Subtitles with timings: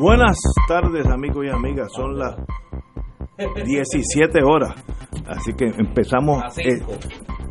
[0.00, 2.34] Buenas tardes amigos y amigas, son las
[3.66, 4.74] 17 horas,
[5.28, 6.80] así que empezamos, eh,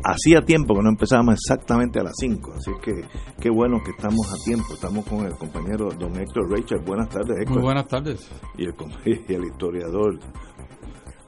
[0.02, 3.02] hacía tiempo que no empezábamos exactamente a las 5, así que
[3.40, 7.38] qué bueno que estamos a tiempo, estamos con el compañero don Héctor Rachel, buenas tardes
[7.38, 7.54] Héctor.
[7.54, 8.28] Muy buenas tardes.
[8.58, 8.74] Y el,
[9.28, 10.18] y el historiador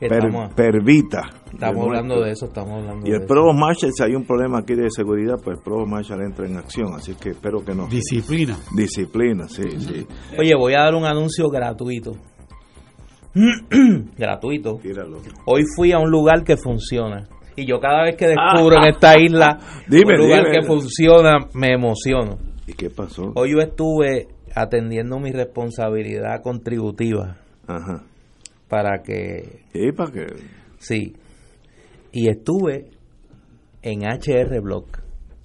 [0.02, 1.30] Estamos, Pervita.
[1.52, 4.74] estamos hablando de eso, estamos hablando Y el Provost Marshall, si hay un problema aquí
[4.74, 7.86] de seguridad, pues el Provost Marshall entra en acción, así que espero que no.
[7.86, 8.56] Disciplina.
[8.76, 10.06] Disciplina, sí, sí.
[10.38, 12.16] Oye, voy a dar un anuncio gratuito.
[14.18, 14.78] gratuito.
[14.82, 15.18] Tíralo.
[15.46, 17.28] Hoy fui a un lugar que funciona.
[17.54, 20.58] Y yo cada vez que descubro en esta isla Dime, un lugar dime.
[20.60, 22.38] que funciona, me emociono.
[22.66, 23.32] ¿Y qué pasó?
[23.34, 28.04] Hoy yo estuve atendiendo mi responsabilidad contributiva Ajá.
[28.72, 29.64] Para que...
[29.74, 30.26] ¿Y para qué?
[30.78, 31.12] Sí.
[32.10, 32.86] Y estuve
[33.82, 34.98] en HR Block.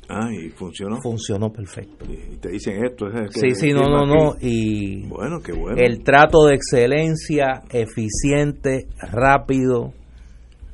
[0.08, 1.02] Ah, y funcionó.
[1.02, 2.06] Funcionó perfecto.
[2.10, 3.08] Y te dicen esto.
[3.08, 4.36] Es Sí, sí, no, no, no.
[4.40, 5.76] Y Bueno, qué bueno.
[5.78, 9.92] el trato de excelencia, eficiente, rápido,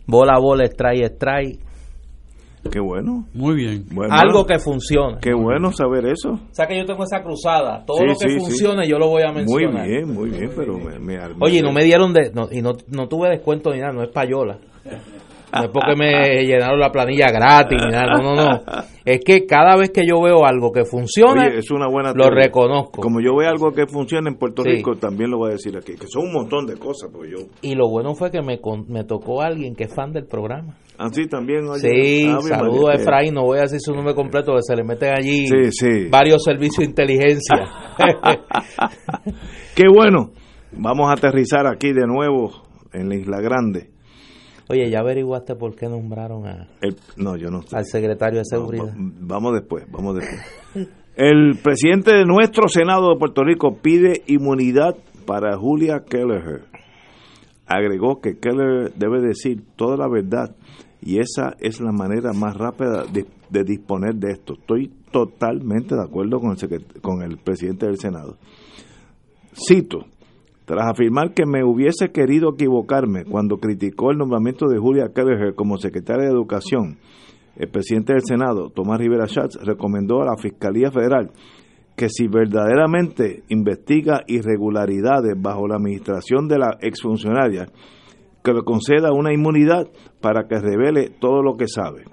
[0.05, 1.59] bola a bola, strike, strike,
[2.71, 3.25] Qué bueno.
[3.33, 3.85] Muy bien.
[3.91, 5.19] bueno algo que funciona.
[5.21, 6.31] Qué bueno saber eso.
[6.31, 8.39] O sea que yo tengo esa cruzada, todo Sí, lo que sí, sí.
[8.39, 9.87] funcione yo lo voy a Muy mencionar.
[9.87, 12.73] bien, muy bien, pero me, me Oye, y no me dieron de, no, y no,
[12.87, 14.57] no tuve descuento ni nada, no es payola.
[15.55, 18.61] No es porque me llenaron la planilla gratis ni nada, no, no, no.
[19.05, 22.23] Es que cada vez que yo veo algo que funciona, Oye, es una buena lo
[22.23, 22.43] teoría.
[22.45, 23.01] reconozco.
[23.01, 24.69] Como yo veo algo que funciona en Puerto Sí.
[24.69, 25.93] Rico, también lo voy a decir aquí.
[25.95, 27.45] Que son un montón de cosas, pues yo.
[27.61, 30.75] Y lo bueno fue que me, me tocó alguien que es fan del programa.
[30.97, 31.79] Así también, oye.
[31.81, 34.83] Sí, Ave saludo a Efraín, no voy a decir su nombre completo, que se le
[34.83, 36.07] meten allí Sí, sí.
[36.09, 37.55] varios servicios de inteligencia.
[39.75, 40.31] Qué bueno.
[40.71, 42.51] Vamos a aterrizar aquí de nuevo
[42.93, 43.89] en la Isla Grande.
[44.69, 48.85] Oye, ¿ya averiguaste por qué nombraron a, El- no, yo no al secretario de seguridad?
[48.85, 50.89] va- vamos después, vamos después.
[51.15, 56.63] El presidente de nuestro Senado de Puerto Rico pide inmunidad para Julia Kelleher.
[57.65, 60.55] Agregó que Keller debe decir toda la verdad
[61.01, 64.53] y esa es la manera más rápida de, de disponer de esto.
[64.53, 68.37] Estoy totalmente de acuerdo con el, con el presidente del Senado.
[69.67, 70.05] Cito,
[70.65, 75.77] tras afirmar que me hubiese querido equivocarme cuando criticó el nombramiento de Julia Kelleher como
[75.77, 76.97] secretaria de Educación,
[77.55, 81.31] el presidente del Senado, Tomás Rivera Schatz, recomendó a la Fiscalía Federal
[81.95, 87.67] que si verdaderamente investiga irregularidades bajo la administración de la exfuncionaria,
[88.43, 89.87] que le conceda una inmunidad
[90.19, 92.03] para que revele todo lo que sabe.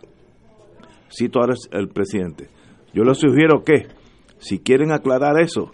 [1.10, 2.48] Cito ahora el presidente.
[2.92, 3.86] Yo les sugiero que,
[4.38, 5.70] si quieren aclarar eso,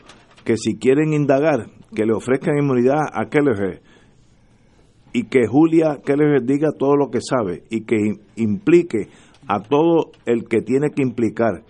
[0.46, 3.82] que si quieren indagar, que le ofrezcan inmunidad a Kelleher
[5.12, 9.08] y que Julia Kelleher diga todo lo que sabe y que im- implique
[9.48, 11.64] a todo el que tiene que implicar.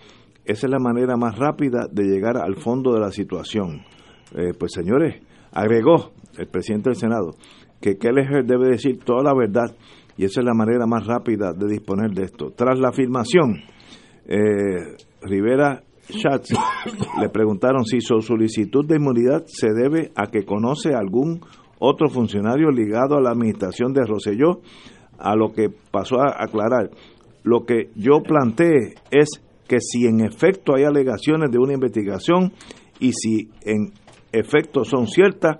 [0.45, 3.81] Esa es la manera más rápida de llegar al fondo de la situación.
[4.35, 5.21] Eh, pues señores,
[5.51, 7.31] agregó el presidente del Senado
[7.81, 9.75] que Kelleher debe decir toda la verdad
[10.17, 12.51] y esa es la manera más rápida de disponer de esto.
[12.55, 13.61] Tras la afirmación,
[14.27, 20.99] eh, Rivera Le preguntaron si su solicitud de inmunidad se debe a que conoce a
[20.99, 21.41] algún
[21.79, 24.61] otro funcionario ligado a la administración de Roselló,
[25.19, 26.91] a lo que pasó a aclarar.
[27.43, 32.53] Lo que yo planteé es que si en efecto hay alegaciones de una investigación
[32.99, 33.91] y si en
[34.31, 35.57] efecto son ciertas,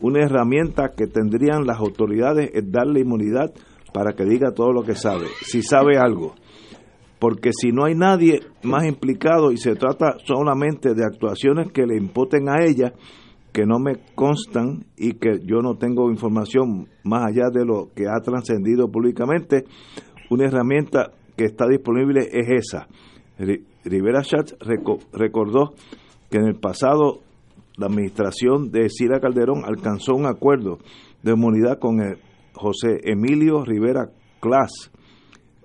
[0.00, 3.52] una herramienta que tendrían las autoridades es darle inmunidad
[3.92, 6.34] para que diga todo lo que sabe, si sabe algo
[7.18, 11.96] porque si no hay nadie más implicado y se trata solamente de actuaciones que le
[11.96, 12.92] imputen a ella,
[13.52, 18.04] que no me constan y que yo no tengo información más allá de lo que
[18.06, 19.64] ha trascendido públicamente,
[20.30, 22.86] una herramienta que está disponible es esa.
[23.38, 25.72] Ri- Rivera Schatz reco- recordó
[26.30, 27.20] que en el pasado
[27.78, 30.78] la administración de Sila Calderón alcanzó un acuerdo
[31.22, 32.18] de inmunidad con el
[32.54, 34.10] José Emilio Rivera
[34.40, 34.90] Clas,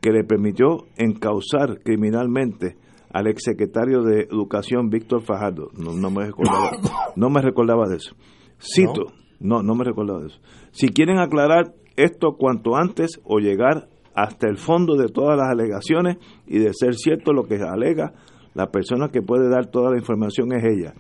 [0.04, 2.76] que le permitió encauzar criminalmente
[3.14, 5.70] al exsecretario de Educación Víctor Fajardo.
[5.78, 6.72] No, no me recordaba,
[7.16, 8.14] no me recordaba de eso.
[8.60, 10.42] Cito, no, no me recordaba de eso.
[10.72, 16.18] Si quieren aclarar esto cuanto antes o llegar hasta el fondo de todas las alegaciones
[16.48, 18.14] y de ser cierto lo que alega,
[18.56, 20.94] la persona que puede dar toda la información es ella.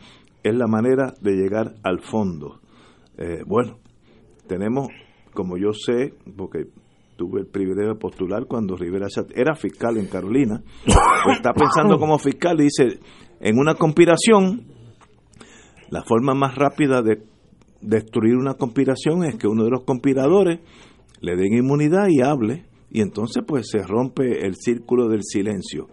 [0.43, 2.61] es la manera de llegar al fondo.
[3.17, 3.79] Eh, bueno,
[4.47, 4.87] tenemos,
[5.33, 6.67] como yo sé, porque
[7.15, 10.61] tuve el privilegio de postular cuando Rivera era fiscal en Carolina,
[11.31, 12.99] está pensando como fiscal y dice,
[13.39, 14.65] en una conspiración,
[15.89, 17.23] la forma más rápida de
[17.81, 20.59] destruir una conspiración es que uno de los conspiradores
[21.19, 25.87] le den inmunidad y hable, y entonces pues se rompe el círculo del silencio.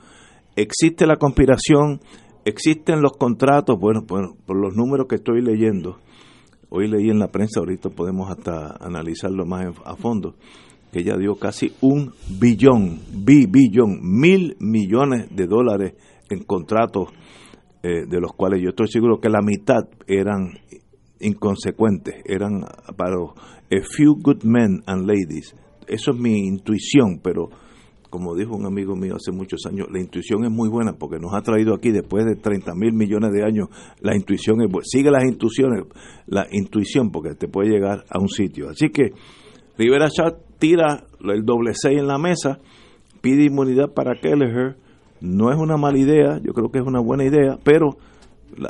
[0.56, 2.00] Existe la conspiración,
[2.44, 5.99] existen los contratos, bueno, bueno, por los números que estoy leyendo,
[6.69, 10.34] hoy leí en la prensa, ahorita podemos hasta analizarlo más a fondo,
[10.92, 15.94] que ella dio casi un billón, bi, billón, mil millones de dólares
[16.28, 17.10] en contratos,
[17.82, 20.52] eh, de los cuales yo estoy seguro que la mitad eran
[21.20, 22.64] inconsecuentes, eran
[22.96, 25.54] para a few good men and ladies.
[25.87, 27.48] Eso es mi intuición, pero
[28.10, 31.32] como dijo un amigo mío hace muchos años, la intuición es muy buena porque nos
[31.34, 33.69] ha traído aquí después de 30 mil millones de años,
[34.00, 34.84] la intuición es buena.
[34.84, 35.84] Sigue las intuiciones,
[36.26, 38.69] la intuición porque te puede llegar a un sitio.
[38.69, 39.12] Así que
[39.78, 42.60] Rivera Chat tira el doble seis en la mesa,
[43.20, 44.76] pide inmunidad para Kelleher,
[45.20, 47.96] no es una mala idea, yo creo que es una buena idea, pero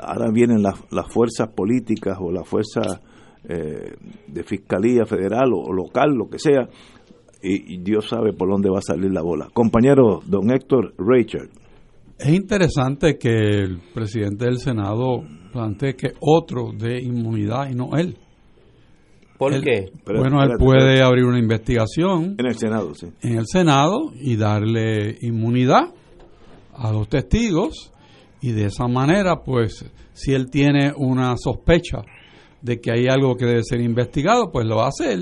[0.01, 0.79] ahora vienen las,
[1.13, 3.01] fuerzas políticas o las fuerzas
[3.49, 3.95] eh,
[4.27, 6.69] de fiscalía federal o, local, lo que sea,
[7.43, 9.49] y, Dios sabe por dónde va a salir la bola.
[9.53, 11.49] Compañero don Héctor Richard.
[12.19, 15.23] Es interesante que el presidente del Senado
[15.53, 18.19] plantee que otro de inmunidad y no él.
[19.41, 19.91] ¿Por qué?
[20.05, 22.35] bueno, él puede abrir una investigación.
[22.37, 23.07] En el Senado, sí.
[23.23, 25.95] En el Senado y darle inmunidad
[26.75, 27.91] a los testigos
[28.43, 32.03] y de esa manera, pues, si él tiene una sospecha
[32.61, 35.21] de que hay algo que debe ser investigado, pues lo va a hacer.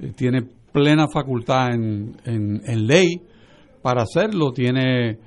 [0.00, 0.42] Eh, tiene
[0.72, 3.22] plena facultad en, en, ley
[3.80, 4.50] para hacerlo.
[4.50, 5.18] Tiene,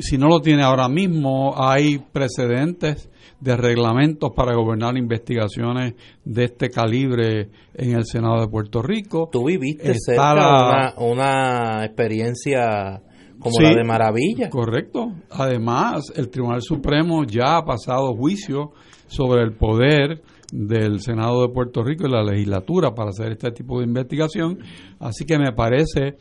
[0.00, 3.08] si no lo tiene ahora mismo, hay precedentes
[3.42, 5.94] de reglamentos para gobernar investigaciones
[6.24, 9.28] de este calibre en el Senado de Puerto Rico.
[9.32, 13.02] Tú viviste cerca una experiencia
[13.40, 14.48] como la de Maravilla.
[14.48, 15.14] Correcto.
[15.28, 18.70] Además, el Tribunal Supremo ya ha pasado juicio
[19.08, 20.22] sobre el poder
[20.52, 24.60] del Senado de Puerto Rico y la legislatura para hacer este tipo de investigación.
[25.00, 26.16] Así que me parece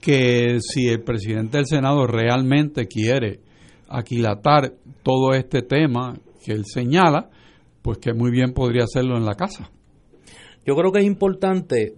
[0.00, 3.40] que si el presidente del Senado realmente quiere
[3.88, 6.14] aquilatar todo este tema
[6.46, 7.28] que él señala,
[7.82, 9.68] pues que muy bien podría hacerlo en la casa.
[10.64, 11.94] Yo creo que es importante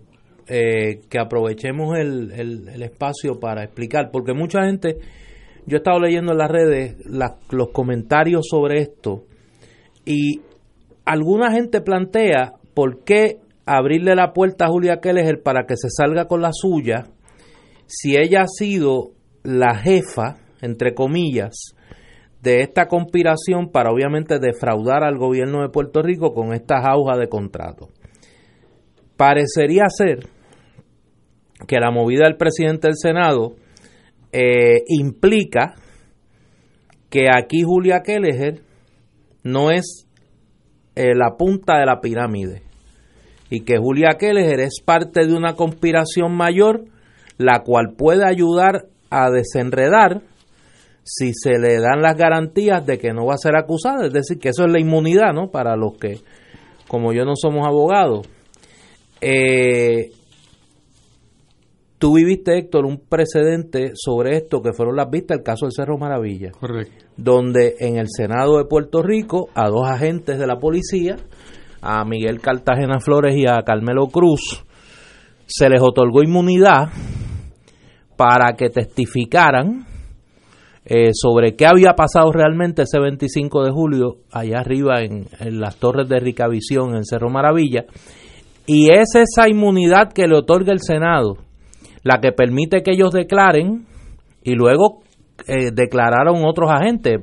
[0.47, 4.97] eh, que aprovechemos el, el, espacio para explicar, porque mucha gente,
[5.67, 6.97] yo he estado leyendo en las redes
[7.51, 9.27] los comentarios sobre esto
[10.07, 10.41] y
[11.05, 13.37] alguna gente plantea por qué
[13.67, 17.09] abrirle la puerta a Julia Keller para que se salga con la suya
[17.87, 19.11] si ella ha sido
[19.43, 21.75] la jefa, entre comillas,
[22.43, 27.29] de esta conspiración para obviamente defraudar al gobierno de Puerto Rico con estas aujas de
[27.29, 27.89] contrato.
[29.17, 30.27] Parecería ser
[31.67, 33.57] que la movida del presidente del Senado
[34.33, 35.75] eh, implica
[37.11, 38.61] que aquí Julia Kelleher
[39.43, 40.07] no es
[40.95, 42.63] eh, la punta de la pirámide
[43.51, 46.85] y que Julia Kelleher es parte de una conspiración mayor
[47.39, 50.23] la cual puede ayudar a desenredar
[51.11, 54.39] si se le dan las garantías de que no va a ser acusada, es decir,
[54.39, 55.51] que eso es la inmunidad, ¿no?
[55.51, 56.21] Para los que,
[56.87, 58.29] como yo no somos abogados.
[59.21, 60.11] Eh,
[61.99, 65.99] Tú viviste, Héctor, un precedente sobre esto que fueron las vistas, el caso del Cerro
[65.99, 66.53] Maravilla.
[66.53, 67.07] Correcto.
[67.17, 71.17] Donde en el Senado de Puerto Rico, a dos agentes de la policía,
[71.83, 74.65] a Miguel Cartagena Flores y a Carmelo Cruz,
[75.47, 76.89] se les otorgó inmunidad
[78.17, 79.88] para que testificaran
[80.89, 85.77] eh, sobre qué había pasado realmente ese 25 de julio allá arriba en, en las
[85.77, 87.85] torres de Ricavisión en Cerro Maravilla.
[88.67, 91.37] Y es esa inmunidad que le otorga el Senado
[92.03, 93.87] la que permite que ellos declaren
[94.43, 95.03] y luego
[95.47, 97.21] eh, declararon otros agentes.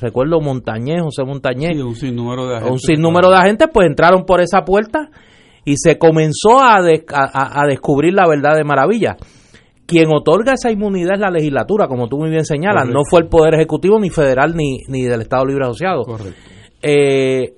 [0.00, 1.76] Recuerdo Montañez, José Montañez.
[1.82, 2.72] un sinnúmero de agentes.
[2.72, 5.10] Un sinnúmero de agentes, pues entraron por esa puerta
[5.64, 9.16] y se comenzó a, a, descubrir la verdad de maravilla.
[9.86, 12.88] Quien otorga esa inmunidad es la legislatura, como tú muy bien señalas.
[12.88, 16.02] No fue el Poder Ejecutivo, ni federal, ni, ni del Estado Libre Asociado.
[16.04, 16.40] Correcto.
[16.82, 17.54] Eh,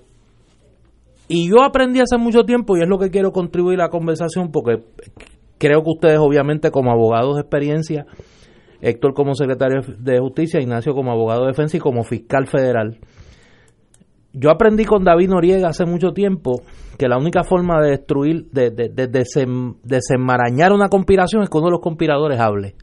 [1.28, 4.50] y yo aprendí hace mucho tiempo, y es lo que quiero contribuir a la conversación,
[4.50, 4.82] porque
[5.58, 8.06] creo que ustedes, obviamente, como abogados de experiencia,
[8.80, 12.98] Héctor como secretario de Justicia, Ignacio como abogado de defensa y como fiscal federal.
[14.36, 16.62] Yo aprendí con David Noriega hace mucho tiempo
[16.98, 18.88] que la única forma de destruir, de, de,
[19.84, 22.74] desenmarañar una conspiración es que uno de los conspiradores hable.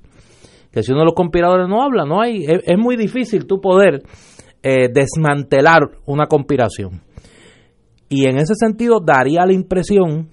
[0.72, 4.01] Que si uno de los conspiradores no habla, no hay, es, muy difícil tú poder
[4.63, 7.01] eh, desmantelar una conspiración.
[8.08, 10.29] Y en ese sentido daría la impresión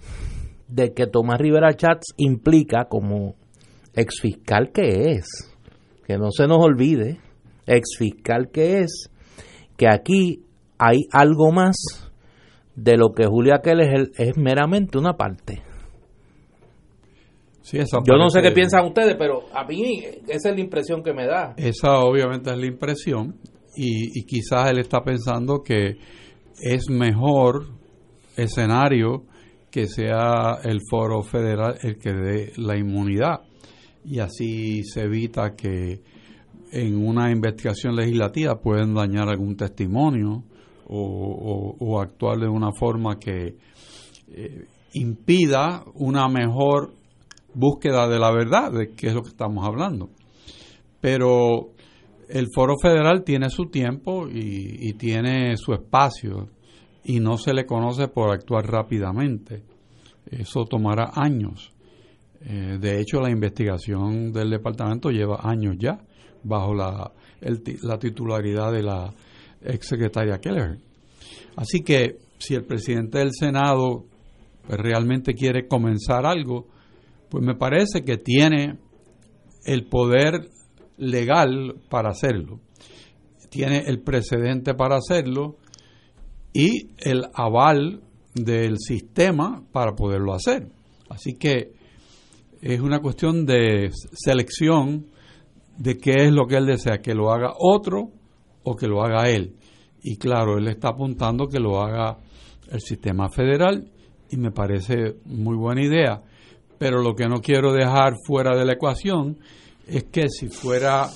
[0.69, 3.35] de que Tomás Rivera Chats implica como
[3.93, 5.53] exfiscal que es,
[6.07, 7.19] que no se nos olvide,
[7.67, 9.11] exfiscal que es,
[9.77, 10.45] que aquí
[10.79, 11.77] hay algo más
[12.75, 15.63] de lo que Julia Keller es, es meramente una parte.
[17.71, 21.27] Yo no sé qué piensan ustedes, pero a mí esa es la impresión que me
[21.27, 21.55] da.
[21.57, 23.37] Esa obviamente es la impresión
[23.77, 25.99] y, y quizás él está pensando que
[26.63, 27.67] es mejor
[28.37, 29.25] escenario
[29.71, 33.41] que sea el foro federal el que dé la inmunidad
[34.05, 36.01] y así se evita que
[36.73, 40.45] en una investigación legislativa pueden dañar algún testimonio
[40.89, 43.57] o, actuar de una forma que
[44.29, 46.93] eh, impida una mejor
[47.55, 50.11] búsqueda de la verdad, de qué es lo que estamos hablando.
[51.01, 51.71] Pero
[52.29, 56.49] el foro federal tiene su tiempo y, tiene su espacio
[57.05, 59.63] y no se le conoce por actuar rápidamente.
[60.31, 61.73] Eso tomará años.
[62.41, 65.99] Eh, de hecho, la investigación del departamento lleva años ya
[66.45, 67.11] bajo la,
[67.83, 69.13] la titularidad de la
[69.63, 70.79] exsecretaria Keller.
[71.57, 74.05] Así que si el presidente del Senado
[74.67, 76.69] pues, realmente quiere comenzar algo,
[77.29, 78.79] pues me parece que tiene
[79.65, 80.49] el poder
[80.97, 82.61] legal para hacerlo.
[83.51, 85.57] Tiene el precedente para hacerlo
[86.53, 88.03] y el aval
[88.35, 90.69] del sistema para poderlo hacer.
[91.09, 91.73] Así que
[92.61, 95.07] es una cuestión de selección
[95.77, 98.11] de qué es lo que él desea, que lo haga otro
[98.69, 99.55] o que lo haga él.
[100.03, 102.19] Y claro, él está apuntando que lo haga
[102.71, 103.91] el sistema federal
[104.31, 106.23] y me parece muy buena idea.
[106.79, 109.39] Pero lo que no quiero dejar fuera de la ecuación
[109.87, 111.09] es que si fuera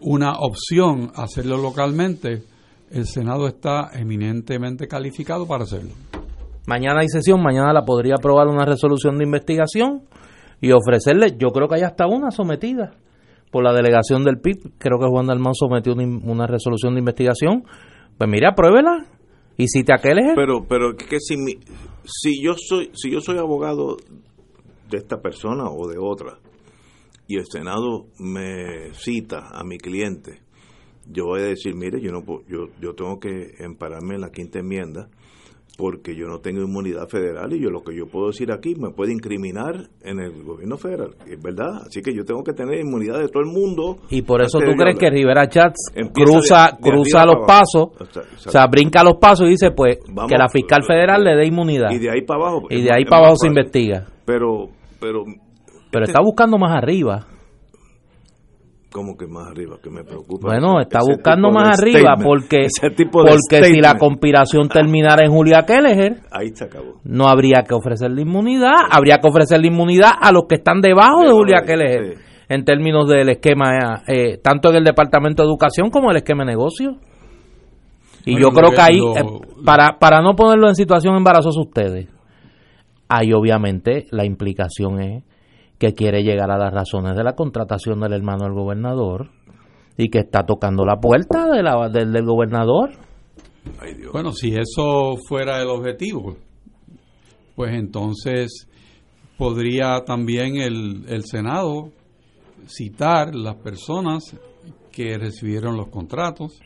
[0.00, 2.42] una opción hacerlo localmente,
[2.90, 5.90] el Senado está eminentemente calificado para hacerlo.
[6.66, 10.02] Mañana hay sesión, mañana la podría aprobar una resolución de investigación
[10.60, 12.94] y ofrecerle, yo creo que hay hasta una sometida
[13.50, 17.64] por la delegación del PIB, creo que Juan Dalmán sometió una, resolución de investigación,
[18.16, 19.06] pues mira, pruébela.
[19.56, 20.34] Y si te aqueles.
[20.36, 21.34] Pero, pero que si,
[22.04, 23.96] si yo soy, si yo soy abogado
[24.88, 26.38] de esta persona o de otra
[27.26, 30.42] y el Senado me cita a mi cliente,
[31.10, 34.60] yo voy a decir, mire, yo no yo, yo tengo que empararme en la quinta
[34.60, 35.08] enmienda
[35.78, 38.90] porque yo no tengo inmunidad federal y yo lo que yo puedo decir aquí me
[38.90, 43.20] puede incriminar en el gobierno federal, es verdad, así que yo tengo que tener inmunidad
[43.20, 43.98] de todo el mundo.
[44.10, 49.04] Y por eso tú crees que Rivera Chats cruza cruza los pasos, o sea, brinca
[49.04, 51.92] los pasos y dice pues que la fiscal federal le dé inmunidad.
[51.92, 52.66] Y de ahí para abajo.
[52.70, 54.04] Y de ahí para abajo se investiga.
[54.24, 55.24] Pero pero
[55.92, 57.37] pero está buscando más arriba
[58.90, 60.48] como que más arriba, que me preocupa.
[60.48, 62.68] Bueno, está buscando más arriba porque,
[63.12, 67.00] porque si la conspiración terminara en Julia Kelleher, ahí se acabó.
[67.04, 71.32] No habría que ofrecerle inmunidad, habría que ofrecerle inmunidad a los que están debajo de,
[71.32, 72.16] Julia Kelleher
[72.48, 76.52] en términos del esquema, eh, tanto en el Departamento de Educación como el esquema de
[76.52, 76.96] negocio.
[78.24, 79.24] Y yo creo que ahí, eh,
[79.64, 82.08] para, para no ponerlo en situación embarazosa ustedes,
[83.08, 85.24] ahí obviamente la implicación es
[85.78, 89.30] que quiere llegar a las razones de la contratación del hermano del gobernador
[89.96, 92.90] y que está tocando la puerta de la, del, del gobernador.
[94.12, 96.36] Bueno, si eso fuera el objetivo,
[97.54, 98.68] pues entonces
[99.36, 101.90] podría también el, el Senado
[102.66, 104.36] citar las personas
[104.92, 106.58] que recibieron los contratos.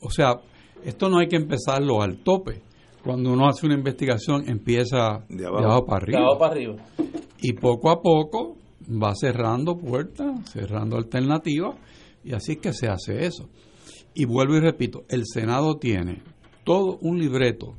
[0.00, 0.40] O sea,
[0.84, 2.62] esto no hay que empezarlo al tope.
[3.04, 6.18] Cuando uno hace una investigación empieza de abajo, para arriba.
[6.18, 6.76] De abajo para arriba
[7.42, 8.56] y poco a poco
[8.90, 11.76] va cerrando puertas, cerrando alternativas,
[12.24, 13.48] y así es que se hace eso.
[14.14, 16.22] Y vuelvo y repito, el Senado tiene
[16.64, 17.74] todo un libreto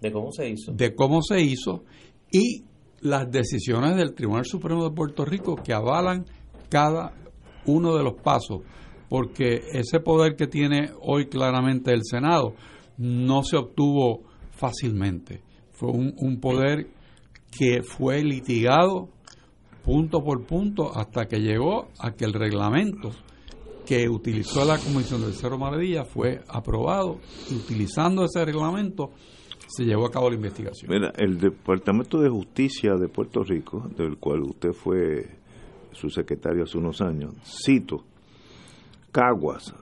[0.00, 1.84] de cómo se hizo, de cómo se hizo
[2.32, 2.64] y
[3.00, 6.24] las decisiones del Tribunal Supremo de Puerto Rico que avalan
[6.68, 7.14] cada
[7.66, 8.62] uno de los pasos,
[9.08, 12.54] porque ese poder que tiene hoy claramente el Senado
[12.96, 14.24] no se obtuvo
[14.56, 15.42] fácilmente.
[15.72, 16.88] Fue un, un poder
[17.56, 19.08] que fue litigado
[19.84, 23.10] punto por punto hasta que llegó a que el reglamento
[23.86, 29.12] que utilizó la Comisión del Cerro Maravilla fue aprobado y utilizando ese reglamento
[29.68, 30.90] se llevó a cabo la investigación.
[30.90, 35.28] Mira, el Departamento de Justicia de Puerto Rico, del cual usted fue
[35.92, 38.04] su secretario hace unos años, cito,
[39.12, 39.74] Caguas,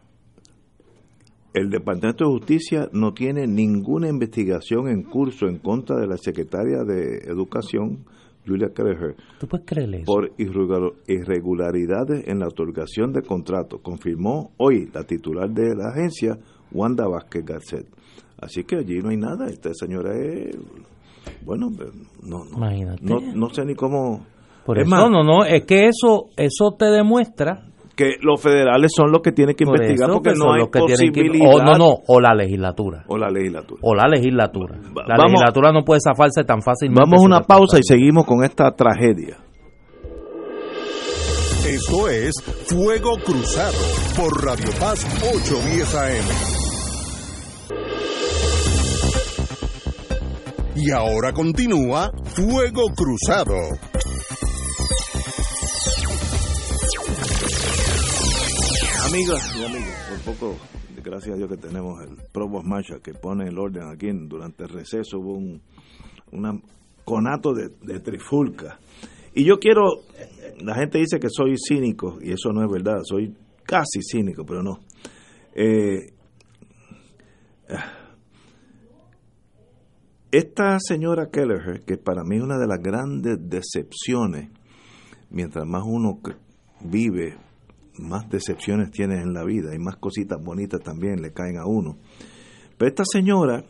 [1.55, 6.83] el Departamento de Justicia no tiene ninguna investigación en curso en contra de la secretaria
[6.85, 8.05] de Educación
[8.47, 10.05] Julia Kelleher, ¿Tú puedes creerle eso?
[10.05, 16.39] por irregular- irregularidades en la otorgación de contrato, confirmó hoy la titular de la agencia,
[16.71, 17.87] Wanda Vázquez Garcet.
[18.39, 20.55] Así que allí no hay nada, esta señora es,
[21.47, 21.71] bueno,
[22.23, 24.27] no, no, no, no sé ni cómo...
[24.67, 28.91] Por es eso, más, no, no, es que eso, eso te demuestra que los federales
[28.95, 31.55] son los que tienen que por investigar eso porque que no hay que que- posibilidad
[31.55, 33.05] o no, no, o la legislatura.
[33.09, 33.81] o la legislatura.
[33.83, 34.75] O la legislatura.
[34.97, 37.01] Va- La vamos- legislatura no puede zafarse tan fácilmente.
[37.05, 39.37] Vamos a una pausa y seguimos con esta tragedia.
[41.67, 42.35] Esto es
[42.67, 43.79] Fuego Cruzado
[44.17, 46.25] por Radio Paz 810 AM.
[50.77, 53.55] Y ahora continúa Fuego Cruzado.
[59.15, 59.95] Amigas y amigos,
[60.25, 60.57] por poco,
[61.05, 64.09] gracias a Dios que tenemos el Provost Marshall que pone el orden aquí.
[64.11, 65.63] Durante el receso hubo un
[66.33, 66.61] una
[67.05, 68.81] conato de, trifulca.
[69.33, 69.85] Y yo quiero,
[70.65, 74.65] la gente dice que soy cínico, y eso no es verdad, soy casi cínico, pero
[74.65, 74.81] no.
[75.55, 76.13] Eh,
[80.33, 84.51] esta señora Kelleher, que para mí es una de las grandes decepciones,
[85.31, 86.19] mientras más uno
[86.81, 87.37] vive,
[87.99, 91.99] más decepciones tiene en la vida y más cositas bonitas también le caen a uno.
[92.77, 93.65] Pero esta señora,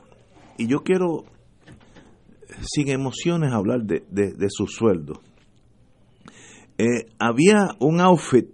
[0.57, 1.25] y yo quiero
[2.62, 5.21] sin emociones hablar de, de- su sueldo.
[6.78, 8.47] Eh, había un outfit,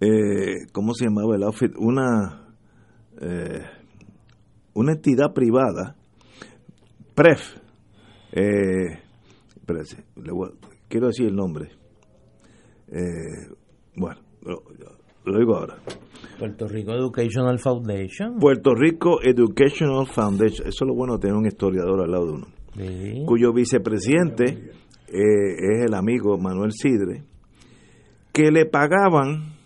[0.00, 1.72] eh, ¿cómo se llamaba el outfit?
[1.76, 2.54] Una,
[3.20, 3.62] eh,
[4.74, 5.96] una entidad privada,
[7.14, 7.56] PREF,
[8.32, 9.00] eh,
[9.56, 10.50] espérese, le voy
[10.88, 11.70] quiero decir el nombre.
[13.98, 14.62] Bueno, lo,
[15.24, 15.76] lo digo ahora.
[16.38, 18.38] Puerto Rico Educational Foundation.
[18.38, 22.32] Puerto Rico Educational Foundation, eso es lo bueno de tener un historiador al lado de
[22.32, 22.46] uno.
[22.78, 23.24] Sí.
[23.26, 24.70] cuyo vicepresidente
[25.08, 27.24] eh, es el amigo Manuel Sidre,
[28.32, 29.56] que le pagaban,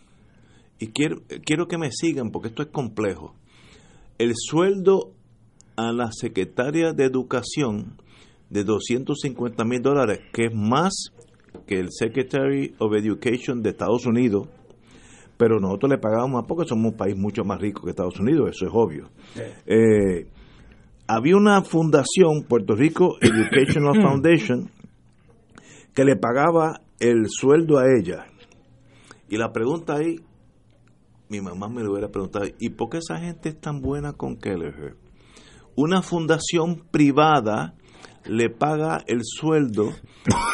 [0.78, 3.34] y quiero, quiero que me sigan porque esto es complejo,
[4.18, 5.12] el sueldo
[5.76, 7.96] a la secretaria de Educación
[8.50, 11.12] de 250 mil dólares, que es más
[11.66, 14.48] que el Secretary of Education de Estados Unidos,
[15.36, 18.50] pero nosotros le pagamos más porque somos un país mucho más rico que Estados Unidos,
[18.54, 19.10] eso es obvio.
[19.66, 20.26] Eh,
[21.06, 24.70] había una fundación, Puerto Rico Educational Foundation,
[25.94, 28.26] que le pagaba el sueldo a ella.
[29.28, 30.20] Y la pregunta ahí,
[31.28, 34.36] mi mamá me lo hubiera preguntado, ¿y por qué esa gente es tan buena con
[34.36, 34.96] Kelleher?
[35.74, 37.74] Una fundación privada
[38.26, 39.90] le paga el sueldo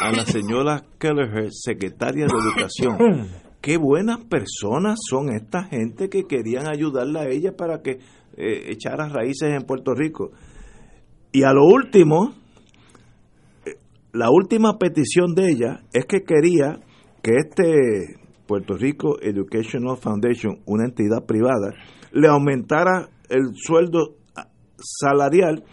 [0.01, 3.27] a la señora Kelleher, secretaria de Educación.
[3.61, 7.99] Qué buenas personas son esta gente que querían ayudarla a ella para que
[8.37, 10.31] eh, echara raíces en Puerto Rico.
[11.31, 12.33] Y a lo último,
[13.65, 13.75] eh,
[14.13, 16.79] la última petición de ella es que quería
[17.21, 21.73] que este Puerto Rico Educational Foundation, una entidad privada,
[22.13, 25.63] le aumentara el sueldo ah, salarial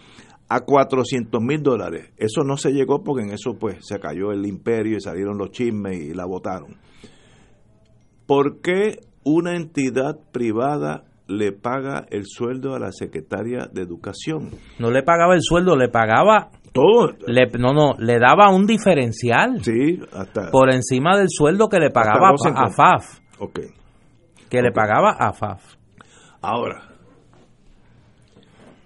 [0.49, 2.11] a 400 mil dólares.
[2.17, 5.51] Eso no se llegó porque en eso pues se cayó el imperio y salieron los
[5.51, 6.77] chismes y la votaron.
[8.25, 14.51] ¿Por qué una entidad privada le paga el sueldo a la secretaria de Educación?
[14.79, 17.13] No le pagaba el sueldo, le pagaba, Todo.
[17.25, 20.51] le, no, no, le daba un diferencial Sí, hasta.
[20.51, 22.75] por encima del sueldo que le pagaba a, a 2.50.
[22.75, 23.59] FAF, Ok.
[24.49, 25.75] que le pagaba a FAF.
[26.41, 26.83] Ahora,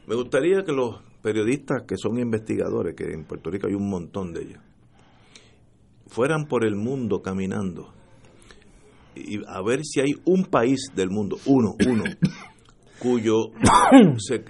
[0.07, 4.33] me gustaría que los periodistas que son investigadores, que en Puerto Rico hay un montón
[4.33, 4.59] de ellos,
[6.07, 7.93] fueran por el mundo caminando
[9.15, 12.03] y a ver si hay un país del mundo, uno, uno,
[12.99, 13.51] cuyo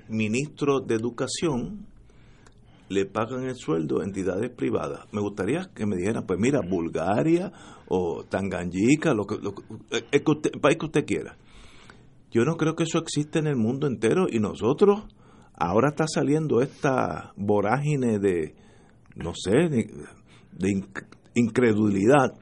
[0.10, 1.86] ministro de educación
[2.90, 5.06] le pagan el sueldo a entidades privadas.
[5.14, 7.52] Me gustaría que me dijeran, pues mira, Bulgaria
[7.88, 9.64] o Tanganyika, lo que, lo que-
[10.12, 11.38] el que usted- el país que usted quiera.
[12.32, 15.04] Yo no creo que eso existe en el mundo entero y nosotros
[15.62, 18.56] ahora está saliendo esta vorágine de,
[19.16, 19.90] no sé, de,
[20.54, 22.34] de inc- incredulidad,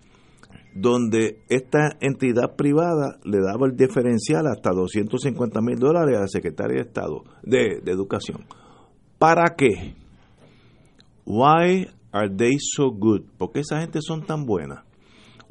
[0.75, 6.75] donde esta entidad privada le daba el diferencial hasta 250 mil dólares a la Secretaria
[6.75, 8.45] de Estado de, de Educación.
[9.17, 9.95] ¿Para qué?
[11.25, 13.21] Why are they so good?
[13.37, 14.83] ¿Por qué esa gente son tan buenas?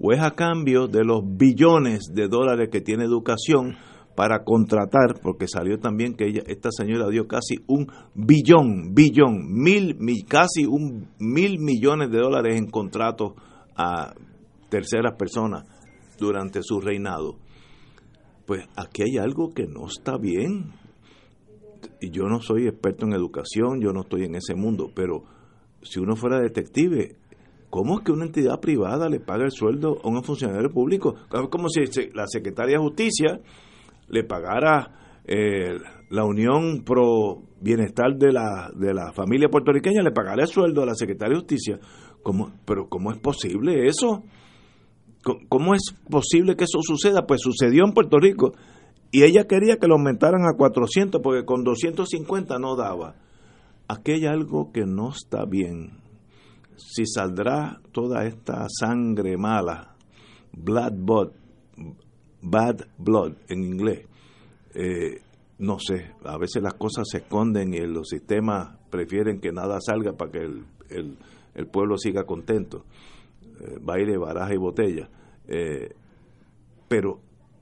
[0.00, 3.76] ¿O es a cambio de los billones de dólares que tiene educación
[4.18, 5.20] para contratar?
[5.22, 10.66] Porque salió también que ella, esta señora dio casi un billón, billón, mil, mi- casi
[10.66, 13.34] un mil millones de dólares en contratos
[13.76, 14.12] a
[14.70, 15.68] terceras personas
[16.18, 17.36] durante su reinado.
[18.44, 20.72] Pues aquí hay algo que no está bien.
[22.00, 25.22] Y yo no soy experto en educación, yo no estoy en ese mundo, pero
[25.82, 27.14] si uno fuera detective,
[27.70, 31.14] ¿cómo es que una entidad privada le paga el sueldo a un funcionario público?
[31.32, 31.82] Es como si
[32.14, 33.40] la Secretaría de Justicia
[34.08, 35.76] le pagara eh,
[36.10, 40.86] la Unión Pro Bienestar de la, de la familia puertorriqueña, le pagara el sueldo a
[40.86, 41.78] la Secretaría de Justicia.
[42.22, 44.22] ¿Cómo, pero ¿cómo es posible eso?
[45.48, 47.26] ¿Cómo es posible que eso suceda?
[47.26, 48.52] Pues sucedió en Puerto Rico
[49.10, 53.16] y ella quería que lo aumentaran a 400 porque con 250 no daba.
[53.88, 56.00] Aquí hay algo que no está bien.
[56.76, 59.96] Si saldrá toda esta sangre mala,
[60.52, 61.30] blood, blood
[62.42, 64.06] bad blood en inglés,
[64.74, 65.20] eh,
[65.58, 70.12] no sé, a veces las cosas se esconden y los sistemas prefieren que nada salga
[70.12, 71.16] para que el,
[71.54, 72.84] el, pueblo siga contento.
[73.60, 75.08] Eh, baile, baraja y botella.
[75.48, 75.90] Eh,
[76.86, 77.20] pero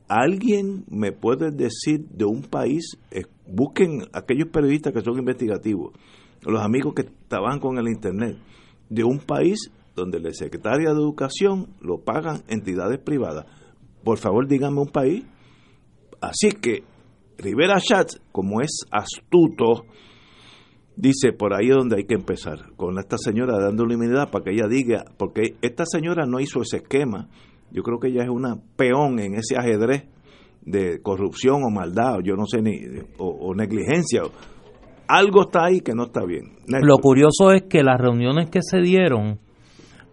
[0.09, 2.99] alguien me puede decir de un país,
[3.47, 5.95] busquen aquellos periodistas que son investigativos,
[6.43, 8.37] los amigos que trabajan con el Internet,
[8.89, 13.47] de un país donde la secretaria de Educación lo pagan entidades privadas.
[14.07, 15.25] Por favor, díganme un país.
[16.21, 16.85] Así que
[17.38, 19.85] Rivera Schatz, como es astuto,
[20.95, 24.53] dice por ahí es donde hay que empezar, con esta señora dando unidad para que
[24.53, 27.29] ella diga, porque esta señora no hizo ese esquema,
[27.73, 30.05] yo creo que ella es una peón en ese ajedrez
[30.62, 32.79] de corrupción o maldad, o yo no sé, ni,
[33.19, 34.23] o, negligencia.
[35.09, 36.53] Algo está ahí que no está bien.
[36.69, 39.40] Lo curioso es que las reuniones que se dieron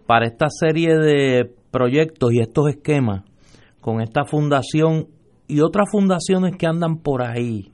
[0.04, 3.22] para esta serie de proyectos y estos esquemas
[3.84, 5.08] con esta fundación
[5.46, 7.70] y otras fundaciones que andan por ahí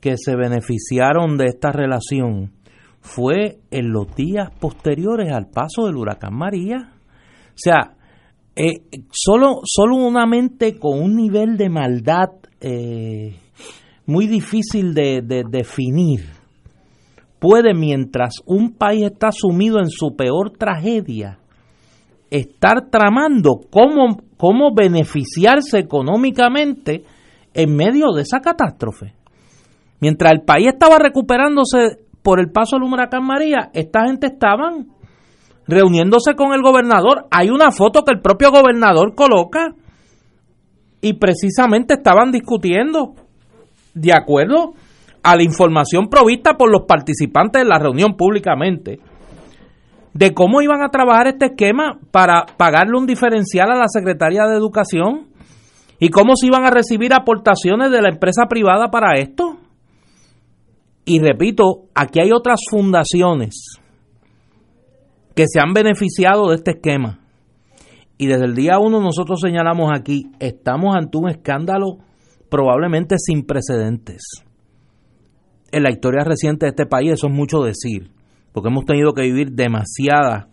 [0.00, 2.50] que se beneficiaron de esta relación
[3.00, 6.90] fue en los días posteriores al paso del huracán María.
[6.90, 7.94] O sea,
[8.56, 8.82] eh,
[9.12, 12.30] solo, solo una mente con un nivel de maldad
[12.60, 13.36] eh,
[14.06, 16.24] muy difícil de, definir
[17.38, 21.38] puede, mientras un país está sumido en su peor tragedia,
[22.32, 27.04] estar tramando cómo, cómo beneficiarse económicamente
[27.54, 29.14] en medio de esa catástrofe.
[30.00, 34.88] Mientras el país estaba recuperándose por el paso del huracán María, esta gente estaban
[35.68, 37.26] reuniéndose con el gobernador.
[37.30, 39.76] Hay una foto que el propio gobernador coloca
[41.00, 43.14] y precisamente estaban discutiendo
[43.94, 44.72] de acuerdo
[45.22, 48.98] a la información provista por los participantes de la reunión públicamente
[50.14, 54.56] de cómo iban a trabajar este esquema para pagarle un diferencial a la Secretaría de
[54.56, 55.28] Educación
[55.98, 59.58] y cómo se iban a recibir aportaciones de la empresa privada para esto.
[61.04, 63.78] Y repito, aquí hay otras fundaciones
[65.34, 67.20] que se han beneficiado de este esquema.
[68.18, 71.98] Y desde el día uno nosotros señalamos aquí, estamos ante un escándalo
[72.50, 74.22] probablemente sin precedentes.
[75.72, 78.10] En la historia reciente de este país, eso es mucho decir,
[78.52, 80.46] porque hemos tenido que vivir demasiadas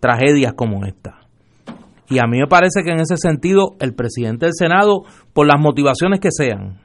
[0.00, 1.20] tragedias como esta.
[2.10, 5.60] Y a mí me parece que en ese sentido el presidente del Senado, por las
[5.60, 6.78] motivaciones que sean,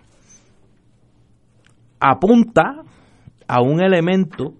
[2.00, 2.84] apunta
[3.48, 4.54] a un elemento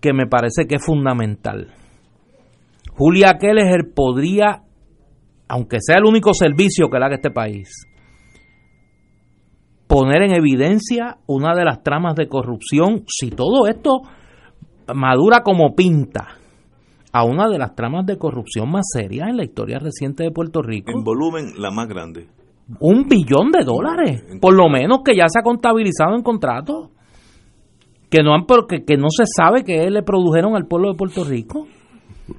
[0.00, 1.74] que me parece que es fundamental.
[2.96, 4.62] Julia Keller podría,
[5.48, 7.68] aunque sea el único servicio que le haga este país,
[9.86, 14.02] poner en evidencia una de las tramas de corrupción, si todo esto
[14.92, 16.38] madura como pinta,
[17.12, 20.62] a una de las tramas de corrupción más serias en la historia reciente de Puerto
[20.62, 20.90] Rico.
[20.90, 22.26] En volumen, la más grande.
[22.80, 26.90] Un billón de dólares, por lo menos que ya se ha contabilizado en contratos
[28.10, 31.24] que no han porque que no se sabe que le produjeron al pueblo de Puerto
[31.24, 31.66] Rico.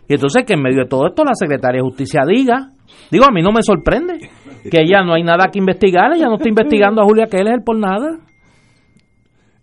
[0.08, 2.72] Y entonces que en medio de todo esto la secretaria de Justicia diga,
[3.12, 4.30] digo, a mí no me sorprende
[4.70, 7.78] que ella no hay nada que investigar, ella no está investigando a Julia Keller por
[7.78, 8.20] nada.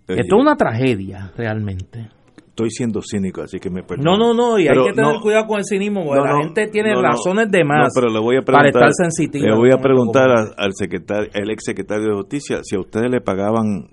[0.07, 2.11] Esto es una tragedia, realmente.
[2.53, 4.19] Estoy siendo cínico, así que me perdono.
[4.19, 6.95] No, no, no, y hay que tener cuidado con el cinismo, porque la gente tiene
[6.95, 9.47] razones de más pero le voy a para estar sensitiva.
[9.47, 13.23] Le voy a preguntar al secretario, el ex secretario de Justicia, si a ustedes le
[13.23, 13.89] pagaban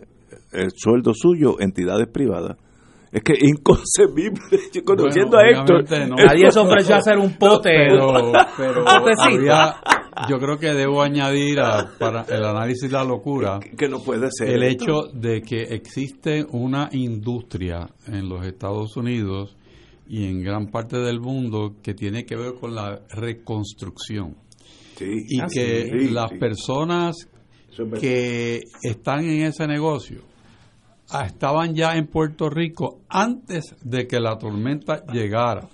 [0.51, 2.57] el sueldo suyo entidades privadas.
[3.13, 4.41] Es que es inconcebible.
[4.73, 5.85] Yo conociendo a Héctor.
[5.89, 7.71] Nadie se ofreció a hacer un pote.
[7.71, 8.83] pero, pero
[10.27, 11.59] yo creo que debo añadir
[11.97, 16.45] para el análisis de la locura que, no puede ser el hecho de que existe
[16.49, 19.55] una industria en los Estados Unidos
[20.07, 24.35] y en gran parte del mundo que tiene que ver con la reconstrucción.
[24.99, 27.15] y ah, que las personas
[27.99, 30.29] que están en ese negocio
[31.11, 35.67] Ah, estaban ya en Puerto Rico antes de que la tormenta llegara.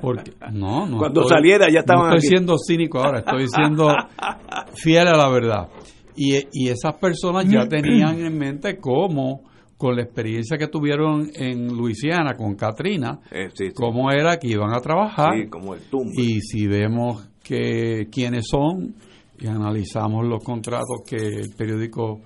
[0.00, 0.98] Porque, no, no.
[0.98, 2.10] Cuando saliera ya estaban.
[2.10, 3.88] No estoy siendo cínico ahora, estoy siendo
[4.74, 5.68] fiel a la verdad.
[6.16, 9.42] Y, y esas personas ya tenían en mente cómo
[9.76, 13.72] con la experiencia que tuvieron en Luisiana con Katrina, Eh, sí, sí.
[13.74, 16.20] cómo era que iban a trabajar Sí, como el tumbe.
[16.20, 18.96] y si vemos que quiénes son
[19.38, 22.20] y analizamos los contratos que el periódico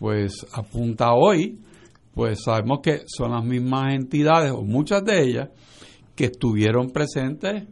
[0.00, 1.60] pues apunta hoy,
[2.14, 5.48] pues sabemos que son las mismas entidades o muchas de ellas
[6.18, 7.62] que estuvieron presentes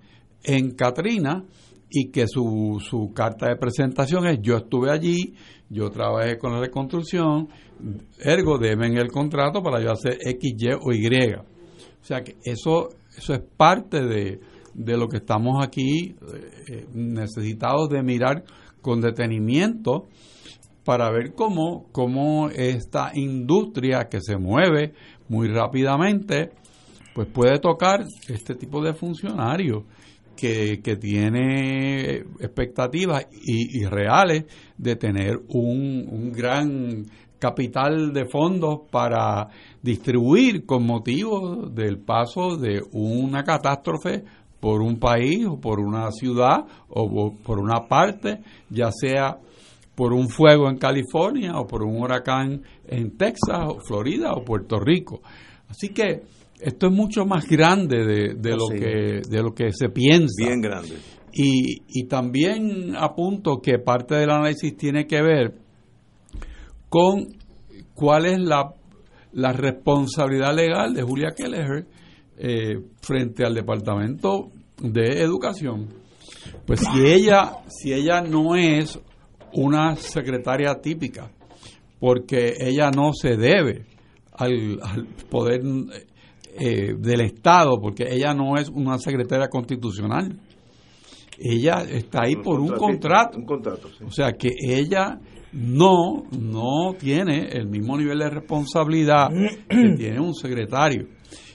[0.45, 1.45] en Katrina
[1.91, 5.35] y que su, su carta de presentación es yo estuve allí,
[5.69, 7.49] yo trabajé con la reconstrucción,
[8.21, 11.35] ergo deben el contrato para yo hacer X, Y o Y.
[11.35, 14.39] O sea que eso, eso es parte de,
[14.75, 16.15] de lo que estamos aquí
[16.69, 18.45] eh, necesitados de mirar
[18.81, 20.07] con detenimiento
[20.85, 24.95] para ver cómo, cómo esta industria que se mueve
[25.29, 26.53] muy rápidamente,
[27.17, 29.85] pues puede tocar este tipo de funcionarios
[30.37, 34.45] que, que tiene expectativas y, reales
[34.77, 37.07] de tener un, un gran
[37.39, 39.49] capital de fondos para
[39.81, 44.23] distribuir con motivo del paso de una catástrofe
[44.61, 49.39] por un país o por una ciudad o por una parte, ya sea
[49.95, 54.79] por un fuego en California o por un huracán en Texas o Florida o Puerto
[54.79, 55.23] Rico.
[55.71, 58.79] Así que esto es mucho más grande de, de lo Sí.
[58.79, 60.45] que de lo que se piensa.
[60.47, 60.97] Bien grande.
[61.33, 65.55] Y, y también apunto que parte del análisis tiene que ver
[66.89, 67.27] con
[67.95, 68.73] cuál es la,
[69.33, 71.87] la responsabilidad legal de Julia Kelleher
[72.39, 74.49] eh, frente al Departamento
[74.81, 75.89] de Educación.
[76.67, 78.99] Pues si ella, si ella no es
[79.53, 81.31] una secretaria típica,
[81.99, 83.87] porque ella no se debe
[84.33, 85.63] al, al poder
[86.59, 90.39] eh, del Estado, porque ella no es una secretaria constitucional.
[91.39, 93.39] Ella está ahí por un contrato.
[93.39, 94.05] Un contrato, sí.
[94.05, 95.21] O sea que ella
[95.53, 99.29] no, no tiene el mismo nivel de responsabilidad
[99.69, 101.09] que tiene un secretario.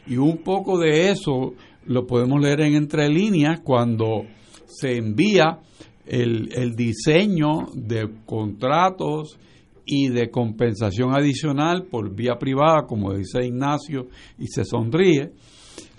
[0.07, 1.53] Y un poco de eso
[1.85, 4.23] lo podemos leer en entre líneas cuando
[4.65, 5.59] se envía
[6.05, 9.39] el, el diseño de contratos
[9.85, 15.31] y de compensación adicional por vía privada, como dice Ignacio, y se sonríe,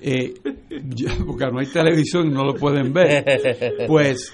[0.01, 0.35] eh,
[0.95, 3.25] ya, porque no hay televisión y no lo pueden ver,
[3.87, 4.33] pues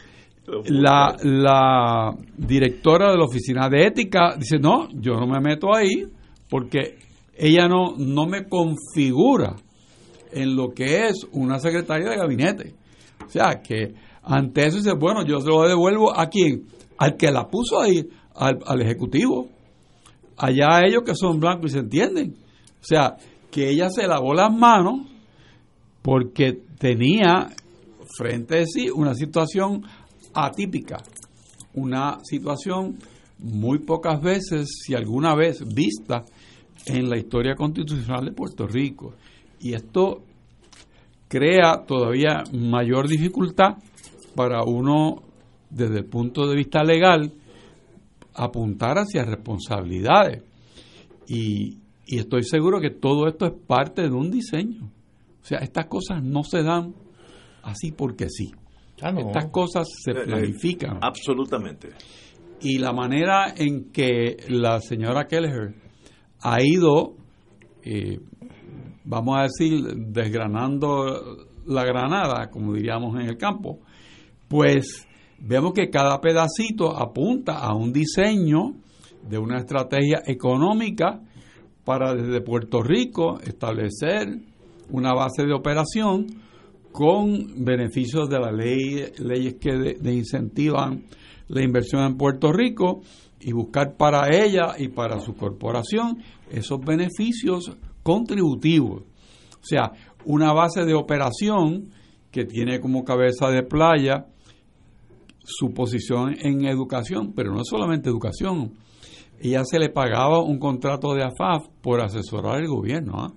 [0.66, 6.06] la, la directora de la oficina de ética dice, no, yo no me meto ahí
[6.48, 6.96] porque
[7.36, 9.56] ella no, no me configura
[10.32, 12.74] en lo que es una secretaria de gabinete.
[13.24, 16.66] O sea, que ante eso dice, bueno, yo se lo devuelvo a quién?
[16.98, 18.06] Al que la puso ahí,
[18.38, 19.48] al, al Ejecutivo.
[20.36, 22.36] Allá ellos que son blancos y se entienden.
[22.80, 23.16] O sea,
[23.50, 25.00] que ella se lavó las manos
[26.02, 27.50] porque tenía
[28.16, 29.82] frente de sí una situación
[30.34, 31.02] atípica,
[31.74, 32.98] una situación
[33.38, 36.24] muy pocas veces, si alguna vez, vista
[36.86, 39.14] en la historia constitucional de Puerto Rico.
[39.60, 40.22] Y esto
[41.28, 43.76] crea todavía mayor dificultad
[44.34, 45.22] para uno,
[45.70, 47.32] desde el punto de vista legal,
[48.38, 50.42] apuntar hacia responsabilidades.
[51.26, 54.90] Y, y estoy seguro que todo esto es parte de un diseño.
[55.42, 56.94] O sea, estas cosas no se dan
[57.62, 58.50] así porque sí.
[59.02, 59.20] Ah, no.
[59.20, 60.98] Estas cosas se Eh, eh, planifican.
[61.02, 61.90] Absolutamente.
[62.60, 65.74] Y la manera en que la señora Kelleher
[66.40, 67.14] ha ido,
[67.84, 68.18] eh,
[69.04, 73.78] vamos a decir, desgranando la granada, como diríamos en el campo,
[74.48, 75.06] pues
[75.40, 78.74] vemos que cada pedacito apunta a un diseño
[79.28, 81.20] de una estrategia económica
[81.84, 84.38] para desde Puerto Rico establecer
[84.90, 86.26] una base de operación
[86.92, 91.04] con beneficios de la ley, leyes que incentivan
[91.48, 93.02] la inversión en Puerto Rico
[93.40, 96.18] y buscar para ella y para su corporación
[96.50, 99.02] esos beneficios contributivos.
[99.02, 99.92] O sea,
[100.24, 101.90] una base de operación
[102.30, 104.26] que tiene como cabeza de playa
[105.48, 108.74] su posición en educación, pero no solamente educación.
[109.40, 113.32] Ella se le pagaba un contrato de AFAF por asesorar el gobierno, ¿ah?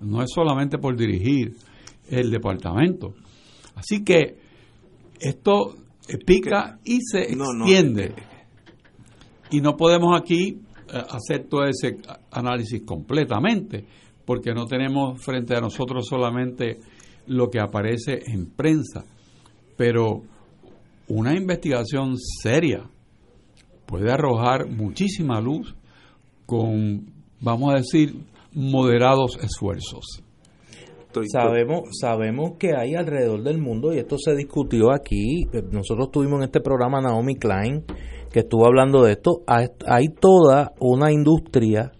[0.00, 1.54] no es solamente por dirigir
[2.08, 3.14] el departamento.
[3.74, 4.38] Así que
[5.20, 5.74] esto
[6.08, 8.14] eh, pica y se No, no, extiende.
[9.50, 10.60] Y no podemos aquí
[10.92, 11.98] eh, hacer todo ese
[12.30, 13.84] análisis completamente,
[14.24, 16.78] porque no tenemos frente a nosotros solamente
[17.26, 19.04] lo que aparece en prensa,
[19.76, 20.22] pero
[21.08, 22.88] una investigación seria
[23.86, 25.74] puede arrojar muchísima luz
[26.46, 28.14] con, vamos a decir,
[28.54, 30.22] moderados esfuerzos.
[31.30, 36.38] Sabemos, sabemos que hay alrededor del mundo, y esto se discutió aquí, eh, nosotros tuvimos
[36.38, 37.84] en este programa Naomi Klein,
[38.32, 41.92] que estuvo hablando de esto, hay, hay toda una industria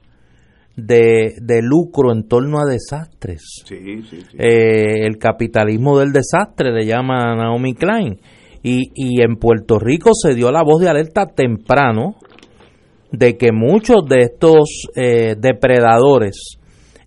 [0.76, 3.42] de, de lucro en torno a desastres.
[3.66, 4.36] Sí, sí, sí.
[4.38, 8.18] Eh, el capitalismo del desastre le llama Naomi Klein.
[8.62, 12.16] Y, y en Puerto Rico se dio la voz de alerta temprano
[13.11, 16.59] de que muchos de estos eh, depredadores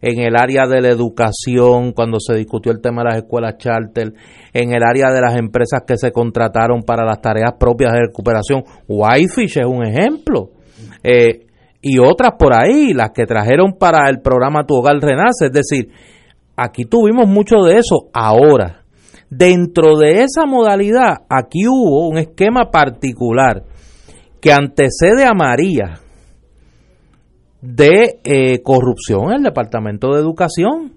[0.02, 4.13] en el área de la educación, cuando se discutió el tema de las escuelas charter,
[4.54, 8.63] en el área de las empresas que se contrataron para las tareas propias de recuperación,
[8.88, 10.52] Whitefish es un ejemplo.
[11.04, 11.48] Eh,
[11.82, 15.48] y otras por ahí, las que trajeron para el programa Tu Hogar Renace.
[15.48, 15.89] Es decir,
[16.56, 18.10] aquí tuvimos mucho de eso.
[18.13, 18.85] Ahora,
[19.38, 23.63] dentro de esa modalidad, aquí hubo un esquema particular
[24.41, 26.00] que antecede a María
[27.62, 30.93] de eh, corrupción en el Departamento de Educación,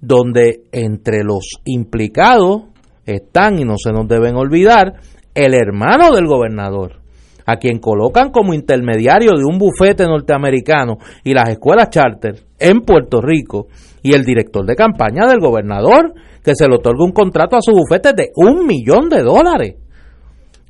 [0.00, 2.64] donde entre los implicados
[3.06, 4.94] están, y no se nos deben olvidar,
[5.34, 7.01] el hermano del gobernador,
[7.46, 13.20] a quien colocan como intermediario de un bufete norteamericano y las escuelas charter en Puerto
[13.20, 13.68] Rico,
[14.02, 17.72] y el director de campaña del gobernador, que se le otorga un contrato a su
[17.72, 19.76] bufete de un millón de dólares.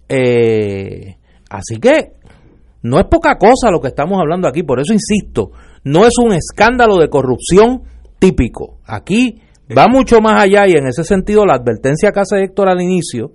[0.08, 1.16] Eh,
[1.48, 2.12] así que
[2.82, 5.50] no es poca cosa lo que estamos hablando aquí, por eso insisto,
[5.84, 7.82] no es un escándalo de corrupción
[8.18, 8.78] típico.
[8.84, 9.40] Aquí
[9.76, 13.32] va mucho más allá y en ese sentido la advertencia que hace Héctor al inicio,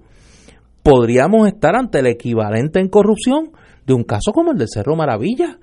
[0.88, 3.52] podríamos estar ante el equivalente en corrupción
[3.86, 5.58] de un caso como el de Cerro Maravilla,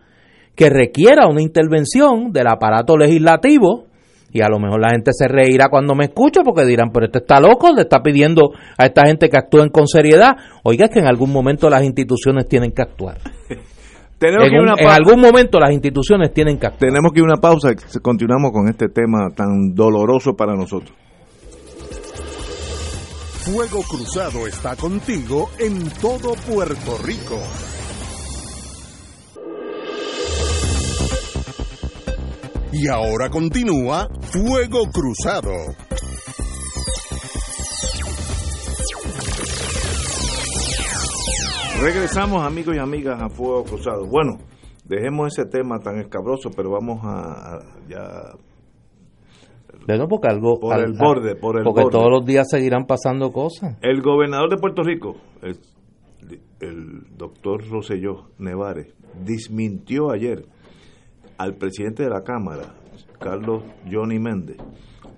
[0.55, 3.87] que requiera una intervención del aparato legislativo
[4.33, 7.21] y a lo mejor la gente se reirá cuando me escucha porque dirán, pero este
[7.21, 10.33] está loco, le está pidiendo a esta gente que actúen con seriedad.
[10.63, 13.17] Oiga, es que en algún momento las instituciones tienen que actuar.
[14.19, 16.91] Tenemos En, que una en algún momento las instituciones tienen que actuar.
[16.91, 17.71] Tenemos que ir a una pausa
[18.03, 20.93] continuamos con este tema tan doloroso para nosotros.
[23.45, 27.39] Fuego Cruzado está contigo en todo Puerto Rico.
[32.73, 35.53] Y ahora continúa Fuego Cruzado.
[41.83, 44.07] Regresamos, amigos y amigas, a Fuego Cruzado.
[44.07, 44.39] Bueno,
[44.87, 47.59] dejemos ese tema tan escabroso, pero vamos a,
[47.91, 48.33] ya
[49.87, 51.99] Bueno, porque algo, Por el borde, por el porque borde.
[51.99, 53.77] todos los días seguirán pasando cosas.
[53.83, 55.59] El gobernador de Puerto Rico, el,
[56.61, 58.95] el doctor Roselló Nevares,
[59.25, 60.47] desmintió ayer
[61.39, 62.75] al presidente de la Cámara,
[63.19, 64.57] Carlos Johnny Méndez,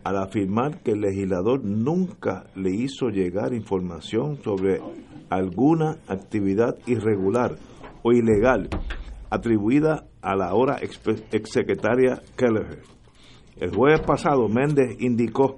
[0.04, 4.80] al afirmar que el legislador nunca le hizo llegar información sobre
[5.30, 7.56] alguna actividad irregular
[8.02, 8.68] o ilegal
[9.30, 10.78] atribuida a la ahora
[11.32, 12.95] exsecretaria Kelleher.
[13.56, 15.56] El jueves pasado, Méndez indicó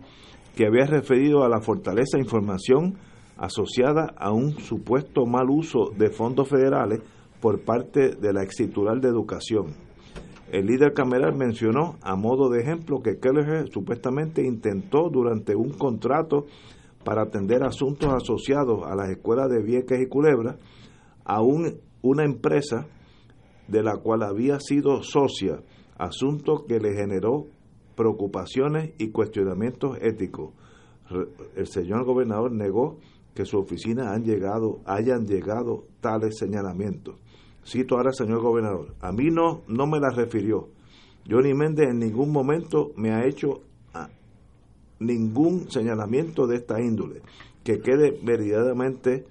[0.57, 2.95] que había referido a la fortaleza información
[3.37, 7.01] asociada a un supuesto mal uso de fondos federales
[7.41, 9.75] por parte de la ex titular de Educación.
[10.51, 16.47] El líder cameral mencionó, a modo de ejemplo, que Kelleher supuestamente intentó durante un contrato
[17.05, 20.57] para atender asuntos asociados a las escuelas de Vieques y Culebra
[21.25, 22.87] a un- una empresa
[23.69, 25.61] de la cual había sido socia,
[25.99, 27.45] asunto que le generó
[27.99, 30.53] preocupaciones y cuestionamientos éticos.
[31.57, 32.99] El señor gobernador negó
[33.35, 37.17] que su oficina han llegado, hayan llegado tales señalamientos.
[37.67, 38.95] Cito ahora al señor gobernador.
[39.01, 40.69] A mí no, no me la refirió.
[41.29, 43.61] Johnny Méndez en ningún momento me ha hecho
[43.95, 44.09] ah,
[45.01, 47.21] ningún señalamiento de esta índole.
[47.65, 49.27] Que quede meridianamente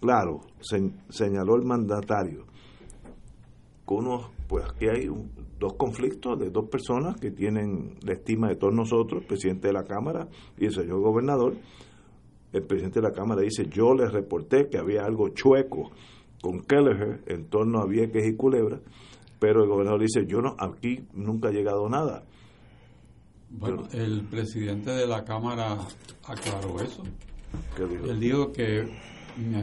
[0.00, 2.44] claro, se- señaló el mandatario.
[4.48, 8.74] Pues aquí hay un- dos conflictos de dos personas que tienen la estima de todos
[8.74, 10.26] nosotros, el presidente de la Cámara
[10.58, 11.54] y el señor gobernador.
[12.52, 15.90] El presidente de la Cámara dice, yo les reporté que había algo chueco
[16.40, 18.80] con Kelleher en torno a Vieques y Culebra,
[19.38, 22.24] pero el gobernador dice, yo no, aquí nunca ha llegado nada.
[23.50, 25.76] Bueno, el presidente de la Cámara
[26.26, 27.02] aclaró eso.
[28.08, 28.88] Él dijo que,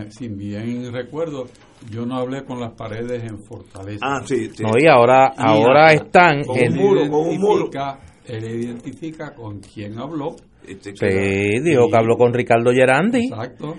[0.10, 1.48] si bien recuerdo,
[1.92, 4.00] yo no hablé con las paredes en Fortaleza.
[4.06, 4.64] Ah, sí, sí.
[4.64, 6.74] No, y ahora, Y ahora están con en...
[6.74, 7.70] un muro, con un muro.
[7.70, 10.36] identifica- Él identifica con quién habló.
[10.68, 13.28] Este, Sí, dijo que habló con Ricardo Gerandi.
[13.28, 13.76] Exacto.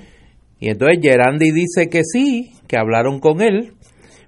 [0.59, 3.75] Y entonces Gerandi dice que sí, que hablaron con él,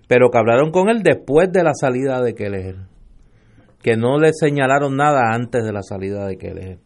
[0.06, 2.76] pero que hablaron con él después de la salida de Kelleher.
[3.82, 6.78] Que no le señalaron nada antes de la salida de Kelleher.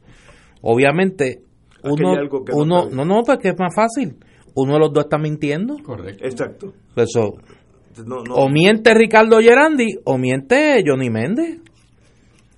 [0.62, 1.42] Obviamente,
[1.82, 4.16] uno, que no uno no, no, porque es más fácil.
[4.54, 5.76] Uno de los dos está mintiendo.
[5.84, 6.24] Correcto.
[6.24, 6.72] Exacto.
[6.96, 7.34] Eso,
[8.06, 8.34] No, no.
[8.34, 11.58] o miente Ricardo Gerandi o miente Johnny Méndez.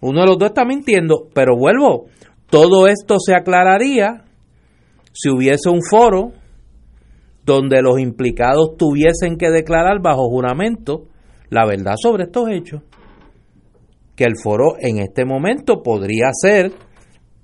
[0.01, 2.07] Uno de los dos está mintiendo, pero vuelvo,
[2.51, 4.25] todo esto se aclararía
[5.13, 6.33] si hubiese un foro
[7.45, 11.05] donde los implicados tuviesen que declarar bajo juramento
[11.49, 12.83] la verdad sobre estos hechos.
[14.17, 16.73] que el foro en este momento podría ser,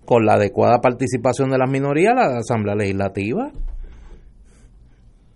[0.07, 3.51] con la adecuada participación de las minorías, la Asamblea Legislativa.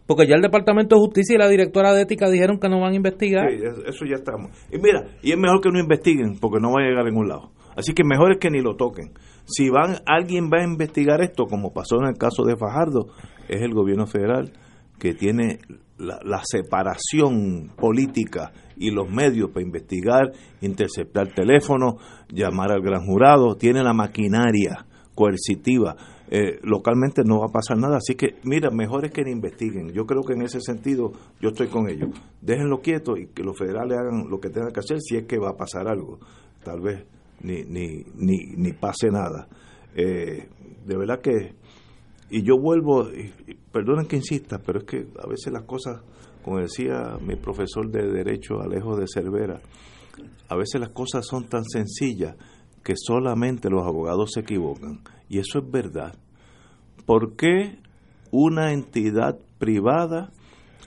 [0.07, 2.93] Porque ya el Departamento de Justicia y la directora de Ética dijeron que no van
[2.93, 3.51] a investigar.
[3.51, 4.51] Sí, eso ya estamos.
[4.71, 7.29] Y mira, y es mejor que no investiguen porque no va a llegar a ningún
[7.29, 7.51] lado.
[7.77, 9.13] Así que mejor es que ni lo toquen.
[9.45, 13.09] Si van alguien va a investigar esto, como pasó en el caso de Fajardo,
[13.49, 14.53] es el gobierno federal
[14.99, 15.59] que tiene
[15.99, 21.95] la, la separación política y los medios para investigar, interceptar teléfonos,
[22.33, 25.97] llamar al gran jurado, tiene la maquinaria coercitiva
[26.31, 27.99] eh, localmente no va a pasar nada.
[27.99, 29.93] Así que, mira, mejor es que ni investiguen.
[29.93, 32.11] Yo creo que en ese sentido yo estoy con ellos.
[32.41, 35.39] Déjenlo quieto y que los federales hagan lo que tengan que hacer si es que
[35.39, 36.19] va a pasar algo.
[36.65, 37.05] Tal vez
[37.43, 39.49] ni, ni, ni, ni pase nada.
[39.95, 40.49] Eh,
[40.85, 41.55] de verdad que,
[42.31, 43.33] y yo vuelvo, y,
[43.73, 46.03] perdonen que insista, pero es que a veces las cosas,
[46.43, 49.61] como decía mi profesor de Derecho, Alejo de Cervera,
[50.49, 52.37] a veces las cosas son tan sencillas
[52.83, 55.01] que solamente los abogados se equivocan.
[55.29, 56.15] Y eso es verdad.
[57.05, 57.79] ¿Por qué
[58.31, 60.33] una entidad privada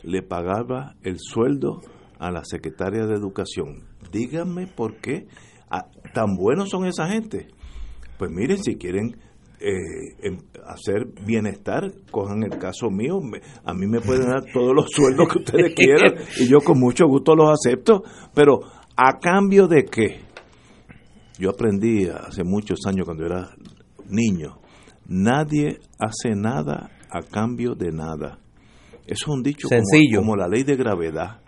[0.03, 1.81] le pagaba el sueldo
[2.19, 3.83] a la secretaria de Educación?
[4.11, 5.27] Díganme por qué
[5.69, 7.47] ah, tan buenos son esa gente.
[8.17, 9.15] Pues miren, si quieren
[9.61, 13.19] eh, em, hacer bienestar, cojan el caso mío,
[13.65, 17.05] a mí me pueden dar todos los sueldos que ustedes quieran y yo con mucho
[17.07, 18.59] gusto los acepto, pero
[18.95, 20.21] ¿a cambio de qué?
[21.37, 23.49] Yo aprendí hace muchos años cuando era
[24.09, 24.59] niño,
[25.07, 28.39] nadie hace nada a cambio de nada.
[29.05, 30.19] Eso es un dicho Sencillo.
[30.19, 31.41] Como, la ley de gravedad.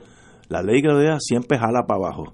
[0.49, 2.33] La ley de gravedad siempre jala para abajo.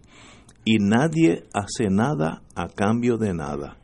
[0.63, 3.77] Y nadie hace nada a cambio de nada.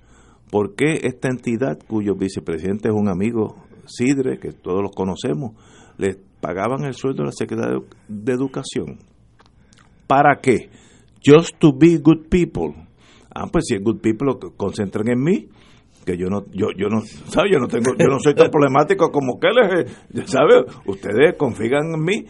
[0.49, 5.53] ¿Por qué esta entidad, cuyo vicepresidente es un amigo, Sidre, que todos los conocemos,
[5.97, 8.99] le pagaban el sueldo a la Secretaría de Educación?
[10.07, 10.69] ¿Para qué?
[11.25, 12.73] Just to be good people
[13.35, 15.47] Ah, pues si es good people, lo concentren en mí,
[16.03, 17.49] que yo no, yo, yo no, ¿sabe?
[17.51, 20.65] Yo no tengo, yo no soy tan problemático como que les, ¿sabe?
[20.85, 22.25] Ustedes confían en mí.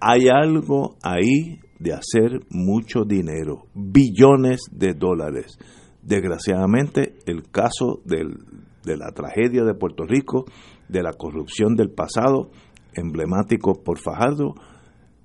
[0.00, 5.58] Hay algo ahí de hacer mucho dinero, billones de dólares.
[6.02, 8.36] Desgraciadamente, el caso del,
[8.84, 10.44] de la tragedia de Puerto Rico,
[10.88, 12.50] de la corrupción del pasado,
[12.94, 14.54] emblemático por Fajardo,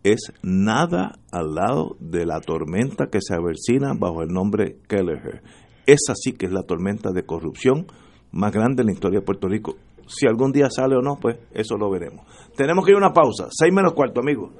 [0.04, 5.44] es nada al lado de la tormenta que se avecina bajo el nombre Kelleher.
[5.92, 7.86] Esa sí que es la tormenta de corrupción
[8.32, 9.76] más grande en la historia de Puerto Rico.
[10.08, 12.26] Si algún día sale o no, pues eso lo veremos.
[12.56, 13.50] Tenemos que ir a una pausa.
[13.52, 14.54] Seis menos cuarto, amigo.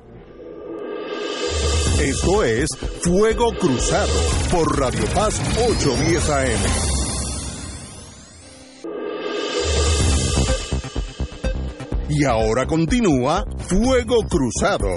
[2.02, 2.68] Esto es
[3.02, 4.12] Fuego Cruzado
[4.52, 6.92] por Radio Paz 810 AM.
[12.10, 14.90] Y ahora continúa Fuego Cruzado.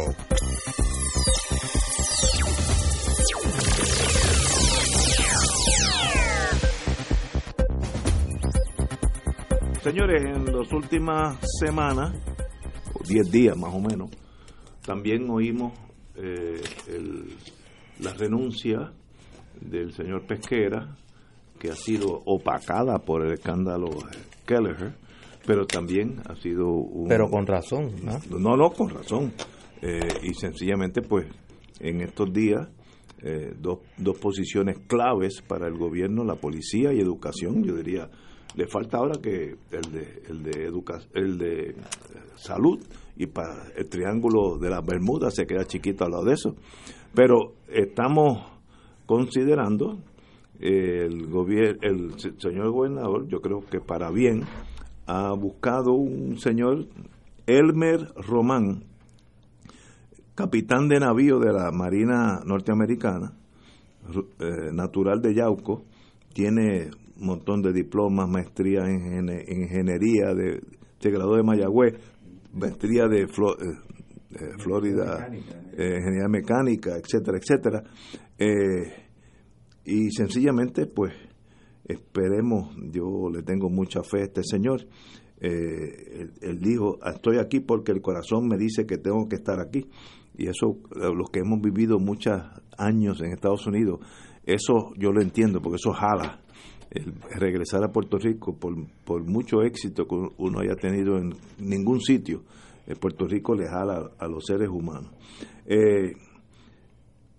[9.85, 12.16] Señores, en las últimas semanas,
[12.95, 14.09] o 10 días más o menos,
[14.80, 15.74] también oímos
[16.16, 16.59] eh,
[18.01, 18.95] la renuncia
[19.61, 20.97] del señor Pesquera,
[21.59, 23.91] que ha sido opacada por el escándalo
[24.47, 24.95] Kelleher,
[25.47, 27.07] pero también ha sido un...
[27.07, 28.39] Pero con razón, ¿no?
[28.39, 29.35] No, no, con razón.
[29.82, 31.26] Eh, y sencillamente, pues,
[31.80, 32.70] en estos días,
[33.22, 38.09] eh, dos, dos posiciones claves para el gobierno, la policía y educación, yo diría,
[38.55, 40.72] le falta ahora que el de, el de,
[41.14, 41.74] el de eh,
[42.36, 42.78] salud
[43.16, 46.55] y para el triángulo de las Bermudas se queda chiquito al lado de eso.
[47.14, 48.44] Pero estamos
[49.07, 49.98] considerando
[50.61, 54.42] el gobierno, el señor gobernador, yo creo que para bien,
[55.07, 56.86] ha buscado un señor,
[57.46, 58.84] Elmer Román,
[60.34, 63.32] capitán de navío de la Marina norteamericana,
[64.40, 65.82] eh, natural de Yauco,
[66.32, 70.60] tiene un montón de diplomas, maestría en, ingeniería, de,
[70.98, 71.94] se graduó de Mayagüez,
[72.52, 73.26] maestría de eh,
[74.58, 77.82] Florida, eh, ingeniería mecánica, etcétera, etcétera.
[79.84, 81.12] y sencillamente, pues,
[81.84, 84.80] Esperemos, yo le tengo mucha fe a este señor.
[85.38, 89.86] Eh, él, dijo, estoy aquí porque el corazón me dice que tengo que estar aquí.
[90.36, 92.40] Y eso, eh, los que hemos vivido muchos
[92.78, 94.00] años en Estados Unidos,
[94.44, 96.40] eso yo lo entiendo, porque eso jala.
[96.95, 98.74] El regresar a Puerto Rico, por,
[99.05, 102.45] por mucho éxito que uno haya tenido en ningún sitio,
[102.86, 105.11] eh, Puerto Rico le jala a los seres humanos.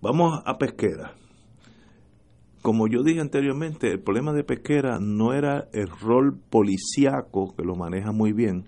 [0.00, 1.14] vamos a pesquera
[2.66, 7.76] como yo dije anteriormente, el problema de Pesquera no era el rol policíaco, que lo
[7.76, 8.64] maneja muy bien,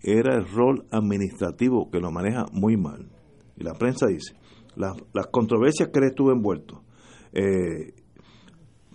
[0.00, 3.08] era el rol administrativo, que lo maneja muy mal.
[3.56, 4.36] Y la prensa dice,
[4.76, 4.94] las,
[5.32, 6.84] controversias que él estuvo envuelto,
[7.32, 7.94] eh,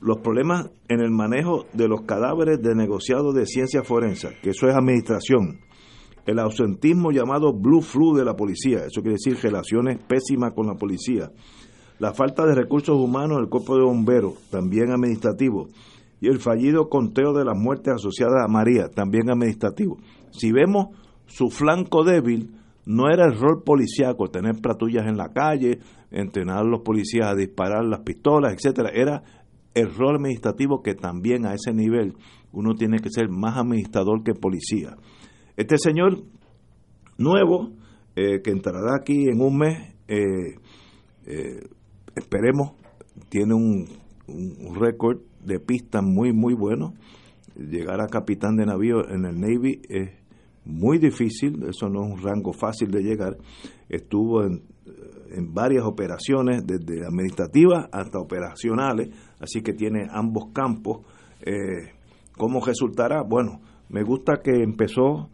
[0.02, 4.68] los problemas en el manejo de los cadáveres de negociados de ciencia forense, que eso
[4.68, 5.60] es administración,
[6.26, 10.76] el ausentismo llamado blue flu de la policía, eso quiere decir relaciones pésimas con la
[10.76, 11.32] policía,
[11.99, 15.70] la falta de recursos humanos del cuerpo de bomberos, también administrativo,
[16.20, 19.97] y el fallido conteo de las muertes asociadas a María, también administrativo.
[20.32, 20.88] Si vemos
[21.28, 25.80] su flanco débil, no era el rol policíaco, tener patrullas en la calle,
[26.12, 29.24] entrenar a los policías a disparar las pistolas, etcétera, era
[29.74, 32.13] el rol administrativo que también a ese nivel
[32.51, 34.97] uno tiene que ser más administrador que policía.
[35.55, 36.24] Este señor
[37.17, 37.72] nuevo,
[38.15, 40.55] eh, que entrará aquí en un mes, eh,
[41.26, 41.59] eh,
[42.15, 42.74] esperemos,
[43.30, 43.88] tiene un,
[44.28, 46.93] un récord de pista muy, muy bueno.
[47.55, 50.09] Llegar a capitán de navío en el Navy es
[50.65, 53.38] muy difícil, eso no es un rango fácil de llegar.
[53.89, 54.63] Estuvo en,
[55.32, 59.09] en varias operaciones, desde administrativas hasta operacionales,
[59.41, 61.05] así que tiene ambos campos.
[61.41, 61.93] Eh,
[62.37, 63.23] ¿Cómo resultará?
[63.23, 65.29] Bueno, me gusta que empezó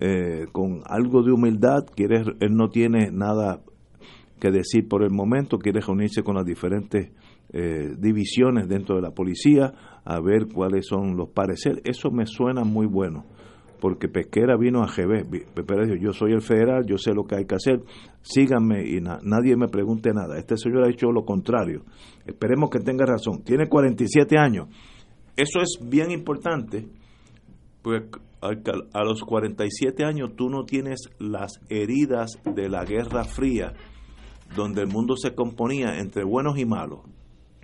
[0.00, 3.62] eh, con algo de humildad, quiere, él no tiene nada
[4.40, 7.12] que decir por el momento, quiere reunirse con las diferentes
[7.52, 9.72] eh, divisiones dentro de la policía
[10.04, 11.80] a ver cuáles son los pareceres.
[11.84, 13.24] Eso me suena muy bueno
[13.82, 15.28] porque Pesquera vino a GB.
[15.52, 17.80] Pesquera dijo, yo soy el federal, yo sé lo que hay que hacer,
[18.22, 20.38] síganme y nadie me pregunte nada.
[20.38, 21.82] Este señor ha hecho lo contrario.
[22.24, 23.42] Esperemos que tenga razón.
[23.42, 24.68] Tiene 47 años.
[25.36, 26.86] Eso es bien importante,
[27.82, 28.04] pues
[28.40, 33.72] a los 47 años tú no tienes las heridas de la Guerra Fría,
[34.54, 37.00] donde el mundo se componía entre buenos y malos.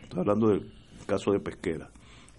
[0.03, 0.69] Estoy hablando del
[1.07, 1.91] caso de Pesquera.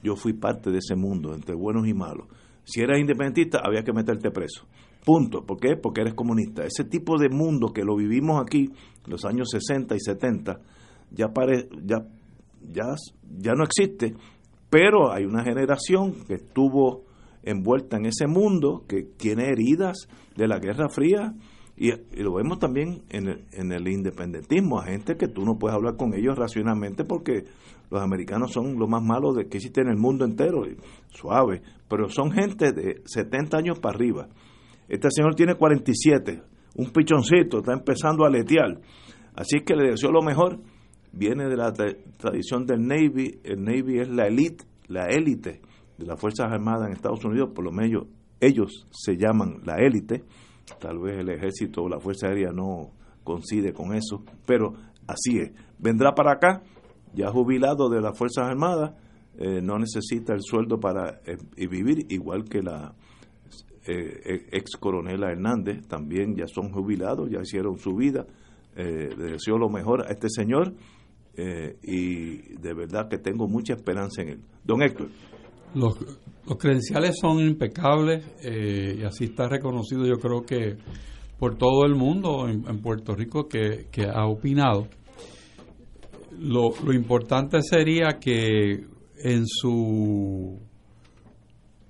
[0.04, 2.28] Yo fui parte de ese mundo, entre buenos y malos
[2.64, 4.68] si eras independentista, había que meterte preso.
[5.03, 5.45] Punto.
[5.45, 5.76] ¿Por qué?
[5.76, 6.64] Porque eres comunista.
[6.64, 8.70] Ese tipo de mundo que lo vivimos aquí,
[9.05, 10.60] los años 60 y 70,
[11.12, 12.05] ya, pare, ya,
[12.62, 12.95] ya,
[13.38, 14.14] ya no existe,
[14.70, 17.05] pero hay una generación que estuvo
[17.43, 21.34] envuelta en ese mundo, que tiene heridas de la Guerra Fría,
[21.76, 21.91] y,
[22.22, 25.95] lo vemos también en el, en el independentismo, a gente que tú no puedes hablar
[25.95, 27.45] con ellos racionalmente porque
[27.90, 30.64] los americanos son lo más malo de que existe en el mundo entero,
[31.10, 34.28] suave, pero son gente de 70 años para arriba.
[34.88, 36.42] Este señor tiene 47,
[36.76, 38.80] un pichoncito, está empezando a letear.
[39.36, 40.60] Así que le deseo lo mejor.
[41.12, 43.40] Viene de la tradición del Navy.
[43.44, 45.62] El Navy es la élite, la élite
[45.98, 48.06] de las Fuerzas Armadas en Estados Unidos, por lo menos
[48.40, 50.24] ellos se llaman la élite
[50.78, 52.92] Tal vez el ejército o la Fuerza Aérea no
[53.24, 54.74] coincide con eso, pero
[55.08, 55.52] así es.
[55.80, 56.62] Vendrá para acá,
[57.14, 58.93] ya jubilado de las Fuerzas Armadas,
[59.38, 61.38] eh, no necesita el sueldo para eh,
[61.68, 62.93] vivir, igual que la
[63.86, 68.26] eh, ex coronela Hernández, también ya son jubilados, ya hicieron su vida.
[68.76, 70.74] le deseo lo mejor a este señor
[71.82, 74.39] y de verdad que tengo mucha esperanza en él.
[74.64, 75.07] Don Héctor.
[75.76, 75.97] Los,
[76.57, 80.78] credenciales son impecables eh, y así está reconocido yo creo que
[81.38, 84.88] por todo el mundo en, Puerto Rico que, ha opinado.
[86.40, 88.86] Lo, lo importante sería que
[89.22, 90.60] en su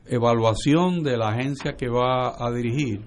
[0.06, 3.02] evaluación de la agencia que va a dirigir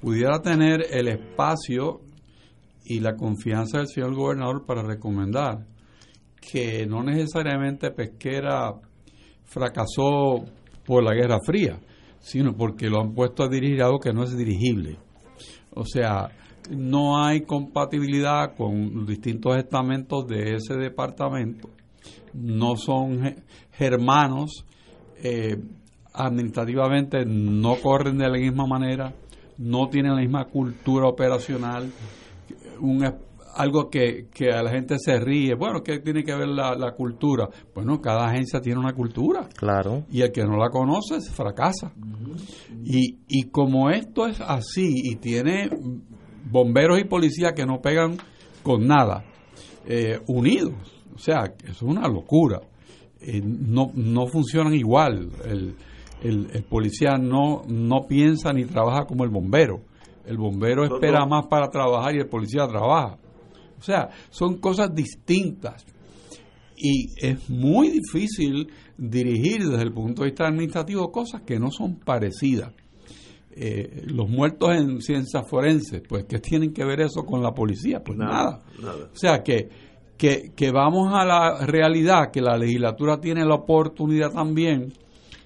[0.00, 2.00] pudiera tener el espacio
[2.84, 5.66] y la confianza del señor gobernador para recomendar
[6.40, 8.72] que no necesariamente Pesquera
[9.44, 10.44] fracasó
[10.84, 11.80] por la Guerra Fría,
[12.20, 14.98] sino porque lo han puesto a dirigir algo que no es dirigible.
[15.74, 16.30] O sea,
[16.70, 21.68] no hay compatibilidad con los distintos estamentos de ese departamento,
[22.34, 23.36] no son
[23.78, 24.64] hermanos,
[25.22, 25.56] eh,
[26.12, 29.12] administrativamente no corren de la misma manera,
[29.58, 31.90] no tienen la misma cultura operacional,
[32.80, 33.04] un,
[33.54, 35.54] algo que, que, a la gente se ríe.
[35.54, 37.48] Bueno, ¿qué tiene que ver la, cultura?
[37.74, 39.48] Bueno, cada agencia tiene una cultura.
[39.56, 40.04] Claro.
[40.10, 41.92] Y el que no la conoce fracasa.
[42.84, 45.70] y, y como esto es así y tiene
[46.50, 48.18] bomberos y policías que no pegan
[48.62, 49.24] con nada,
[49.86, 50.74] eh, unidos,
[51.14, 52.60] o sea, es una locura.
[53.20, 55.30] Eh, no, no funcionan igual.
[55.44, 55.74] El,
[56.22, 59.80] el, el, policía no, no piensa ni trabaja como el bombero.
[60.26, 63.18] El bombero espera más para trabajar y el policía trabaja.
[63.78, 65.86] O sea, son cosas distintas.
[66.76, 68.68] Y es muy difícil
[68.98, 72.72] dirigir desde el punto de vista administrativo cosas que no son parecidas.
[73.58, 78.02] Eh, los muertos en ciencias forenses, pues, ¿qué tienen que ver eso con la policía?
[78.04, 78.60] Pues nada.
[79.12, 79.68] O sea, que,
[80.18, 84.92] que, que vamos a la realidad, que la legislatura tiene la oportunidad también,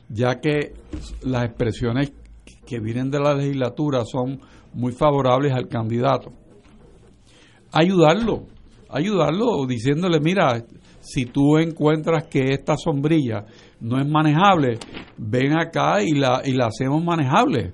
[0.08, 0.74] ya que
[1.22, 2.12] las expresiones
[2.66, 4.40] que vienen de la legislatura son
[4.74, 6.32] muy favorables al candidato
[7.72, 8.44] ayudarlo,
[8.88, 10.64] ayudarlo diciéndole, mira,
[11.00, 13.44] si tú encuentras que esta sombrilla
[13.80, 14.78] no es manejable,
[15.16, 17.72] ven acá y la, y la hacemos manejable,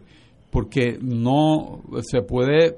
[0.51, 2.77] porque no se puede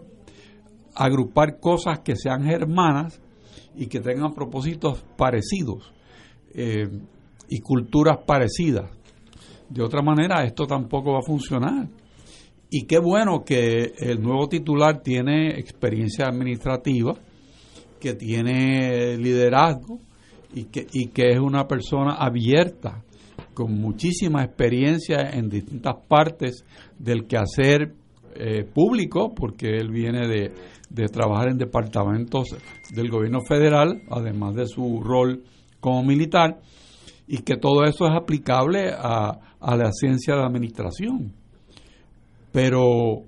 [0.94, 3.20] agrupar cosas que sean hermanas
[3.76, 5.92] y que tengan propósitos parecidos
[6.54, 6.88] eh,
[7.48, 8.90] y culturas parecidas.
[9.68, 11.88] De otra manera, esto tampoco va a funcionar.
[12.70, 17.14] Y qué bueno que el nuevo titular tiene experiencia administrativa,
[18.00, 20.00] que tiene liderazgo
[20.52, 23.04] y que, y que es una persona abierta,
[23.58, 26.64] con muchísima experiencia en distintas partes
[26.96, 27.92] del quehacer
[28.36, 30.54] eh, público, porque él viene de,
[30.90, 32.56] de trabajar en departamentos
[32.94, 35.42] del gobierno federal, además de su rol
[35.80, 36.60] como militar,
[37.26, 41.32] y que todo eso es aplicable a, a la ciencia de administración.
[42.52, 43.24] Pero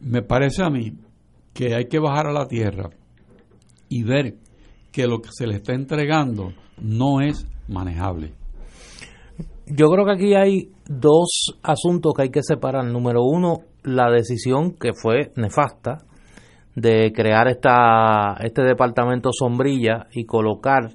[0.00, 0.92] me parece a mí
[1.54, 2.90] que hay que bajar a la tierra
[3.88, 4.38] y ver
[4.90, 8.32] que lo que se le está entregando no es manejable.
[9.66, 12.84] Yo creo que aquí hay dos asuntos que hay que separar.
[12.84, 16.04] Número uno, la decisión que fue nefasta
[16.76, 20.90] de crear esta, este departamento sombrilla y colocar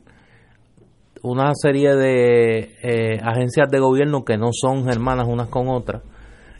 [1.23, 6.03] una serie de eh, agencias de gobierno que no son hermanas unas con otras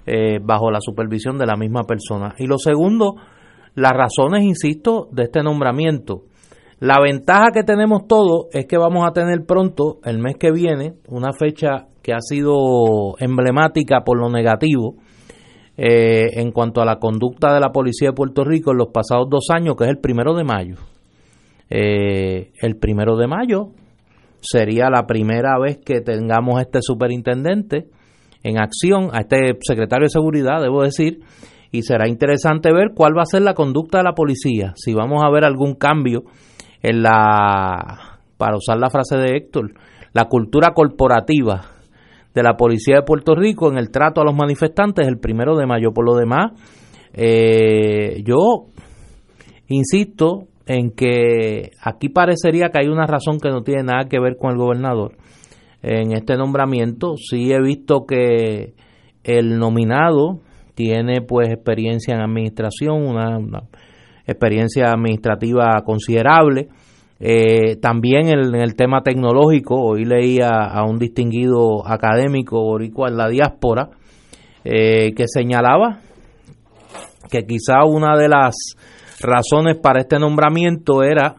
[0.06, 2.36] eh, bajo la supervisión de la misma persona.
[2.38, 3.16] Y lo segundo,
[3.76, 6.24] las razones, insisto, de este nombramiento.
[6.80, 10.96] La ventaja que tenemos todos es que vamos a tener pronto, el mes que viene,
[11.08, 14.96] una fecha que ha sido emblemática por lo negativo,
[15.78, 19.28] eh, en cuanto a la conducta de la policía de Puerto Rico en los pasados
[19.30, 20.76] dos años, que es el primero de mayo.
[21.70, 23.70] Eh, el primero de mayo
[24.42, 27.88] sería la primera vez que tengamos este superintendente
[28.44, 31.20] en acción, a este secretario de seguridad, debo decir,
[31.72, 35.24] y será interesante ver cuál va a ser la conducta de la policía, si vamos
[35.24, 36.24] a ver algún cambio
[36.82, 39.74] en la, para usar la frase de Héctor,
[40.14, 41.62] la cultura corporativa
[42.34, 45.66] de la Policía de Puerto Rico en el trato a los manifestantes el primero de
[45.66, 45.92] mayo.
[45.94, 46.52] Por lo demás,
[47.14, 48.68] eh, yo
[49.68, 54.38] insisto en que aquí parecería que hay una razón que no tiene nada que ver
[54.38, 55.18] con el gobernador
[55.82, 57.16] en este nombramiento.
[57.18, 58.74] Sí he visto que
[59.24, 60.40] el nominado
[60.76, 63.40] tiene pues experiencia en administración, una
[64.26, 66.70] experiencia administrativa considerable
[67.24, 73.30] eh, también en, el tema tecnológico, hoy leía a un distinguido académico boricua en la
[73.30, 73.92] diáspora
[74.64, 76.00] eh, que señalaba
[77.30, 78.56] que quizá una de las
[79.22, 81.36] razones para este nombramiento era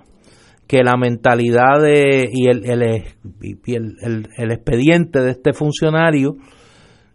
[0.69, 6.37] que la mentalidad de, y, el, el, el, expediente de este funcionario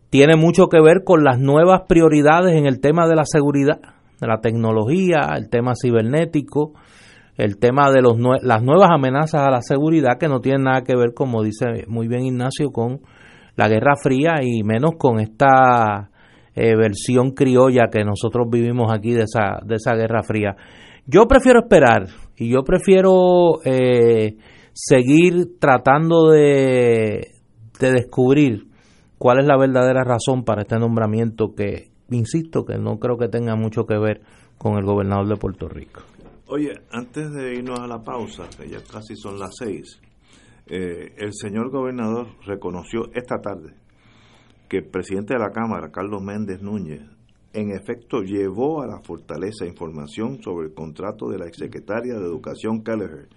[0.10, 3.80] tiene mucho que ver con las nuevas prioridades en el tema de la seguridad,
[4.20, 6.74] de la tecnología, el tema cibernético,
[7.38, 10.96] el tema de los las nuevas amenazas a la seguridad que no tienen nada que
[10.96, 13.02] ver, como dice muy bien Ignacio, con
[13.56, 16.10] la Guerra Fría y menos con esta
[16.56, 20.56] eh, versión criolla que nosotros vivimos aquí de esa, de esa Guerra Fría.
[21.06, 24.36] Yo prefiero esperar y yo prefiero eh,
[24.74, 27.28] seguir tratando de,
[27.80, 28.68] de descubrir
[29.18, 33.56] cuál es la verdadera razón para este nombramiento que, insisto, que no creo que tenga
[33.56, 34.22] mucho que ver
[34.58, 36.02] con el gobernador de Puerto Rico.
[36.50, 40.00] Oye, antes de irnos a la pausa, que ya casi son las seis,
[40.68, 43.74] eh, el señor gobernador reconoció esta tarde
[44.70, 47.02] que el presidente de la Cámara, Carlos Méndez Núñez,
[47.54, 52.84] en efecto llevó a la fortaleza información sobre el contrato de la exsecretaria de Educación
[52.84, 53.28] Kelleher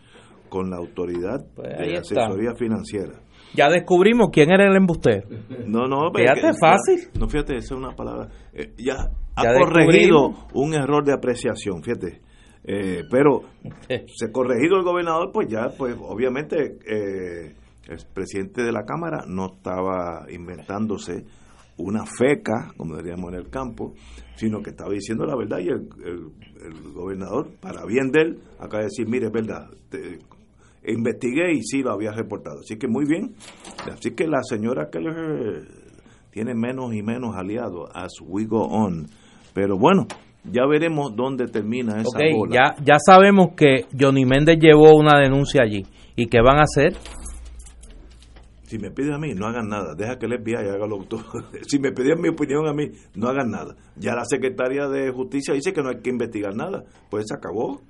[0.49, 3.15] con la autoridad pues de asesoría financiera.
[3.55, 5.29] Ya descubrimos quién era el embustero.
[5.67, 7.09] No, no, fíjate, fácil.
[7.19, 8.29] No, fíjate, esa es una palabra.
[8.53, 12.21] Eh, ya, ha corregido un error de apreciación, fíjate.
[12.73, 13.43] Eh, pero
[14.07, 17.57] se corregido el gobernador, pues ya, pues obviamente eh,
[17.89, 21.25] el presidente de la Cámara no estaba inventándose
[21.79, 23.95] una feca, como diríamos en el campo,
[24.37, 25.89] sino que estaba diciendo la verdad y el,
[26.95, 29.69] gobernador, para bien de él, acaba de decir, mire, es verdad,
[30.87, 32.61] investigué y sí lo había reportado.
[32.61, 33.35] Así que muy bien.
[33.91, 35.67] Así que la señora Keller
[36.31, 39.09] tiene menos y menos aliados as we go on.
[39.55, 40.07] Pero bueno,
[40.45, 45.63] ya veremos dónde termina esa okay, Ya, ya sabemos que Johnny Méndez llevó una denuncia
[45.63, 45.85] allí.
[46.17, 46.95] ¿Y qué van a hacer?
[48.65, 49.95] Si me piden a mí, no hagan nada.
[49.97, 51.17] Deja que el FBI haga lo que
[51.69, 53.75] Si me piden mi opinión a mí, no hagan nada.
[53.97, 56.85] Ya la secretaria de Justicia dice que no hay que investigar nada.
[57.11, 57.81] Pues se acabó.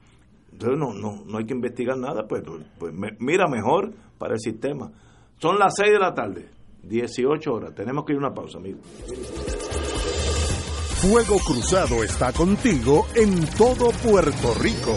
[0.53, 2.27] Entonces no, no, no hay que investigar nada.
[2.27, 2.43] Pues,
[2.79, 4.91] pues mira mejor para el sistema.
[5.39, 6.49] Son las 6 de la tarde,
[6.83, 7.75] 18 horas.
[7.75, 8.79] Tenemos que ir a una pausa, amigo.
[11.01, 14.95] Fuego Cruzado está contigo en todo Puerto Rico.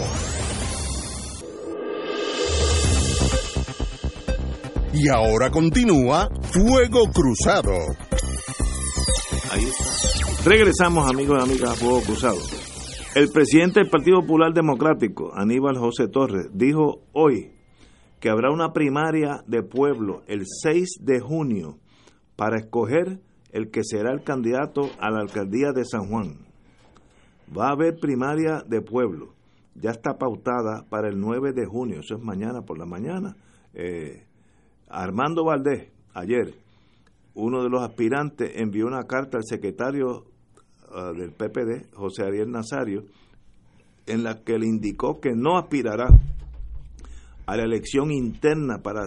[4.92, 7.72] Y ahora continúa Fuego Cruzado.
[10.44, 12.36] Regresamos, amigos y amigas, a Fuego Cruzado.
[13.14, 17.52] El presidente del Partido Popular Democrático, Aníbal José Torres, dijo hoy
[18.20, 21.78] que habrá una primaria de pueblo el 6 de junio
[22.36, 23.20] para escoger
[23.54, 26.38] el que será el candidato a la alcaldía de San Juan.
[27.56, 29.32] Va a haber primaria de pueblo.
[29.76, 33.36] Ya está pautada para el 9 de junio, eso es mañana por la mañana.
[33.72, 34.24] Eh,
[34.88, 36.52] Armando Valdés, ayer,
[37.34, 40.24] uno de los aspirantes, envió una carta al secretario
[40.92, 43.04] ah, del PPD, José Ariel Nazario,
[44.06, 46.08] en la que le indicó que no aspirará
[47.46, 49.06] a la elección interna para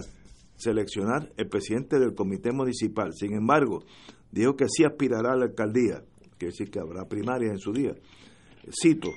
[0.56, 3.12] seleccionar el presidente del comité municipal.
[3.14, 3.84] Sin embargo,
[4.40, 6.04] dijo que sí aspirará a la alcaldía,
[6.38, 7.94] quiere decir que habrá primarias en su día.
[8.72, 9.10] Cito,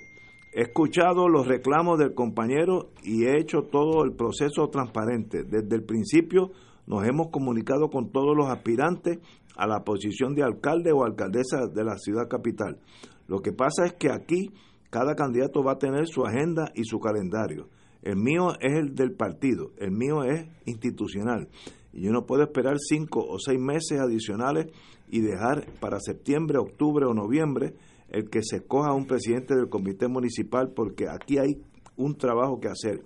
[0.55, 5.45] he escuchado los reclamos del compañero y he hecho todo el proceso transparente.
[5.45, 6.51] Desde el principio
[6.87, 9.19] nos hemos comunicado con todos los aspirantes
[9.57, 12.79] a la posición de alcalde o alcaldesa de la ciudad capital.
[13.27, 14.51] Lo que pasa es que aquí
[14.91, 17.69] cada candidato va a tener su agenda y su calendario.
[18.03, 21.49] El mío es el del partido, el mío es institucional.
[21.93, 24.67] Y yo no puedo esperar cinco o seis meses adicionales
[25.09, 27.75] y dejar para septiembre, octubre o noviembre
[28.09, 31.63] el que se escoja un presidente del comité municipal porque aquí hay
[31.97, 33.05] un trabajo que hacer.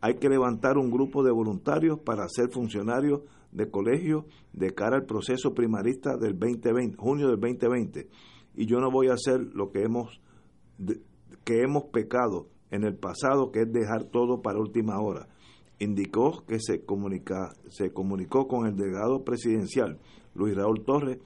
[0.00, 3.22] Hay que levantar un grupo de voluntarios para ser funcionarios
[3.52, 8.08] de colegio de cara al proceso primarista del 2020, junio del 2020.
[8.54, 10.20] Y yo no voy a hacer lo que hemos
[11.44, 15.28] que hemos pecado en el pasado, que es dejar todo para última hora.
[15.80, 19.98] Indicó que se, comunica, se comunicó con el delegado presidencial,
[20.34, 21.18] Luis Raúl Torres,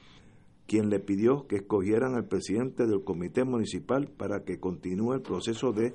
[0.67, 5.73] quien le pidió que escogieran al presidente del comité municipal para que continúe el proceso
[5.73, 5.93] de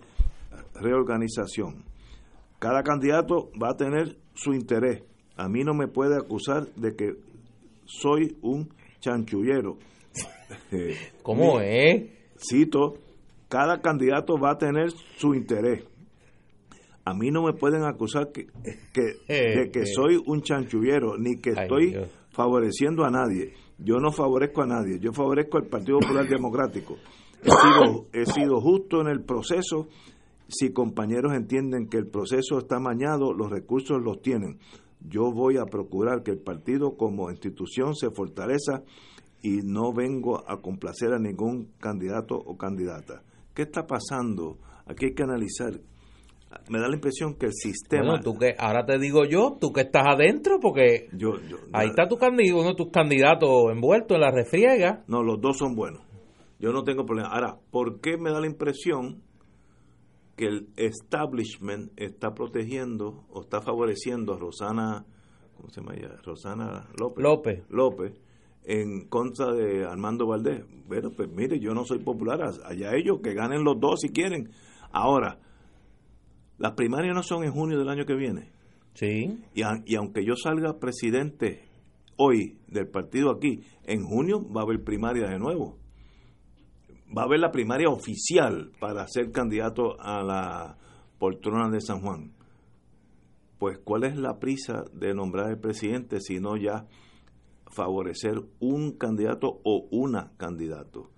[0.76, 1.86] reorganización.
[2.60, 5.04] Cada candidato va a tener su interés.
[5.38, 7.14] A mí no me puede acusar de que
[7.86, 9.78] soy un chanchullero.
[11.24, 12.12] ¿Cómo es?
[12.38, 12.96] Cito,
[13.48, 15.84] cada candidato va a tener su interés.
[17.10, 18.46] A mí no me pueden acusar que,
[19.28, 21.96] de que soy un chanchullero, ni que estoy
[22.30, 23.54] favoreciendo a nadie.
[23.80, 26.98] Yo no favorezco a nadie, yo favorezco al Partido Popular Democrático.
[27.42, 29.88] He sido, he sido justo en el proceso.
[30.48, 34.60] Si compañeros entienden que el proceso está mañado, los recursos los tienen.
[35.00, 38.84] Yo voy a procurar que el partido como institución se fortaleza
[39.42, 43.24] y no vengo a complacer a ningún candidato o candidata.
[43.56, 44.58] ¿Qué está pasando?
[44.86, 45.80] Aquí hay que analizar.
[46.70, 48.20] Me da la impresión que el sistema.
[48.22, 51.34] tú que, ahora te digo yo, tú que estás adentro, porque yo,
[51.74, 55.04] ahí está tu candidato, uno de tus candidatos envuelto en la refriega.
[55.08, 56.02] No, los dos son buenos.
[56.60, 57.30] Yo no tengo problema.
[57.30, 59.22] Ahora, ¿por qué me da la impresión
[60.36, 65.06] que el establishment está protegiendo o está favoreciendo a Rosana,
[65.56, 66.16] ¿cómo se llama ella?
[66.24, 67.24] Rosana López.
[67.24, 67.64] López.
[67.70, 68.14] López
[68.64, 70.64] en contra de Armando Valdés.
[70.88, 74.52] Bueno, pues mire, yo no soy popular, allá ellos que ganen los dos si quieren.
[74.92, 75.40] Ahora,
[76.60, 78.52] las primarias no son en junio del año que viene.
[78.94, 79.44] Sí.
[79.54, 81.64] Y, y aunque yo salga presidente
[82.18, 85.80] hoy del partido aquí, en junio va a haber primaria de nuevo.
[87.18, 90.78] Va a haber la primaria oficial para ser candidato a la
[91.18, 92.34] poltrona de San Juan.
[93.58, 96.86] Pues, ¿cuál es la prisa de nombrar el presidente si no ya
[97.70, 101.10] favorecer un candidato o una candidato.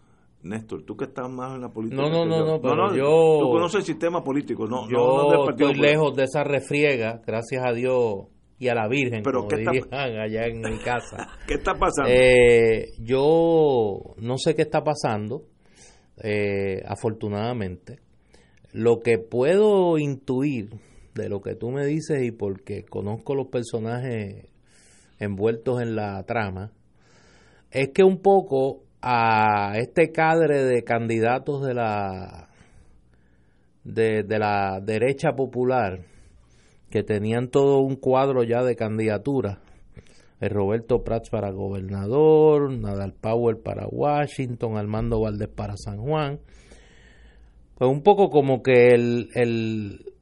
[0.44, 2.02] Néstor, tú que estás más en la política.
[2.02, 3.40] No, no, no, no, pero yo.
[3.42, 4.90] Tú conoces el sistema político, no.
[4.90, 8.26] Yo estoy lejos de esa refriega, gracias a Dios
[8.58, 9.52] y a la Virgen, pero como
[9.92, 11.30] allá en mi casa.
[11.48, 12.12] ¿Qué está pasando?
[12.12, 15.44] Eh, yo no sé qué está pasando,
[16.24, 18.00] eh, afortunadamente.
[18.74, 20.70] Lo que puedo intuir
[21.14, 24.48] de lo que tú me dices y porque conozco los personajes
[25.20, 26.72] envueltos en la trama,
[27.70, 32.50] es que un poco a este cadre de candidatos de la
[33.84, 36.06] de, la derecha popular
[36.90, 39.60] que tenían todo un cuadro ya de candidatura
[40.40, 46.40] el Roberto Prats para gobernador, Nadal Powell para Washington, Armando Valdés para San Juan.
[47.78, 50.14] Pues un poco como que el, el,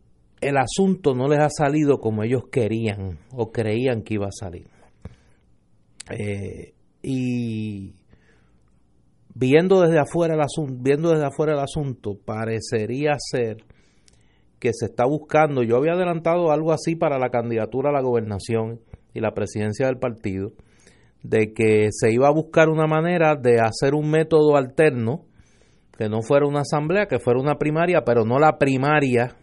[0.42, 4.68] el asunto no les ha salido como ellos querían o creían que iba a salir.
[6.10, 7.94] Eh, y
[9.40, 13.64] viendo desde afuera el asunto, viendo desde afuera el asunto, parecería ser
[14.60, 18.82] que se está buscando, yo había adelantado algo así para la candidatura a la gobernación
[19.14, 20.52] y la presidencia del partido,
[21.24, 25.22] de que se iba a buscar una manera de hacer un método alterno,
[25.98, 29.36] que no fuera una asamblea, que fuera una primaria, pero no la primaria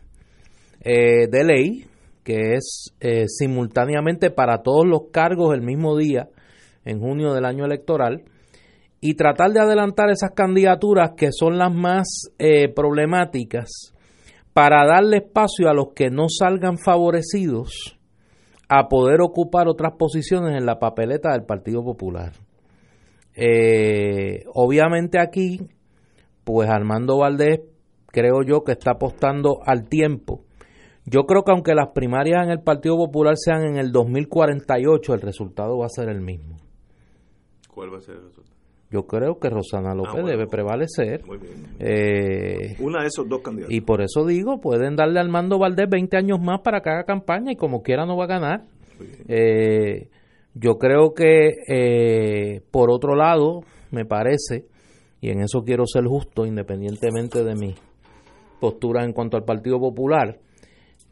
[0.82, 1.86] eh, de ley,
[2.22, 6.28] que es eh, simultáneamente para todos los cargos el mismo día,
[6.84, 8.24] en junio del año electoral,
[9.00, 13.94] y tratar de adelantar esas candidaturas que son las más eh, problemáticas
[14.52, 17.98] para darle espacio a los que no salgan favorecidos
[18.68, 22.32] a poder ocupar otras posiciones en la papeleta del Partido Popular.
[23.34, 25.60] Eh, obviamente aquí,
[26.42, 27.60] pues Armando Valdés
[28.06, 30.42] creo yo que está apostando al tiempo.
[31.04, 35.20] Yo creo que aunque las primarias en el Partido Popular sean en el 2048, el
[35.20, 36.56] resultado va a ser el mismo.
[37.72, 38.55] ¿Cuál va a ser el resultado?
[38.90, 41.24] Yo creo que Rosana López ah, debe prevalecer.
[41.26, 41.54] Muy bien.
[41.80, 43.74] Eh, Una de esos dos candidatos.
[43.74, 47.04] Y por eso digo, pueden darle al mando Valdés 20 años más para que haga
[47.04, 48.64] campaña y como quiera no va a ganar.
[49.28, 50.08] Eh,
[50.54, 53.60] yo creo que, eh, por otro lado,
[53.90, 54.66] me parece,
[55.20, 57.74] y en eso quiero ser justo, independientemente de mi
[58.60, 60.38] postura en cuanto al Partido Popular,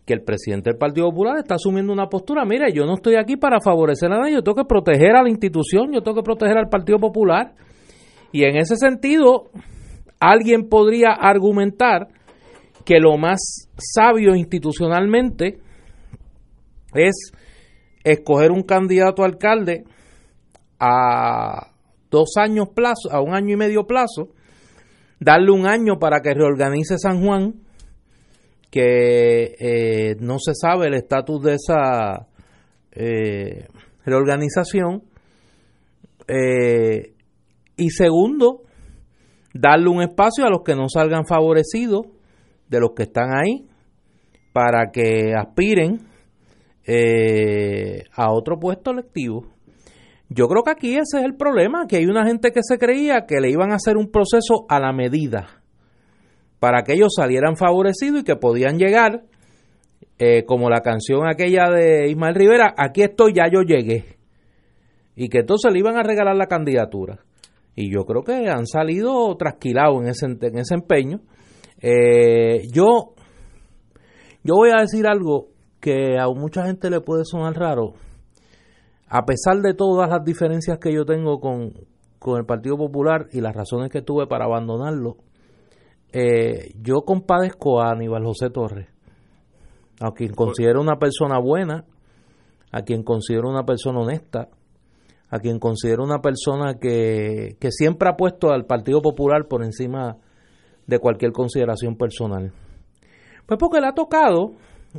[0.05, 3.37] que el presidente del Partido Popular está asumiendo una postura, mira, yo no estoy aquí
[3.37, 6.59] para favorecer a nadie, yo tengo que proteger a la institución, yo tengo que proteger
[6.59, 7.55] al Partido Popular.
[8.31, 9.51] Y en ese sentido,
[10.21, 12.09] alguien podría argumentar
[12.85, 15.59] que lo más sabio institucionalmente
[16.95, 17.33] es
[18.05, 19.85] escoger un candidato a alcalde
[20.79, 21.71] a
[22.11, 24.29] dos años plazo, a un año y medio plazo,
[25.19, 27.64] darle un año para que reorganice San Juan
[28.75, 32.27] que eh, no se sabe el estatus de esa
[32.91, 33.69] eh,
[34.05, 35.05] reorganización.
[36.27, 37.13] Eh,
[37.77, 38.63] y segundo,
[39.55, 42.07] darle un espacio a los que no salgan favorecidos
[42.69, 43.69] de los que están ahí
[44.53, 46.01] para que aspiren
[48.17, 49.47] a otro puesto electivo.
[50.29, 53.25] Yo creo que aquí ese es el problema, que hay una gente que se creía
[53.27, 55.64] que le iban a hacer un proceso a la medida
[56.65, 59.25] para que ellos salieran favorecidos y que podían llegar,
[60.19, 64.17] eh, como la canción aquella de Ismael Rivera, aquí estoy, ya yo llegué.
[65.15, 67.19] Y que entonces le iban a regalar la candidatura.
[67.77, 71.21] Y yo creo que han salido trasquilados en ese, en ese empeño.
[71.83, 73.13] Eh, yo,
[74.43, 75.49] yo voy a decir algo
[75.83, 77.93] que a mucha gente le puede sonar raro.
[79.07, 81.75] A pesar de todas las diferencias que yo tengo con,
[82.19, 85.19] con el Partido Popular y las razones que tuve para abandonarlo,
[86.17, 88.87] eh, yo compadezco a Aníbal José Torres,
[90.01, 91.87] a quien considero una persona buena,
[92.71, 94.49] a quien considero una persona honesta,
[95.29, 100.17] a quien considero una persona que, siempre ha puesto al Partido Popular por encima
[100.87, 102.53] de cualquier consideración personal.
[103.47, 104.53] Pues porque le ha tocado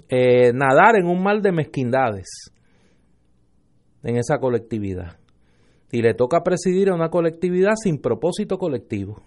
[0.09, 2.51] eh, nadar en un mar de mezquindades
[4.03, 5.17] en esa colectividad.
[5.93, 9.23] Y le toca presidir a una colectividad sin propósito colectivo.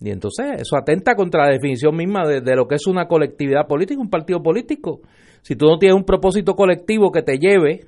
[0.00, 4.00] Y entonces eso atenta contra la definición misma de, lo que es una colectividad política,
[4.00, 5.00] un partido político.
[5.42, 7.86] Si tú no tienes un propósito colectivo que te lleve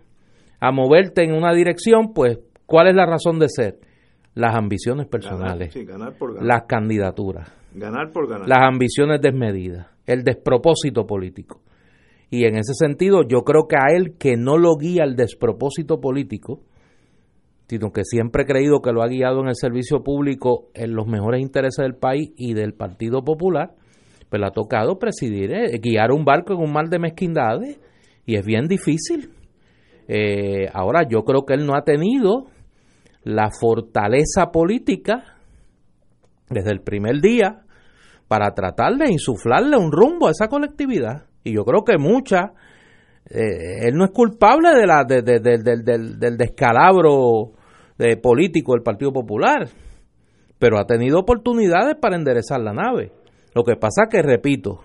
[0.58, 3.78] a moverte en una dirección, pues ¿cuál es la razón de ser?
[4.34, 5.74] Las ambiciones personales,
[6.40, 8.48] las candidaturas, ganar por ganar.
[8.48, 11.60] las ambiciones desmedidas, el despropósito político.
[12.30, 16.00] Y en ese sentido yo creo que a él que no lo guía el despropósito
[16.00, 16.60] político,
[17.70, 21.06] sino que siempre he creído que lo ha guiado en el servicio público en los
[21.06, 23.74] mejores intereses del país y del Partido Popular,
[24.28, 27.78] pues le ha tocado presidir, eh, guiar un barco en un mar de mezquindades
[28.26, 29.30] y es bien difícil.
[30.08, 32.46] Eh, ahora, yo creo que él no ha tenido
[33.22, 35.36] la fortaleza política
[36.48, 37.62] desde el primer día
[38.26, 41.26] para tratar de insuflarle un rumbo a esa colectividad.
[41.44, 42.52] Y yo creo que mucha,
[43.26, 47.59] eh, él no es culpable de la, del descalabro
[48.00, 49.68] de político del Partido Popular,
[50.58, 53.12] pero ha tenido oportunidades para enderezar la nave.
[53.54, 54.80] Lo que pasa que, repito,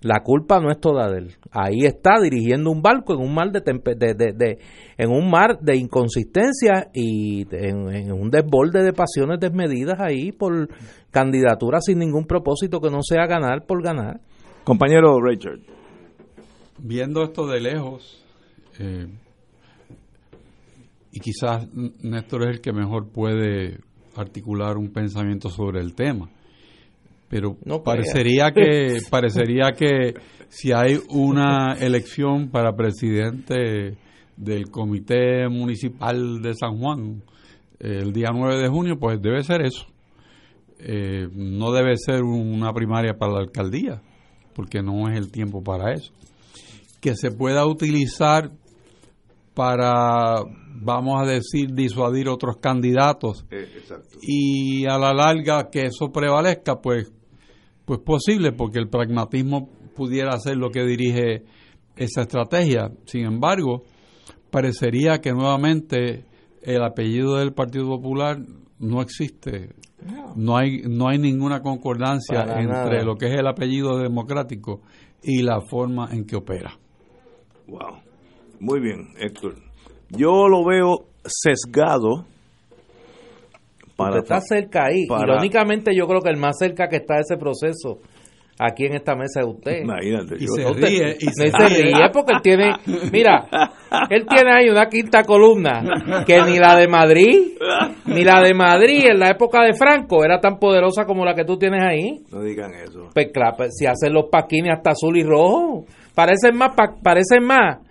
[0.00, 1.34] la culpa no es toda de él.
[1.50, 4.58] Ahí está dirigiendo un barco en un mar de, de,
[4.96, 10.68] en un mar de inconsistencia y en, un desborde de pasiones desmedidas ahí por
[11.10, 14.20] candidaturas sin ningún propósito que no sea ganar por ganar.
[14.64, 15.60] Compañero Richard.
[16.78, 18.24] Viendo esto de lejos,
[18.78, 19.08] eh,
[21.12, 23.78] y quizás Néstor es el que mejor puede
[24.16, 26.28] articular un pensamiento sobre el tema.
[27.28, 30.14] Pero parecería que parecería que
[30.48, 33.96] si hay una elección para presidente
[34.36, 37.22] del Comité Municipal de San Juan
[37.80, 39.86] el día 9 de junio, pues debe ser eso.
[40.80, 44.00] Eh, no debe ser una primaria para la alcaldía,
[44.54, 46.12] porque no es el tiempo para eso.
[47.00, 48.50] Que se pueda utilizar
[49.58, 50.44] para,
[50.80, 53.44] vamos a decir, disuadir otros candidatos.
[53.50, 53.66] Eh,
[54.22, 57.12] y a la larga que eso prevalezca, pues,
[57.84, 61.42] pues posible, porque el pragmatismo pudiera ser lo que dirige
[61.96, 62.92] esa estrategia.
[63.06, 63.82] Sin embargo,
[64.52, 66.24] parecería que nuevamente
[66.62, 68.38] el apellido del Partido Popular
[68.78, 69.74] no existe.
[70.36, 74.82] No hay, no hay ninguna concordancia entre lo que es el apellido democrático
[75.20, 76.78] y la forma en que opera.
[77.66, 78.07] Wow.
[78.60, 79.54] Muy bien, Héctor.
[80.10, 82.26] Yo lo veo sesgado.
[83.96, 85.04] Para, está cerca ahí.
[85.04, 87.98] Irónicamente, yo creo que el más cerca que está de ese proceso
[88.58, 89.82] aquí en esta mesa de usted.
[89.82, 90.36] Imagínate.
[90.38, 91.16] Y se ríe.
[91.18, 92.72] Y se, ríe porque él tiene,
[93.12, 93.48] mira,
[94.10, 95.82] él tiene ahí una quinta columna
[96.26, 97.56] que ni la de Madrid,
[98.06, 101.44] ni la de Madrid en la época de Franco era tan poderosa como la que
[101.44, 102.22] tú tienes ahí.
[102.30, 103.10] No digan eso.
[103.14, 105.84] Pues claro, pues, si hacen los paquines hasta azul y rojo,
[106.14, 107.87] parecen más, parecen más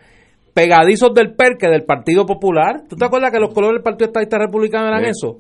[0.58, 2.82] pegadizos del PER que del Partido Popular.
[2.90, 5.38] ¿Tú te acuerdas que los colores del Partido Estadista Republicano eran eso?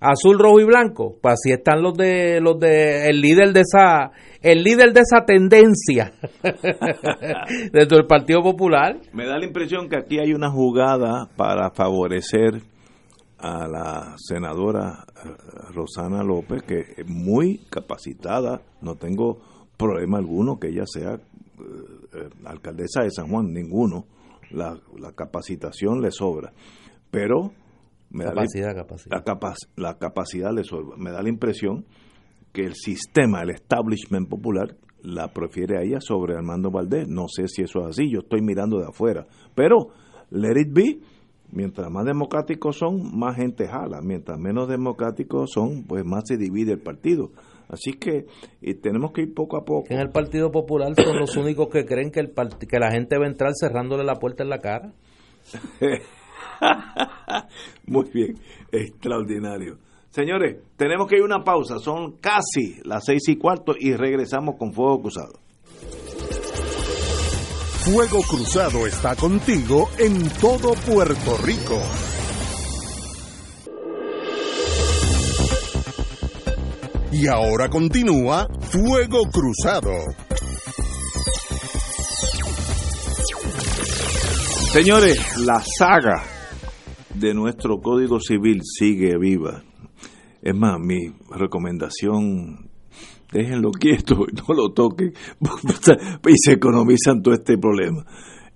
[0.00, 1.14] Azul, rojo y blanco.
[1.22, 4.10] Pues así están los de los de el líder de esa
[4.42, 6.12] el líder de esa tendencia
[7.72, 8.96] dentro del Partido Popular.
[9.12, 12.60] Me da la impresión que aquí hay una jugada para favorecer
[13.38, 15.28] a la senadora eh,
[15.72, 19.38] Rosana López, que es muy capacitada, no tengo
[19.76, 21.20] problema alguno que ella sea eh,
[22.14, 24.06] eh, alcaldesa de San Juan, ninguno,
[24.50, 24.80] la,
[25.14, 26.52] capacitación le sobra,
[27.10, 27.52] pero
[28.10, 31.84] me capacidad, da La, la capacidad le sobra, me da la impresión
[32.52, 37.08] que el sistema, el establishment popular, la prefiere a ella sobre Armando Valdés.
[37.08, 39.26] No sé si eso es así, yo estoy mirando de afuera.
[39.54, 39.88] Pero,
[40.30, 41.00] let it be,
[41.52, 44.00] mientras más democráticos son, más gente jala.
[44.02, 47.30] Mientras menos democráticos son, pues más se divide el partido.
[47.68, 48.26] Así que
[48.82, 49.86] tenemos que ir poco a poco.
[49.90, 53.26] En el Partido Popular son los únicos que creen que, el que la gente va
[53.26, 54.92] a entrar cerrándole la puerta en la cara.
[57.86, 58.38] Muy bien,
[58.72, 59.78] extraordinario.
[60.10, 61.78] Señores, tenemos que ir a una pausa.
[61.78, 65.38] Son casi las seis y cuarto y regresamos con Fuego Cruzado.
[67.84, 71.78] Fuego Cruzado está contigo en todo Puerto Rico.
[77.20, 79.90] Y ahora continúa Fuego Cruzado.
[84.72, 86.22] Señores, la saga
[87.16, 89.64] de nuestro Código Civil sigue viva.
[90.40, 92.70] Es más, mi recomendación,
[93.32, 94.14] déjenlo quieto,
[94.48, 95.12] no lo toquen,
[96.28, 98.06] y se economizan todo este problema.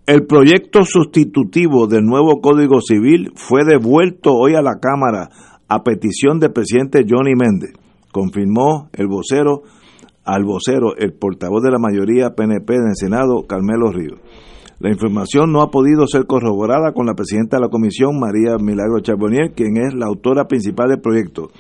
[0.07, 5.31] El proyecto sustitutivo del nuevo Código Civil fue devuelto hoy a la Cámara
[5.67, 7.73] a petición del presidente Johnny Méndez,
[8.13, 9.63] confirmó el vocero
[10.25, 14.21] al vocero, el portavoz de la mayoría PNP del Senado, Carmelo Ríos.
[14.79, 19.01] La información no ha podido ser corroborada con la presidenta de la comisión, María Milagro
[19.01, 21.51] Charbonnier, quien es la autora principal del proyecto.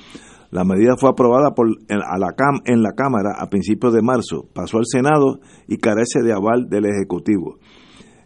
[0.50, 2.34] La medida fue aprobada por, en, la
[2.66, 6.84] en la Cámara a principios de marzo, pasó al Senado y carece de aval del
[6.84, 7.58] Ejecutivo.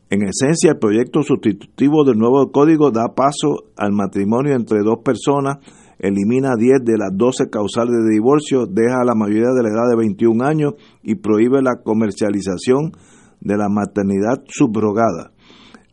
[0.08, 5.58] En esencia, el proyecto sustitutivo del nuevo código da paso al matrimonio entre dos personas,
[5.98, 9.88] elimina 10 de las 12 causales de divorcio, deja a la mayoría de la edad
[9.90, 12.92] de 21 años y prohíbe la comercialización
[13.40, 15.32] de la maternidad subrogada.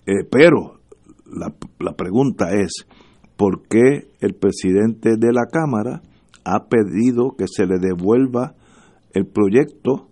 [0.06, 0.80] Eh, pero
[1.26, 2.86] la, la pregunta es,
[3.38, 6.02] ¿por qué el presidente de la Cámara
[6.46, 8.54] ha pedido que se le devuelva
[9.14, 10.10] el proyecto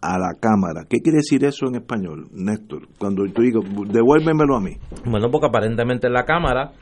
[0.00, 0.84] a la Cámara.
[0.88, 2.88] ¿Qué quiere decir eso en español, Néstor?
[2.98, 4.72] Cuando tú digo, devuélvemelo a mí.
[5.06, 6.72] Bueno, porque aparentemente en la Cámara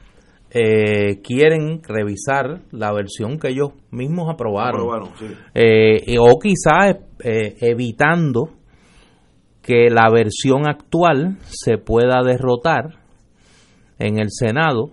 [0.50, 4.80] eh, quieren revisar la versión que ellos mismos aprobaron.
[4.80, 5.26] aprobaron sí.
[5.54, 8.50] eh, o quizás eh, evitando
[9.62, 13.00] que la versión actual se pueda derrotar
[13.98, 14.90] en el Senado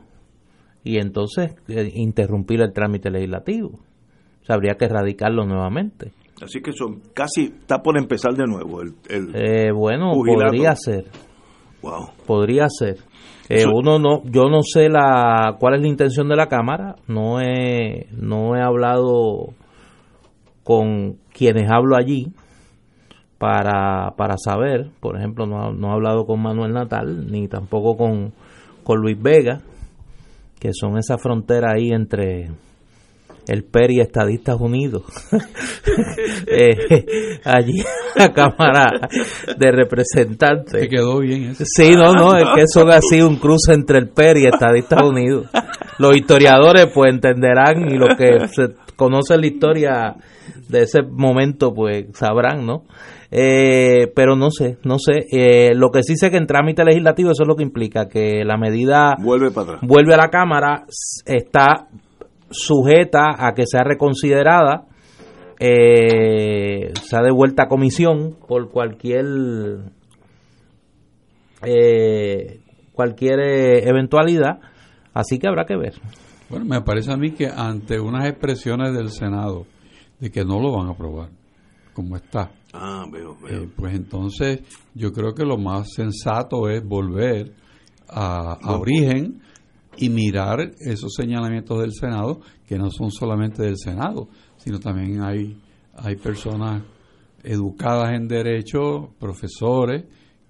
[0.83, 3.69] y entonces eh, interrumpir el trámite legislativo.
[3.69, 6.11] O sea, habría que erradicarlo nuevamente.
[6.41, 8.93] Así que son casi está por empezar de nuevo el,
[9.33, 11.05] eh, bueno podría ser
[11.81, 12.11] wow.
[12.27, 12.97] podría ser
[13.49, 16.95] eh, uno no yo no sé la cuál es la intención de la cámara.
[17.07, 19.53] No he no he hablado
[20.63, 22.33] con quienes hablo allí
[23.37, 28.33] para, para saber, por ejemplo, no, no he hablado con Manuel Natal, ni tampoco con,
[28.83, 29.61] con Luis Vega,
[30.59, 32.49] que son esa frontera ahí entre
[33.47, 35.03] el PER y Estadistas Unidos.
[36.47, 37.81] eh, allí
[38.15, 38.87] la Cámara
[39.57, 40.81] de Representantes.
[40.81, 41.63] Te quedó bien eso.
[41.65, 45.01] Sí, no, no, es que eso ha sido un cruce entre el PER y Estadistas
[45.03, 45.47] Unidos.
[45.99, 50.15] Los historiadores pues entenderán y los que se conocen la historia
[50.67, 52.83] de ese momento pues sabrán, ¿no?
[53.29, 55.25] Eh, pero no sé, no sé.
[55.31, 58.43] Eh, lo que sí sé que en trámite legislativo eso es lo que implica que
[58.45, 59.81] la medida vuelve para atrás.
[59.83, 60.85] Vuelve a la Cámara,
[61.25, 61.87] está
[62.49, 64.85] sujeta a que sea reconsiderada
[65.59, 69.25] eh, se ha devuelto a comisión por cualquier
[71.63, 72.61] eh,
[72.93, 74.59] cualquier eh, eventualidad,
[75.13, 75.93] así que habrá que ver.
[76.49, 79.65] Bueno, me parece a mí que ante unas expresiones del Senado
[80.19, 81.29] de que no lo van a aprobar,
[81.93, 84.61] como está, Ah, veo, eh, pues entonces
[84.93, 87.53] yo creo que lo más sensato es volver
[88.07, 89.41] a, a origen
[89.97, 94.27] y mirar esos señalamientos del Senado, que no son solamente del Senado,
[94.57, 95.57] sino también hay,
[95.95, 96.83] hay personas
[97.43, 100.05] educadas en derecho, profesores,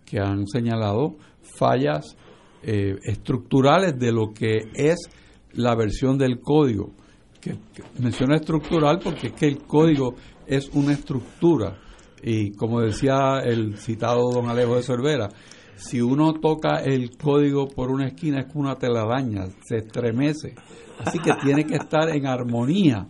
[0.05, 2.15] que han señalado fallas
[2.63, 5.09] eh, estructurales de lo que es
[5.53, 6.93] la versión del código.
[7.41, 10.15] Que, que menciono estructural porque es que el código
[10.47, 11.77] es una estructura
[12.21, 15.29] y como decía el citado don Alejo de Cervera,
[15.77, 20.55] si uno toca el código por una esquina es que una telaraña, se estremece.
[20.99, 23.07] Así que tiene que estar en armonía.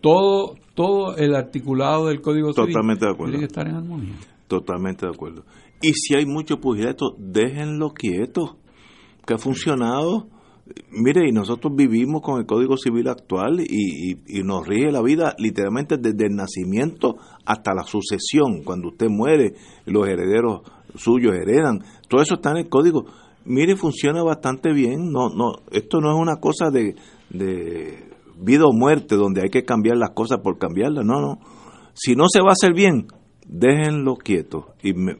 [0.00, 3.32] Todo, todo el articulado del código civil Totalmente de acuerdo.
[3.32, 4.14] tiene que estar en armonía.
[4.48, 5.44] Totalmente de acuerdo.
[5.82, 8.56] Y si hay mucho pugilato, déjenlo quieto,
[9.26, 10.28] que ha funcionado.
[10.90, 15.34] Mire, y nosotros vivimos con el Código Civil actual y, y- nos rige la vida
[15.38, 18.62] literalmente desde el nacimiento hasta la sucesión.
[18.64, 19.54] Cuando usted muere,
[19.84, 20.62] los herederos
[20.96, 21.84] suyos heredan.
[22.08, 23.04] Todo eso está en el Código.
[23.44, 25.12] Mire, funciona bastante bien.
[25.12, 26.96] No, no, esto no es una cosa de,
[27.30, 28.10] de
[28.40, 31.04] vida o muerte donde hay que cambiar las cosas por cambiarlas.
[31.04, 31.38] No, no.
[31.94, 33.06] Si no se va a hacer bien,
[33.46, 34.74] déjenlo quieto.
[34.82, 35.16] Y me,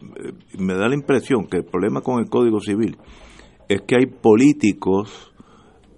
[0.58, 2.96] me da la impresión que el problema con el Código Civil
[3.68, 5.32] es que hay políticos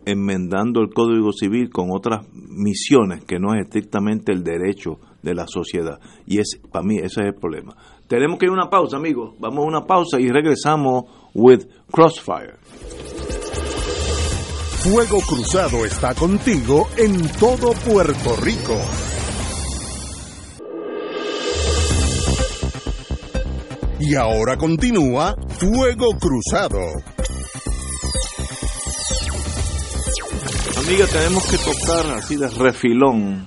[0.08, 5.46] enmendando el Código Civil con otras misiones que no es estrictamente el derecho de la
[5.46, 6.00] sociedad.
[6.26, 7.76] Y es para mí ese es el problema.
[8.06, 9.34] Tenemos que ir a una pausa, amigos.
[9.38, 11.04] Vamos a una pausa y regresamos
[11.34, 12.56] with Crossfire.
[14.78, 18.76] Fuego Cruzado está contigo en todo Puerto Rico.
[24.00, 26.78] Y ahora continúa Fuego Cruzado.
[30.88, 33.46] Amiga, tenemos que tocar así de refilón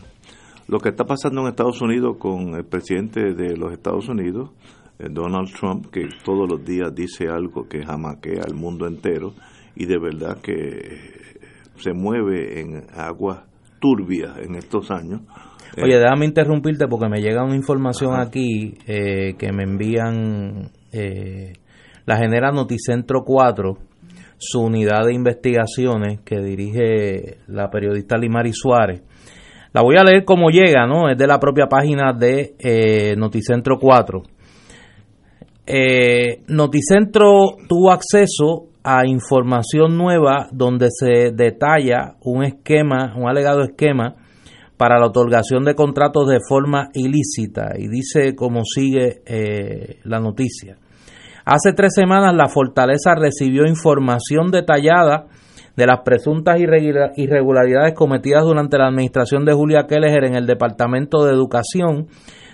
[0.68, 4.52] lo que está pasando en Estados Unidos con el presidente de los Estados Unidos,
[5.00, 9.34] eh, Donald Trump, que todos los días dice algo que jamaquea al mundo entero
[9.76, 10.54] y de verdad que
[11.78, 13.40] se mueve en aguas
[13.80, 15.22] turbias en estos años.
[15.76, 21.54] Eh, Oye, déjame interrumpirte porque me llega una información aquí eh, que me envían, eh,
[22.06, 23.78] la genera Noticentro 4,
[24.42, 29.04] su unidad de investigaciones que dirige la periodista Limari Suárez.
[29.72, 31.10] La voy a leer como llega, ¿no?
[31.10, 34.24] Es de la propia página de eh, Noticentro 4.
[35.68, 44.16] Eh, Noticentro tuvo acceso a información nueva donde se detalla un esquema, un alegado esquema
[44.76, 50.78] para la otorgación de contratos de forma ilícita y dice como sigue eh, la noticia.
[51.54, 55.26] Hace tres semanas la fortaleza recibió información detallada
[55.76, 61.26] de las presuntas irregula- irregularidades cometidas durante la administración de Julia Kelleher en el Departamento
[61.26, 62.08] de Educación,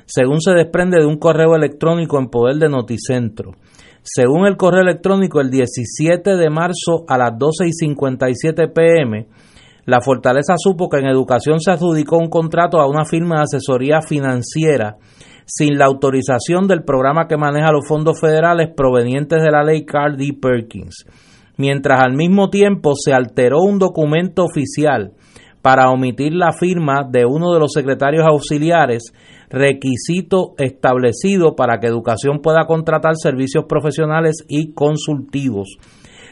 [0.07, 3.51] según se desprende de un correo electrónico en poder de Noticentro.
[4.01, 9.27] Según el correo electrónico, el 17 de marzo a las 12 y 57 pm,
[9.85, 14.01] la Fortaleza supo que en educación se adjudicó un contrato a una firma de asesoría
[14.01, 14.97] financiera
[15.47, 20.17] sin la autorización del programa que maneja los fondos federales provenientes de la ley Carl
[20.17, 20.37] D.
[20.39, 21.05] Perkins,
[21.55, 25.13] mientras al mismo tiempo se alteró un documento oficial
[25.61, 29.13] para omitir la firma de uno de los secretarios auxiliares,
[29.49, 35.77] requisito establecido para que educación pueda contratar servicios profesionales y consultivos.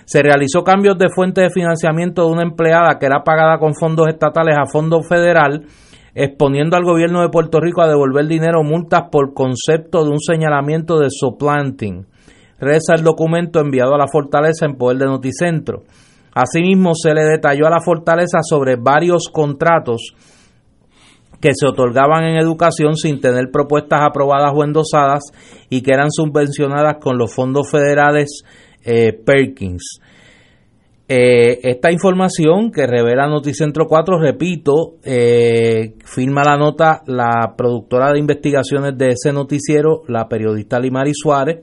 [0.05, 4.07] Se realizó cambios de fuente de financiamiento de una empleada que era pagada con fondos
[4.07, 5.65] estatales a fondo federal,
[6.15, 10.97] exponiendo al gobierno de Puerto Rico a devolver dinero multas por concepto de un señalamiento
[10.97, 12.05] de supplanting.
[12.57, 15.83] Reza el documento enviado a la Fortaleza en poder de Noticentro.
[16.33, 20.15] Asimismo, se le detalló a la Fortaleza sobre varios contratos
[21.41, 25.23] que se otorgaban en educación sin tener propuestas aprobadas o endosadas
[25.69, 28.43] y que eran subvencionadas con los fondos federales
[28.85, 29.99] eh, Perkins.
[31.07, 38.19] Eh, esta información que revela Noticentro 4, repito, eh, firma la nota la productora de
[38.19, 41.59] investigaciones de ese noticiero, la periodista Limari Suárez,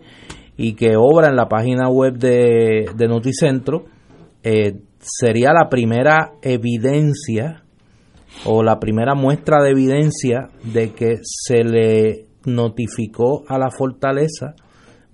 [0.57, 3.87] y que obra en la página web de, Noticentro,
[4.45, 7.65] eh, sería la primera evidencia
[8.45, 14.55] o la primera muestra de evidencia de que se le notificó a la fortaleza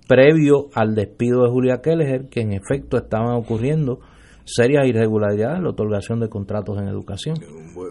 [0.06, 4.00] previo al despido de Julia Kelleher que en efecto estaban ocurriendo
[4.48, 7.36] serias irregularidades en la otorgación de contratos en educación.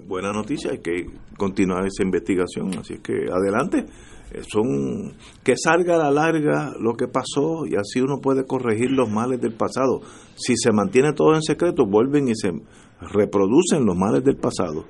[0.07, 1.05] buena noticia, hay que
[1.37, 3.85] continuar esa investigación, así que adelante.
[4.29, 8.91] Eh, son que salga a la larga lo que pasó y así uno puede corregir
[8.91, 10.01] los males del pasado.
[10.35, 12.51] Si se mantiene todo en secreto, vuelven y se
[12.99, 14.83] reproducen los males del pasado.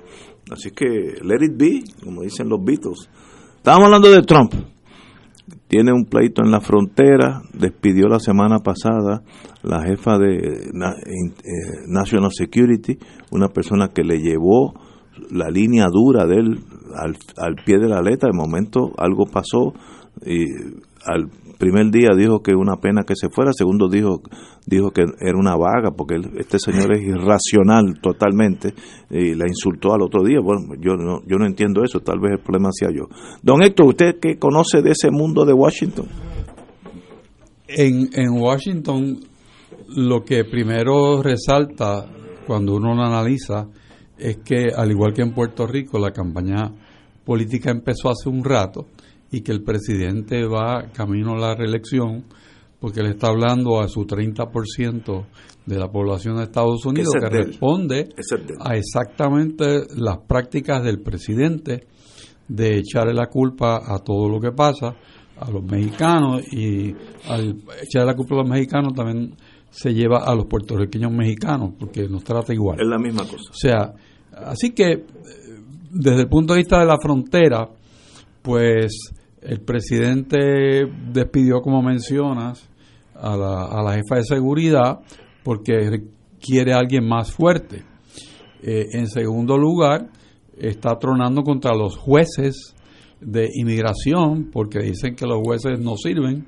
[0.50, 0.86] Así que
[1.22, 3.08] let it be, como dicen los Beatles.
[3.56, 4.54] Estábamos hablando de Trump.
[5.68, 9.22] Tiene un pleito en la frontera, despidió la semana pasada
[9.62, 10.70] la jefa de eh,
[11.86, 12.98] National Security,
[13.30, 14.72] una persona que le llevó
[15.30, 16.60] la línea dura de él
[16.96, 18.30] al, al pie de la letra.
[18.30, 19.74] De momento algo pasó
[20.24, 20.44] y
[21.04, 21.28] al
[21.58, 24.22] primer día dijo que una pena que se fuera, segundo dijo
[24.66, 28.74] dijo que era una vaga porque este señor es irracional totalmente
[29.10, 30.38] y la insultó al otro día.
[30.40, 33.08] Bueno, yo no yo no entiendo eso, tal vez el problema sea yo.
[33.42, 36.06] Don Héctor, usted que conoce de ese mundo de Washington.
[37.66, 39.20] En, en Washington
[39.88, 42.06] lo que primero resalta
[42.46, 43.66] cuando uno lo analiza
[44.16, 46.72] es que al igual que en Puerto Rico la campaña
[47.24, 48.86] política empezó hace un rato
[49.30, 52.24] y que el presidente va camino a la reelección
[52.80, 55.26] porque le está hablando a su 30%
[55.66, 58.08] de la población de Estados Unidos que responde
[58.60, 61.86] a exactamente las prácticas del presidente
[62.46, 64.94] de echarle la culpa a todo lo que pasa
[65.38, 66.94] a los mexicanos y
[67.28, 69.34] al echarle la culpa a los mexicanos también
[69.70, 72.80] se lleva a los puertorriqueños mexicanos porque nos trata igual.
[72.80, 73.50] Es la misma cosa.
[73.50, 73.94] O sea,
[74.32, 75.04] así que
[75.90, 77.68] desde el punto de vista de la frontera,
[78.42, 79.12] pues
[79.42, 82.68] el presidente despidió, como mencionas,
[83.14, 85.00] a la, a la jefa de seguridad
[85.42, 86.02] porque
[86.40, 87.84] quiere a alguien más fuerte.
[88.62, 90.08] Eh, en segundo lugar,
[90.56, 92.74] está tronando contra los jueces
[93.20, 96.46] de inmigración porque dicen que los jueces no sirven,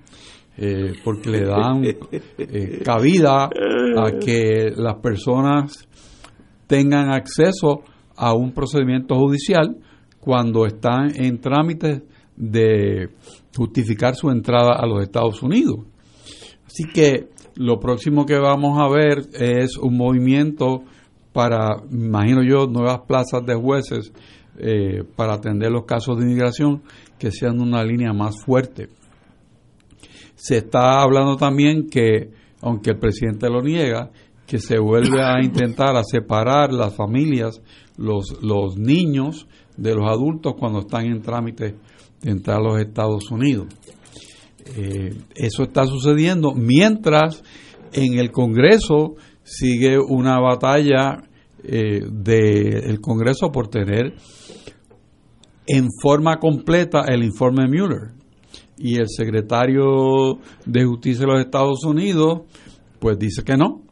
[0.57, 1.85] eh, porque le dan
[2.39, 5.89] eh, cabida a que las personas
[6.67, 7.83] tengan acceso
[8.17, 9.77] a un procedimiento judicial
[10.21, 12.03] cuando están en trámites
[12.41, 13.11] de
[13.55, 15.81] justificar su entrada a los Estados Unidos.
[16.67, 20.83] Así que lo próximo que vamos a ver es un movimiento
[21.33, 24.13] para, imagino yo, nuevas plazas de jueces
[24.59, 26.83] eh, para atender los casos de inmigración
[27.19, 28.89] que sean una línea más fuerte.
[30.35, 32.31] Se está hablando también que,
[32.63, 34.11] aunque el presidente lo niega,
[34.47, 37.61] que se vuelve a intentar a separar las familias,
[37.99, 39.47] los, los niños
[39.77, 41.77] de los adultos cuando están en trámite
[42.23, 43.67] de entrar a los Estados Unidos.
[44.77, 47.43] Eh, eso está sucediendo mientras
[47.93, 51.23] en el Congreso sigue una batalla
[51.63, 54.15] eh, del Congreso por tener
[55.67, 58.13] en forma completa el informe Mueller.
[58.77, 62.43] Y el secretario de Justicia de los Estados Unidos,
[62.99, 63.83] pues dice que no,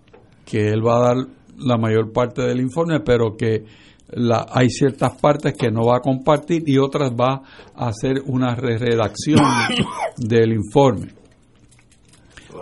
[0.46, 1.26] que él va a dar
[1.58, 3.64] la mayor parte del informe, pero que
[4.10, 7.42] la, hay ciertas partes que no va a compartir y otras va
[7.74, 9.42] a hacer una redacción
[10.16, 11.08] del informe.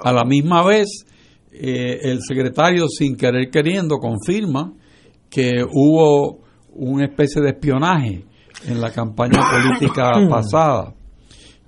[0.03, 1.07] A la misma vez,
[1.53, 4.73] eh, el secretario, sin querer queriendo, confirma
[5.31, 6.41] que hubo
[6.73, 8.25] una especie de espionaje
[8.67, 10.95] en la campaña política pasada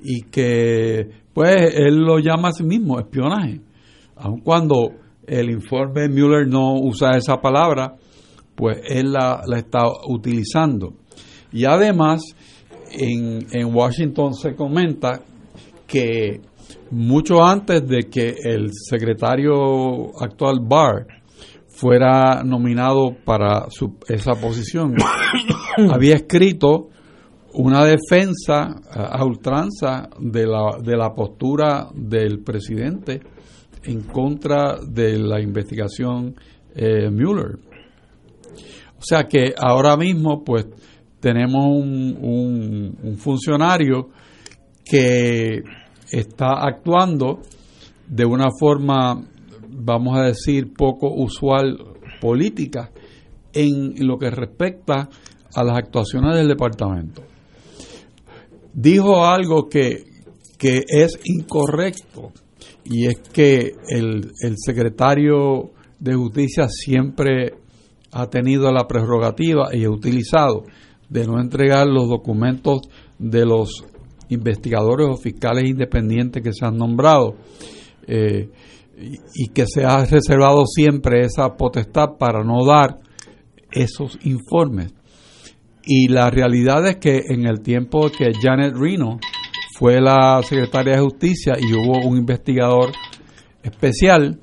[0.03, 3.61] y que, pues, él lo llama a sí mismo espionaje,
[4.17, 4.93] aun cuando
[5.27, 7.95] el informe Mueller no usa esa palabra,
[8.59, 10.94] pues él la, está utilizando.
[11.52, 12.22] Y además,
[12.90, 15.22] en, en Washington se comenta
[15.86, 16.40] que
[16.90, 21.06] mucho antes de que el secretario actual Barr
[21.68, 23.66] fuera nominado para
[24.09, 24.97] esa posición,
[25.93, 26.89] había escrito
[27.55, 33.20] una defensa a ultranza de la, de la postura del presidente
[33.85, 36.35] en contra de la investigación
[36.74, 37.68] eh, Mueller.
[38.99, 40.66] O sea que ahora mismo pues
[41.20, 44.09] tenemos un, un, funcionario
[44.85, 45.62] que
[46.11, 47.41] está actuando
[48.09, 49.23] de una forma,
[49.69, 51.79] vamos a decir, poco usual
[52.20, 52.91] política
[53.53, 55.09] en lo que respecta
[55.55, 57.23] a las actuaciones del departamento.
[58.73, 60.05] Dijo algo que,
[60.57, 62.33] que es incorrecto
[62.85, 67.55] y es que el, el secretario de justicia siempre
[68.12, 70.64] ha tenido la prerrogativa y ha utilizado
[71.09, 72.82] de no entregar los documentos
[73.18, 73.85] de los
[74.28, 77.36] investigadores o fiscales independientes que se han nombrado
[78.06, 78.51] eh,
[79.35, 82.97] y, que se ha reservado siempre esa potestad para no dar
[83.70, 84.93] esos informes.
[85.85, 89.18] Y la realidad es que en el tiempo que Janet Reno
[89.78, 92.90] fue la secretaria de justicia y hubo un investigador
[93.62, 94.40] especial,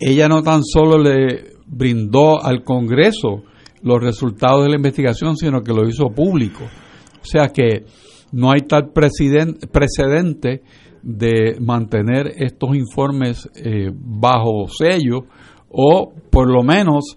[0.00, 3.42] ella no tan solo le brindó al Congreso
[3.82, 6.64] los resultados de la investigación, sino que lo hizo público.
[7.20, 7.84] O sea que
[8.32, 10.62] no hay tal precedente
[11.02, 15.26] de mantener estos informes eh, bajo sello
[15.68, 17.16] o por lo menos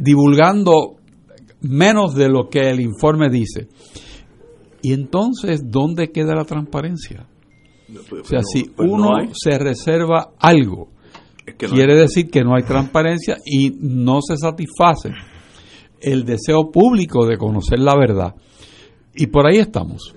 [0.00, 0.96] divulgando
[1.60, 3.68] menos de lo que el informe dice.
[4.82, 7.26] Y entonces, ¿dónde queda la transparencia?
[8.08, 10.88] Pues, o sea, si pues uno se reserva algo,
[11.44, 15.12] quiere decir que no hay transparencia y no se satisface
[16.00, 18.34] el deseo público de conocer la verdad.
[19.14, 20.14] Y por ahí estamos.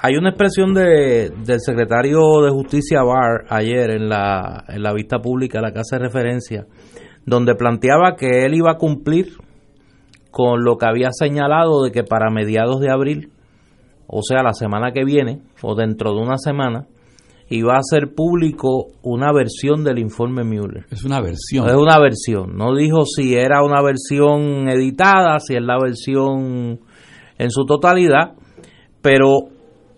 [0.00, 5.18] Hay una expresión de, del secretario de Justicia Barr ayer en la, en la vista
[5.18, 6.66] pública, la casa de referencia,
[7.26, 9.32] donde planteaba que él iba a cumplir
[10.30, 13.32] con lo que había señalado de que para mediados de abril,
[14.06, 16.86] o sea, la semana que viene, o dentro de una semana,
[17.50, 20.86] iba a ser público una versión del informe Mueller.
[20.90, 21.66] Es una versión.
[21.66, 22.56] Es una versión.
[22.56, 26.80] No dijo si era una versión editada, si es la versión
[27.38, 28.34] en su totalidad,
[29.00, 29.48] pero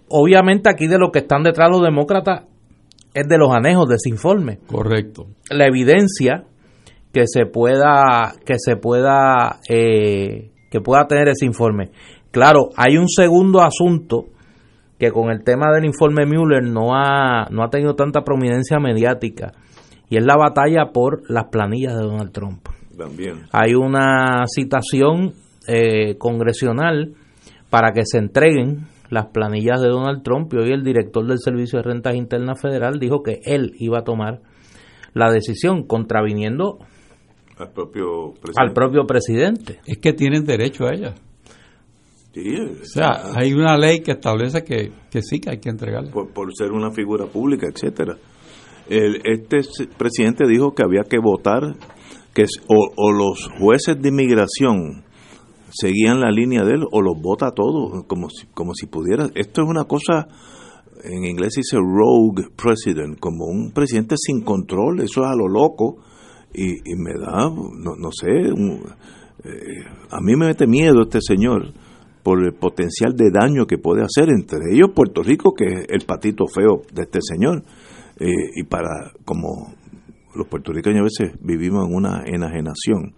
[0.08, 2.44] obviamente aquí de lo que están detrás los demócratas
[3.12, 4.58] es de los anejos de ese informe.
[4.66, 5.26] Correcto.
[5.50, 6.44] La evidencia
[7.12, 11.90] que se pueda que se pueda eh, que pueda tener ese informe.
[12.30, 14.26] Claro, hay un segundo asunto
[15.00, 19.52] que con el tema del informe Mueller no ha no ha tenido tanta prominencia mediática
[20.10, 22.68] y es la batalla por las planillas de Donald Trump.
[22.96, 23.46] También.
[23.50, 25.32] Hay una citación
[25.66, 27.14] eh, congresional
[27.70, 31.78] para que se entreguen las planillas de Donald Trump y hoy el director del Servicio
[31.78, 34.40] de Rentas Internas Federal dijo que él iba a tomar
[35.14, 36.78] la decisión contraviniendo
[37.56, 38.62] al propio presidente.
[38.62, 39.80] Al propio presidente.
[39.86, 40.90] Es que tienen derecho a
[42.32, 44.92] o sea, hay una ley que establece que,
[45.22, 46.12] sí, que hay que entregarla.
[46.12, 48.16] Por, ser una figura pública, etcétera.
[48.88, 49.62] El, este
[49.98, 51.76] presidente dijo que había que votar,
[52.32, 55.04] que o, los jueces de inmigración
[55.70, 59.28] seguían la línea de él o los vota todos, como si, como si pudiera.
[59.34, 60.28] Esto es una cosa,
[61.02, 65.96] en inglés dice rogue president, como un presidente sin control, eso es a lo loco
[66.52, 71.72] y, me da, no, no sé, eh, a mí me mete miedo este señor
[72.22, 76.04] por el potencial de daño que puede hacer, entre ellos Puerto Rico, que es el
[76.06, 77.62] patito feo de este señor.
[78.18, 78.26] Eh,
[78.56, 79.72] y para, como
[80.34, 83.14] los puertorriqueños a veces vivimos en una enajenación,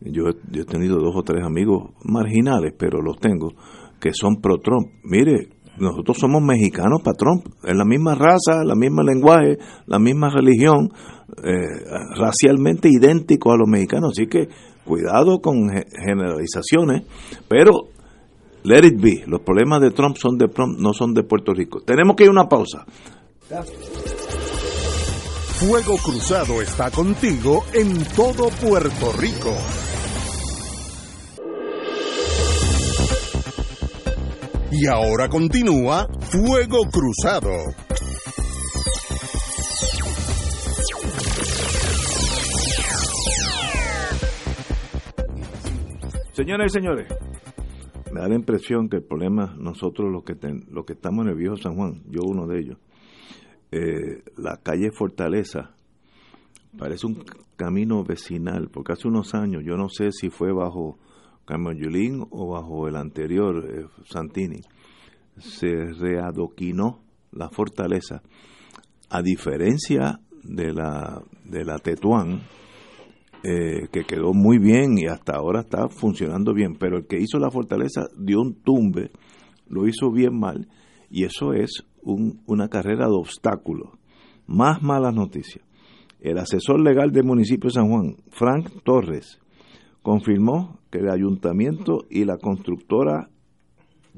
[0.00, 3.52] yo, yo he tenido dos o tres amigos marginales, pero los tengo,
[4.00, 4.88] que son pro-Trump.
[5.02, 5.48] Mire,
[5.78, 10.90] nosotros somos mexicanos para Trump, es la misma raza, la misma lenguaje, la misma religión,
[11.42, 11.84] eh,
[12.16, 14.12] racialmente idéntico a los mexicanos.
[14.12, 14.48] Así que
[14.84, 17.02] cuidado con generalizaciones,
[17.48, 17.88] pero
[18.66, 19.24] let it be.
[19.26, 21.80] Los problemas de Trump son de Trump, no son de Puerto Rico.
[21.80, 22.84] Tenemos que ir a una pausa.
[25.58, 29.54] Fuego Cruzado está contigo en todo Puerto Rico.
[34.72, 37.52] Y ahora continúa Fuego Cruzado.
[46.32, 47.06] Señoras y señores,
[48.16, 50.34] me da la impresión que el problema, nosotros los que,
[50.70, 52.78] los que estamos en el viejo San Juan, yo uno de ellos,
[53.70, 55.74] eh, la calle Fortaleza
[56.78, 57.22] parece un
[57.56, 60.98] camino vecinal, porque hace unos años, yo no sé si fue bajo
[61.44, 64.62] Carmen Yulín o bajo el anterior eh, Santini,
[65.36, 67.02] se readoquinó
[67.32, 68.22] la fortaleza,
[69.10, 72.40] a diferencia de la, de la Tetuán,
[73.48, 77.38] eh, que quedó muy bien y hasta ahora está funcionando bien, pero el que hizo
[77.38, 79.12] la fortaleza dio un tumbe,
[79.68, 80.66] lo hizo bien mal,
[81.10, 83.90] y eso es una carrera de obstáculos.
[84.48, 85.64] Más malas noticias.
[86.18, 89.38] El asesor legal del municipio de San Juan, Frank Torres,
[90.02, 93.28] confirmó que el ayuntamiento y la constructora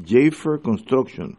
[0.03, 1.37] Jafer Construction,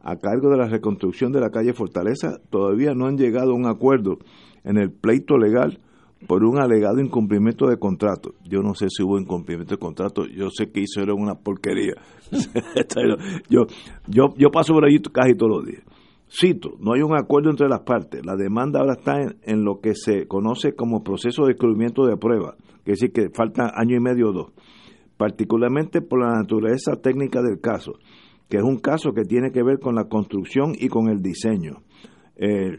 [0.00, 3.66] a cargo de la reconstrucción de la calle Fortaleza, todavía no han llegado a un
[3.66, 4.18] acuerdo
[4.64, 5.78] en el pleito legal
[6.26, 8.34] por un alegado incumplimiento de contrato.
[8.44, 11.94] Yo no sé si hubo incumplimiento de contrato, yo sé que hizo era una porquería.
[13.50, 13.66] yo,
[14.08, 15.82] yo, yo paso por allí casi todos los días.
[16.28, 18.24] Cito, no hay un acuerdo entre las partes.
[18.24, 22.56] La demanda ahora está en, lo que se conoce como proceso de descubrimiento de prueba,
[22.84, 24.52] que decir, que falta año y medio o dos,
[25.16, 27.92] particularmente por la naturaleza técnica del caso,
[28.48, 31.82] que es un caso que tiene que ver con la construcción y con el diseño.
[32.36, 32.78] Eh,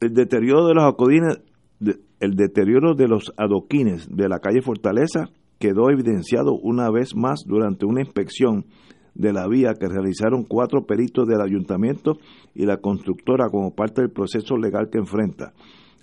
[0.00, 1.38] el deterioro de los acodines
[1.80, 5.28] el deterioro de los adoquines de la calle Fortaleza
[5.58, 8.66] quedó evidenciado una vez más durante una inspección
[9.14, 12.18] de la vía que realizaron cuatro peritos del ayuntamiento
[12.54, 15.52] y la constructora como parte del proceso legal que enfrenta.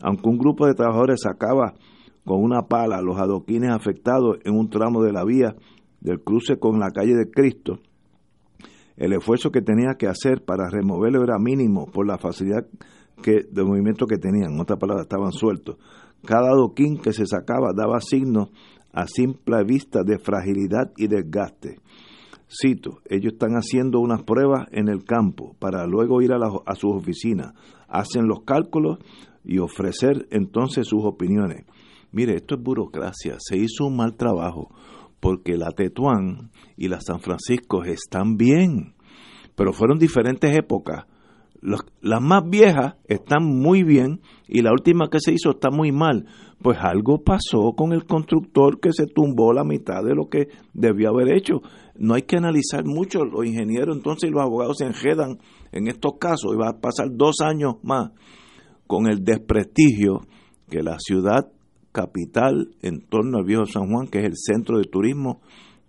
[0.02, 1.76] aunque un grupo de trabajadores sacaba
[2.26, 5.56] con una pala los adoquines afectados en un tramo de la vía
[5.99, 7.80] del cruce con la calle de Cristo,
[8.98, 12.65] el esfuerzo que tenía que hacer para removerlo era mínimo por la facilidad
[13.22, 14.53] que, de movimiento que tenían.
[14.53, 15.77] En otras palabras, estaban sueltos.
[16.26, 18.49] Cada adoquín que se sacaba daba signos
[18.93, 21.80] a simple vista de fragilidad y desgaste.
[22.48, 26.91] Cito, ellos están haciendo unas pruebas en el campo para luego ir a, a sus
[26.93, 27.53] oficinas,
[27.88, 28.99] hacen los cálculos
[29.45, 31.65] y ofrecer entonces sus opiniones.
[32.11, 34.69] Mire, esto es burocracia, se hizo un mal trabajo
[35.22, 38.95] porque la Tetuán y la San Francisco están bien,
[39.56, 41.06] pero fueron diferentes épocas.
[41.61, 46.25] Las más viejas están muy bien y la última que se hizo está muy mal.
[46.61, 51.09] Pues algo pasó con el constructor que se tumbó la mitad de lo que debió
[51.09, 51.61] haber hecho.
[51.95, 55.39] No hay que analizar mucho, los ingenieros entonces y los abogados se enredan
[55.71, 58.11] en estos casos y va a pasar dos años más
[58.88, 60.21] con el desprestigio
[60.69, 61.51] que la ciudad
[61.91, 65.41] capital en torno al viejo San Juan, que es el centro de turismo,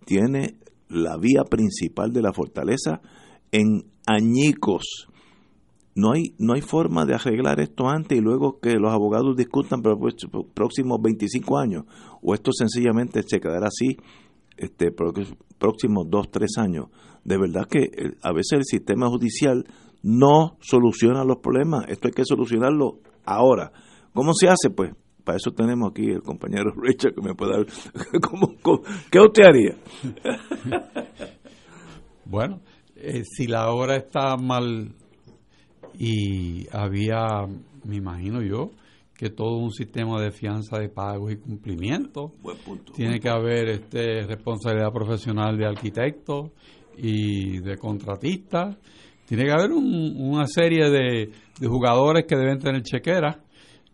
[0.04, 0.56] tiene
[0.88, 3.00] la vía principal de la fortaleza
[3.50, 5.08] en añicos.
[5.94, 9.82] No hay, no hay forma de arreglar esto antes y luego que los abogados discutan
[9.82, 10.14] por los
[10.54, 11.84] próximos 25 años,
[12.22, 13.98] o esto sencillamente se quedará así
[14.56, 16.86] este próximos 2, 3 años.
[17.24, 19.66] De verdad que eh, a veces el sistema judicial
[20.02, 23.72] no soluciona los problemas, esto hay que solucionarlo ahora.
[24.14, 24.70] ¿Cómo se hace?
[24.70, 24.92] Pues
[25.24, 27.66] para eso tenemos aquí el compañero Richard que me puede dar.
[29.10, 29.76] qué usted haría?
[32.24, 32.60] bueno,
[32.96, 34.94] eh, si la obra está mal
[35.98, 37.46] y había,
[37.84, 38.70] me imagino yo,
[39.14, 42.32] que todo un sistema de fianza de pagos y cumplimiento.
[42.94, 46.50] Tiene que haber este responsabilidad profesional de arquitectos
[46.96, 48.76] y de contratistas.
[49.26, 53.36] Tiene que haber una serie de, de jugadores que deben tener chequeras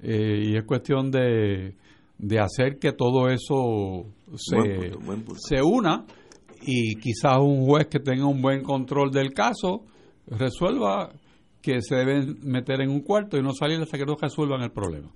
[0.02, 1.74] eh, y es cuestión de,
[2.16, 4.92] de hacer que todo eso se,
[5.36, 6.06] se una
[6.62, 9.84] y quizás un juez que tenga un buen control del caso
[10.26, 11.10] resuelva
[11.62, 14.70] que se deben meter en un cuarto y no salir hasta que no resuelvan el
[14.70, 15.10] problema.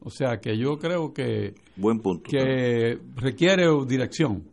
[0.00, 4.44] O sea que yo creo que, buen punto, que requiere dirección.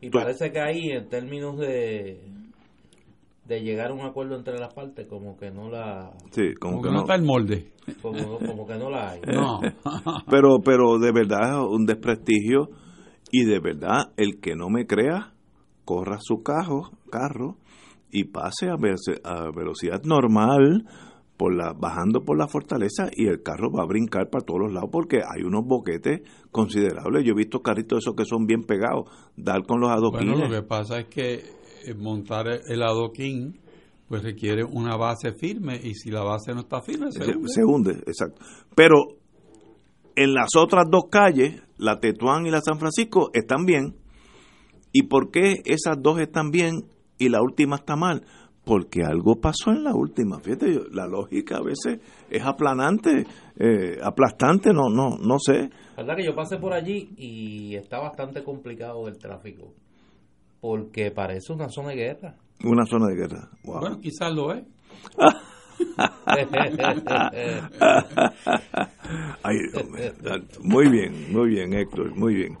[0.00, 2.20] Y parece que ahí en términos de
[3.46, 6.90] de llegar a un acuerdo entre las partes como que no la sí, como, que,
[6.90, 9.60] no, está el molde como, que no la hay no.
[10.30, 12.70] pero pero de verdad es un desprestigio
[13.30, 15.34] y de verdad el que no me crea
[15.84, 17.56] corra su carro carro
[18.14, 20.86] y pase a, a velocidad normal
[21.36, 24.72] por la bajando por la fortaleza y el carro va a brincar para todos los
[24.72, 26.22] lados porque hay unos boquetes
[26.52, 30.48] considerables yo he visto carritos esos que son bien pegados dar con los adoquines bueno
[30.48, 31.42] lo que pasa es que
[31.86, 33.58] eh, montar el adoquín
[34.08, 37.48] pues requiere una base firme y si la base no está firme se, hunde.
[37.48, 38.40] Se hunde, exacto.
[38.76, 38.96] Pero
[40.14, 43.96] en las otras dos calles, la Tetuán y la San Francisco, están bien.
[44.92, 46.84] ¿Y por qué esas dos están bien
[47.26, 48.24] y la última está mal?
[48.64, 50.40] Porque algo pasó en la última.
[50.40, 53.26] Fíjate, la lógica a veces es aplanante,
[53.58, 55.68] eh, aplastante, no, no, no sé.
[55.96, 59.74] verdad que yo pasé por allí y está bastante complicado el tráfico
[60.64, 62.36] porque parece una zona de guerra.
[62.64, 63.50] Una zona de guerra.
[63.64, 64.64] Bueno, quizás lo es.
[70.62, 72.56] muy bien, muy bien, Héctor, muy bien.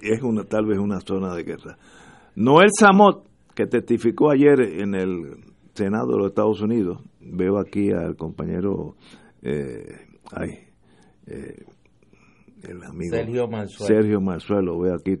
[0.00, 1.76] Es una, tal vez una zona de guerra.
[2.36, 3.26] Noel Samot,
[3.60, 5.36] que testificó ayer en el
[5.74, 8.96] Senado de los Estados Unidos, veo aquí al compañero,
[9.42, 9.84] eh,
[10.32, 10.48] ay,
[11.26, 11.66] eh,
[12.62, 13.86] el amigo Sergio Marzuelo.
[13.86, 15.16] Sergio Marzuelo, veo aquí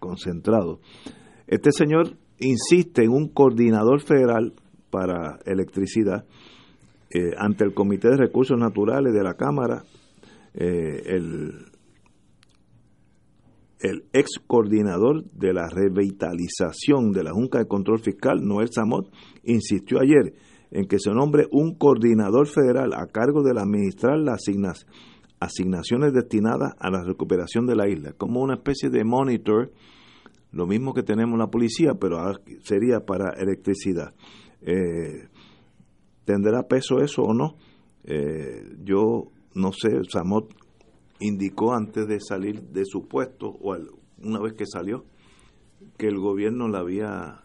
[0.00, 0.80] concentrado.
[1.46, 4.54] Este señor insiste en un coordinador federal
[4.90, 6.24] para electricidad
[7.10, 9.84] eh, ante el Comité de Recursos Naturales de la Cámara,
[10.54, 11.67] eh, el,
[13.80, 19.12] el ex coordinador de la revitalización de la Junta de Control Fiscal, Noel Samot,
[19.44, 20.34] insistió ayer
[20.70, 24.42] en que se nombre un coordinador federal a cargo de administrar las
[25.40, 29.72] asignaciones destinadas a la recuperación de la isla, como una especie de monitor
[30.50, 32.18] lo mismo que tenemos la policía, pero
[32.62, 34.14] sería para electricidad.
[34.62, 35.28] Eh,
[36.24, 37.56] ¿Tendrá peso eso o no?
[38.04, 40.54] Eh, yo no sé, Samot
[41.20, 43.76] indicó antes de salir de su puesto, o
[44.22, 45.04] una vez que salió,
[45.96, 47.42] que el gobierno la había,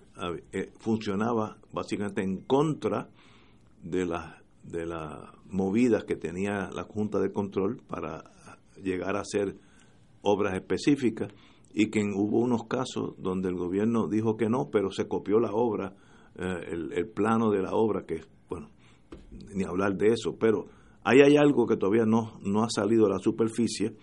[0.52, 3.10] eh, funcionaba básicamente en contra
[3.82, 5.20] de las de las
[5.50, 8.24] movidas que tenía la Junta de Control para
[8.82, 9.56] llegar a hacer
[10.22, 11.32] obras específicas
[11.74, 15.52] y que hubo unos casos donde el gobierno dijo que no, pero se copió la
[15.52, 15.96] obra,
[16.36, 18.70] eh, el, plano de la obra, que, bueno,
[19.54, 20.68] ni hablar de eso, pero
[21.04, 23.94] ahí hay algo que todavía no, no ha salido a la superficie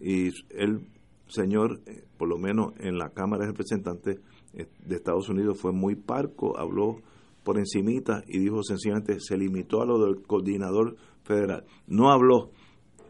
[0.00, 0.86] y el
[1.28, 4.20] señor, eh, por lo menos en la Cámara de Representantes
[4.54, 6.96] eh, de Estados Unidos, fue muy parco, habló
[7.44, 11.64] por encimita y dijo sencillamente, se limitó a lo del coordinador federal.
[11.86, 12.50] No habló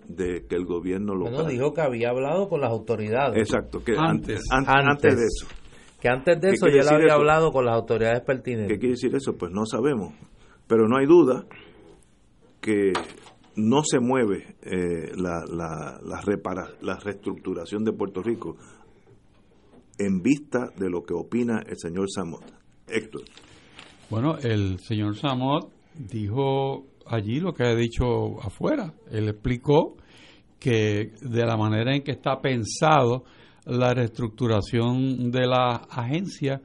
[0.08, 3.36] de que el gobierno lo Bueno, dijo que había hablado con las autoridades.
[3.36, 4.40] Exacto, que Antes.
[4.50, 5.46] antes, antes, antes de eso.
[6.00, 7.14] Que antes de ¿Qué eso ya le había eso?
[7.16, 8.78] hablado con las autoridades ¿Qué pertinentes.
[8.78, 9.36] quiere decir eso?
[9.36, 10.14] Pues no sabemos.
[10.66, 11.44] Pero no hay duda
[12.60, 12.92] que
[13.58, 18.56] no se mueve eh, la, la, la, repara- la reestructuración de Puerto Rico
[19.98, 22.44] en vista de lo que opina el señor Samot.
[22.86, 23.22] Héctor.
[24.08, 28.94] Bueno, el señor Samot dijo allí lo que ha dicho afuera.
[29.10, 29.96] Él explicó
[30.58, 33.24] que de la manera en que está pensado
[33.66, 36.62] la reestructuración de la agencia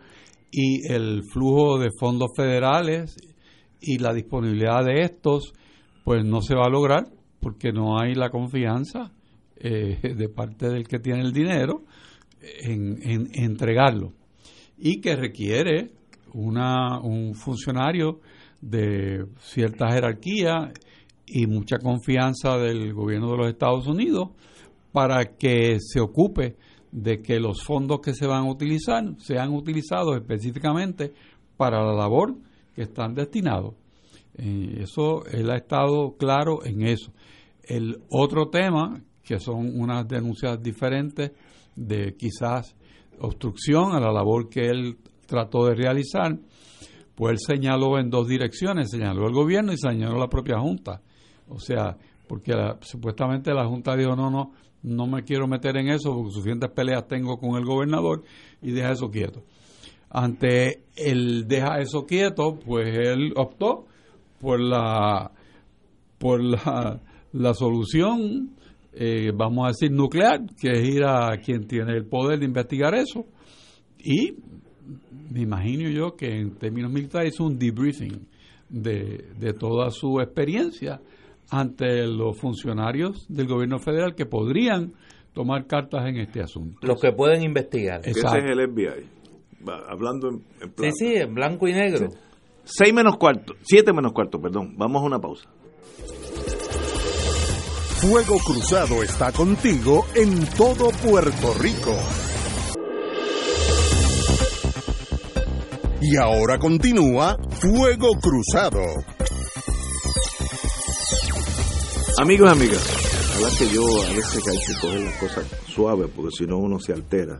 [0.52, 3.18] y el flujo de fondos federales
[3.82, 5.54] y la disponibilidad de estos,
[6.04, 7.06] pues no se va a lograr
[7.40, 9.12] porque no hay la confianza
[9.58, 11.84] eh, de parte del que tiene el dinero
[12.42, 14.14] en, en entregarlo
[14.78, 15.92] y que requiere
[16.34, 18.20] una, un funcionario
[18.62, 20.72] de cierta jerarquía
[21.26, 24.30] y mucha confianza del gobierno de los Estados Unidos
[24.92, 26.58] para que se ocupe
[26.92, 31.14] de que los fondos que se van a utilizar sean utilizados específicamente
[31.58, 32.36] para la labor
[32.76, 33.74] que están destinados.
[34.38, 37.12] Eh, eso, él ha estado claro en eso.
[37.64, 41.32] El otro tema, que son unas denuncias diferentes
[41.76, 42.76] de quizás
[43.20, 46.38] obstrucción a la labor que él trató de realizar,
[47.16, 51.02] pues él señaló en dos direcciones, señaló el gobierno y señaló la propia Junta.
[51.48, 51.96] O sea,
[52.28, 54.52] porque la- supuestamente la Junta dijo, no, no,
[54.82, 58.24] no me quiero meter en eso porque suficientes peleas tengo con el gobernador
[58.62, 59.44] y deja eso quieto.
[60.10, 63.86] Ante el deja eso quieto, pues él optó
[64.44, 65.32] por la
[66.20, 67.00] por la,
[67.34, 68.52] la solución,
[68.94, 72.94] eh, vamos a decir, nuclear, que es ir a quien tiene el poder de investigar
[72.94, 73.26] eso.
[74.00, 74.36] Y
[75.32, 78.28] me imagino yo que en términos militares hizo un debriefing
[78.70, 81.02] de, de toda su experiencia
[81.50, 84.94] ante los funcionarios del gobierno federal que podrían
[85.34, 86.80] tomar cartas en este asunto.
[86.88, 88.02] Los que pueden investigar.
[88.04, 89.06] Ese es el FBI.
[89.90, 90.92] Hablando en, en Sí, plata.
[90.94, 92.10] sí, en blanco y negro.
[92.66, 94.76] Seis menos cuarto, siete menos cuarto, perdón.
[94.78, 95.50] Vamos a una pausa.
[98.04, 101.96] Fuego Cruzado está contigo en todo Puerto Rico.
[106.02, 108.82] Y ahora continúa Fuego Cruzado.
[112.22, 116.10] Amigos y amigas, la que yo a veces que hay que coger las cosas suaves
[116.16, 117.40] porque si no uno se altera.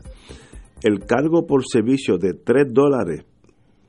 [0.82, 3.24] El cargo por servicio de 3 dólares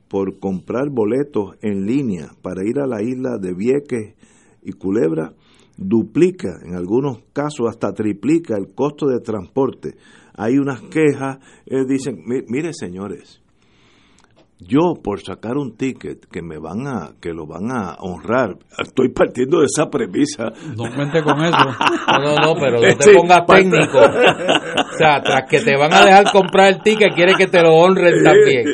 [0.08, 4.14] por comprar boletos en línea para ir a la isla de Vieques
[4.62, 5.32] y Culebra
[5.76, 9.94] duplica, en algunos casos hasta triplica el costo de transporte.
[10.34, 13.42] Hay unas quejas, eh, dicen, "Mi- mire señores,
[14.58, 19.10] yo por sacar un ticket que me van a que lo van a honrar estoy
[19.10, 21.56] partiendo de esa premisa No cuente con eso.
[21.58, 23.98] No, no, no, pero no te pongas técnico.
[23.98, 27.74] O sea, tras que te van a dejar comprar el ticket, quiere que te lo
[27.74, 28.64] honren también.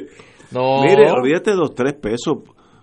[0.53, 0.83] No.
[0.83, 2.39] mire olvídate de los tres pesos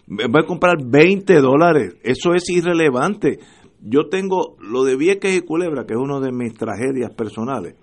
[0.08, 3.40] voy a comprar 20 dólares eso es irrelevante
[3.82, 7.76] yo tengo lo de Vieques y Culebra que es una de mis tragedias personales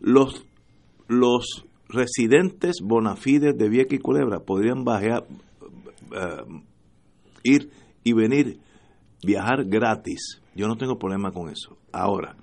[0.00, 0.44] los
[1.08, 5.24] los residentes bonafides de Vieques y Culebra podrían bajar,
[6.14, 6.62] eh,
[7.42, 7.70] ir
[8.04, 8.58] y venir,
[9.24, 10.40] viajar gratis.
[10.54, 11.76] Yo no tengo problema con eso.
[11.92, 12.36] Ahora,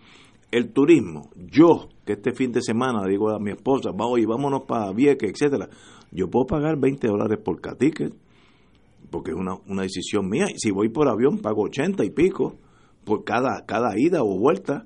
[0.52, 4.64] el turismo, yo que este fin de semana digo a mi esposa, va oye, vámonos
[4.68, 5.70] para Vieques, etcétera,
[6.16, 8.14] yo puedo pagar 20 dólares por cada ticket,
[9.12, 10.46] porque es una, una decisión mía.
[10.50, 12.56] Y si voy por avión, pago 80 y pico
[13.04, 14.86] por cada, cada ida o vuelta.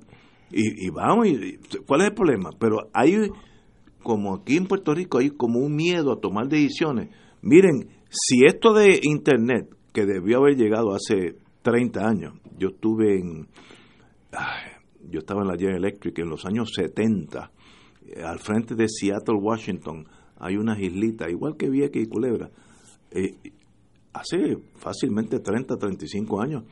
[0.52, 2.50] Y, vamos, y, ¿cuál es el problema?
[2.60, 3.30] Pero hay,
[4.02, 7.10] como aquí en Puerto Rico, hay como un miedo a tomar decisiones.
[7.42, 13.48] Miren, si esto de Internet, que debió haber llegado hace 30 años, yo estuve en,
[15.10, 17.52] yo estaba en la General Electric en los años 70,
[18.08, 20.08] eh, al frente de Seattle, Washington,
[20.40, 22.49] hay unas islitas, igual que Vieques y Culebra,
[23.11, 23.36] eh,
[24.14, 26.64] hace fácilmente 30, 35 años,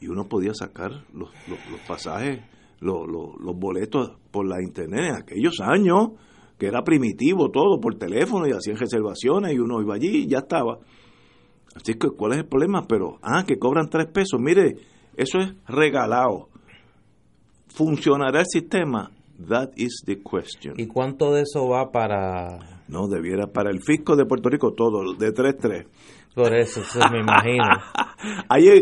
[0.00, 2.40] y uno podía sacar los, los, los pasajes,
[2.80, 6.10] los, los, boletos por la internet en aquellos años,
[6.58, 10.38] que era primitivo todo, por teléfono, y hacían reservaciones, y uno iba allí y ya
[10.38, 10.78] estaba.
[11.74, 12.86] Así que, ¿cuál es el problema?
[12.86, 14.40] Pero, ah, que cobran tres pesos.
[14.40, 14.76] Mire,
[15.16, 16.48] eso es regalado.
[17.68, 19.10] ¿Funcionará el sistema?
[19.48, 20.74] That is the question.
[20.76, 22.58] ¿Y cuánto de eso va para
[22.88, 25.86] No, debiera para el fisco de Puerto Rico todo, de 3-3.
[26.34, 27.62] Por eso, eso me imagino.
[28.48, 28.80] hay hay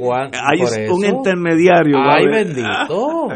[0.60, 1.16] un eso.
[1.18, 1.98] intermediario.
[1.98, 2.68] Ay, bendito.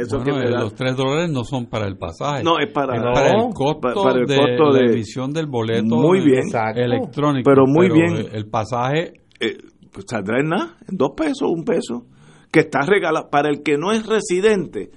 [0.00, 2.42] Eso Bueno, que me eh, los 3 dólares no son para el pasaje.
[2.42, 2.96] No, es para...
[2.96, 3.12] No.
[3.12, 6.44] para el costo, Pa- para el de costo la de- emisión del boleto Muy bien.
[6.44, 6.80] Exacto.
[6.80, 7.50] electrónico.
[7.50, 8.28] Pero muy bien.
[8.32, 9.58] El pasaje, eh,
[9.92, 12.06] pues saldrá en nada, en dos pesos, un peso,
[12.50, 13.28] que está regalado.
[13.30, 14.90] Para el que no es residente,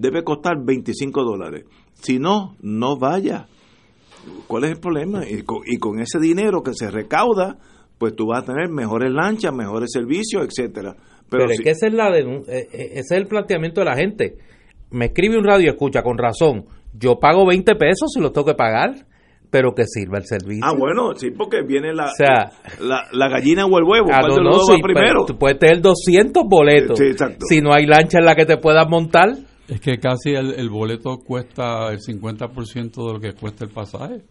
[0.00, 1.64] debe costar 25 dólares.
[1.94, 3.46] Si no, no vaya.
[4.46, 5.26] ¿Cuál es el problema?
[5.28, 7.58] Y con, y con ese dinero que se recauda,
[7.98, 10.94] pues tú vas a tener mejores lanchas, mejores servicios, etcétera.
[11.28, 13.80] Pero, Pero, es si- que ese es, la denun- eh, eh, ese es el planteamiento
[13.80, 14.36] de la gente.
[14.90, 16.64] Me escribe un radio escucha con razón.
[16.92, 19.06] Yo pago 20 pesos si los tengo que pagar,
[19.48, 20.64] pero que sirva el servicio.
[20.66, 22.50] Ah, bueno, sí, porque viene la, O sea-
[22.80, 24.08] la, la gallina o el huevo.
[24.12, 25.24] Ah, ¿Cuál no, de no, sí, primero?
[25.26, 26.98] tú puedes tener 200 boletos.
[26.98, 27.46] Sí, exacto.
[27.48, 29.28] Si no hay lancha en la que te puedas montar,
[29.70, 34.22] es que casi el, el boleto cuesta el 50% de lo que cuesta el pasaje.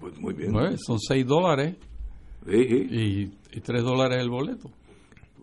[0.00, 0.52] Pues muy bien.
[0.52, 0.80] ¿no es?
[0.84, 1.76] Son 6 dólares
[2.48, 2.86] Sí, sí.
[2.90, 4.70] y, y 3 dólares el boleto.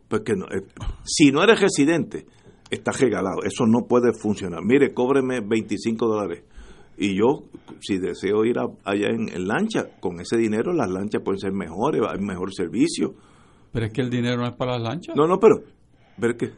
[0.08, 0.64] Pues que no, eh,
[1.04, 2.26] si no eres residente,
[2.70, 3.44] estás regalado.
[3.44, 4.62] Eso no puede funcionar.
[4.64, 6.44] Mire, cóbreme 25 dólares.
[6.98, 7.46] Y yo,
[7.82, 11.52] si deseo ir a- allá en, en lancha, con ese dinero las lanchas pueden ser
[11.52, 13.16] mejores, hay mejor servicio.
[13.72, 15.16] Pero es que el dinero no es para las lanchas.
[15.16, 15.56] No, no, pero,
[16.20, 16.52] pero que,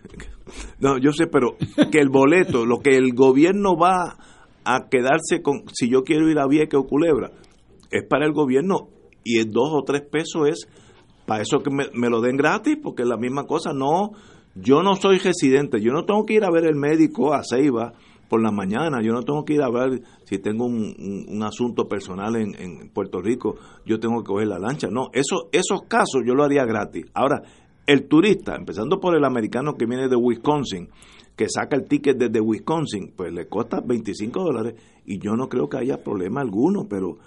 [0.79, 1.55] no, yo sé, pero
[1.91, 4.17] que el boleto, lo que el gobierno va
[4.63, 7.31] a quedarse con, si yo quiero ir a Vieques o Culebra,
[7.91, 8.89] es para el gobierno
[9.23, 10.67] y el dos o tres pesos es
[11.25, 13.73] para eso que me, lo den gratis, porque es la misma cosa.
[13.73, 14.11] No,
[14.55, 17.93] yo no soy residente, yo no tengo que ir a ver el médico a Ceiba
[18.29, 21.43] por la mañana, yo no tengo que ir a ver si tengo un, un- un
[21.43, 23.55] asunto personal en, en Puerto Rico,
[23.85, 24.87] yo tengo que coger la lancha.
[24.91, 27.05] No, eso, esos casos yo lo haría gratis.
[27.13, 27.41] Ahora,
[27.87, 30.89] el turista, empezando por el americano que viene de Wisconsin,
[31.35, 34.75] que saca el ticket desde Wisconsin, pues le cuesta 25 dólares
[35.05, 37.17] y yo no creo que haya problema alguno, pero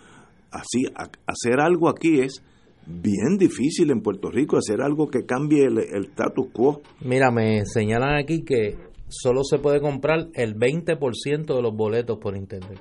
[0.50, 2.42] así, a- hacer algo aquí es
[2.86, 6.80] bien difícil en Puerto Rico, hacer algo que cambie el, el status quo.
[7.04, 8.76] mira, me señalan aquí que
[9.08, 12.80] solo se puede comprar el 20% de los boletos por internet.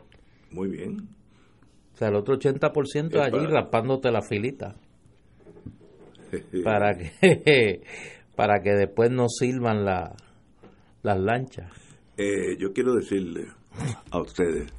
[0.51, 1.09] Muy bien.
[1.93, 4.75] O sea, el otro 80% Es allí para- raspándote la filita.
[6.63, 7.81] Para que,
[8.35, 10.15] para que después no sirvan la,
[11.01, 11.71] las lanchas.
[12.17, 13.47] Eh, yo quiero decirle
[14.11, 14.71] a ustedes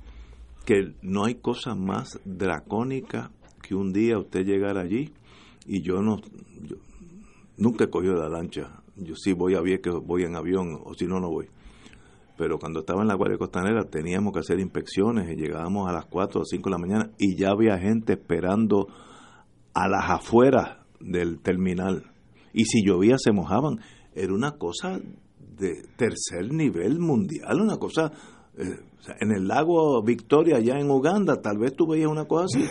[0.65, 3.31] que no hay cosa más dracónica
[3.63, 5.13] que un día usted llegar allí
[5.67, 6.21] y yo no
[6.63, 6.77] yo
[7.57, 11.07] nunca he cogido la lancha yo sí voy a Vieques voy en avión o si
[11.07, 11.49] no no voy
[12.37, 16.07] pero cuando estaba en la Guardia Costanera teníamos que hacer inspecciones y llegábamos a las
[16.07, 18.89] 4 o 5 de la mañana y ya había gente esperando
[19.75, 22.05] a las afueras del terminal.
[22.53, 23.81] Y si llovía se mojaban.
[24.15, 25.01] Era una cosa
[25.59, 28.13] de tercer nivel mundial una cosa
[28.57, 28.77] eh,
[29.21, 32.69] en el lago Victoria allá en Uganda tal vez tú veías una cosa así.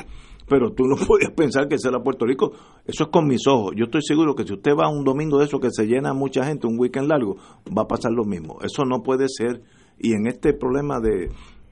[0.47, 2.51] Pero tú no podías pensar que eso era Puerto Rico.
[2.85, 3.73] Eso es con mis ojos.
[3.75, 6.45] Yo estoy seguro que si usted va un domingo de eso que se llena mucha
[6.45, 7.35] gente un weekend largo
[7.77, 8.59] va a pasar lo mismo.
[8.61, 9.61] Eso no puede ser.
[9.99, 11.29] Y en este problema de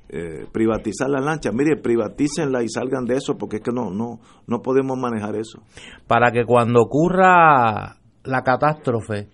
[0.10, 1.52] eh, privatizar la lancha.
[1.52, 5.61] Mire privatícenla y salgan de eso porque es que no no no podemos manejar eso.
[6.07, 9.27] Para que cuando ocurra la catástrofe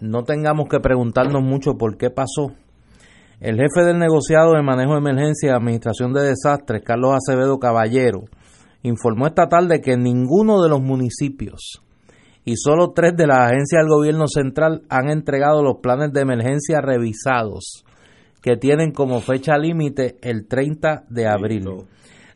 [0.00, 2.52] no tengamos que preguntarnos mucho por qué pasó.
[3.40, 8.24] El jefe del negociado de manejo de emergencia y administración de desastres, Carlos Acevedo Caballero,
[8.82, 11.82] informó esta tarde que ninguno de los municipios
[12.44, 16.80] y solo tres de las agencias del gobierno central han entregado los planes de emergencia
[16.80, 17.84] revisados
[18.42, 21.64] que tienen como fecha límite el 30 de abril.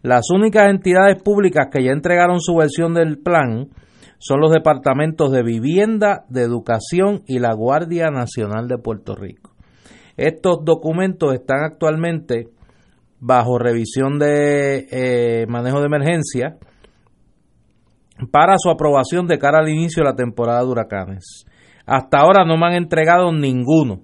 [0.02, 3.70] Las únicas entidades públicas que ya entregaron su versión del plan
[4.18, 9.52] son los departamentos de vivienda, de educación y la Guardia Nacional de Puerto Rico.
[10.16, 12.48] Estos documentos están actualmente
[13.18, 16.58] bajo revisión de eh, manejo de emergencia
[18.30, 21.46] para su aprobación de cara al inicio de la temporada de huracanes.
[21.86, 24.02] Hasta ahora no me han entregado ninguno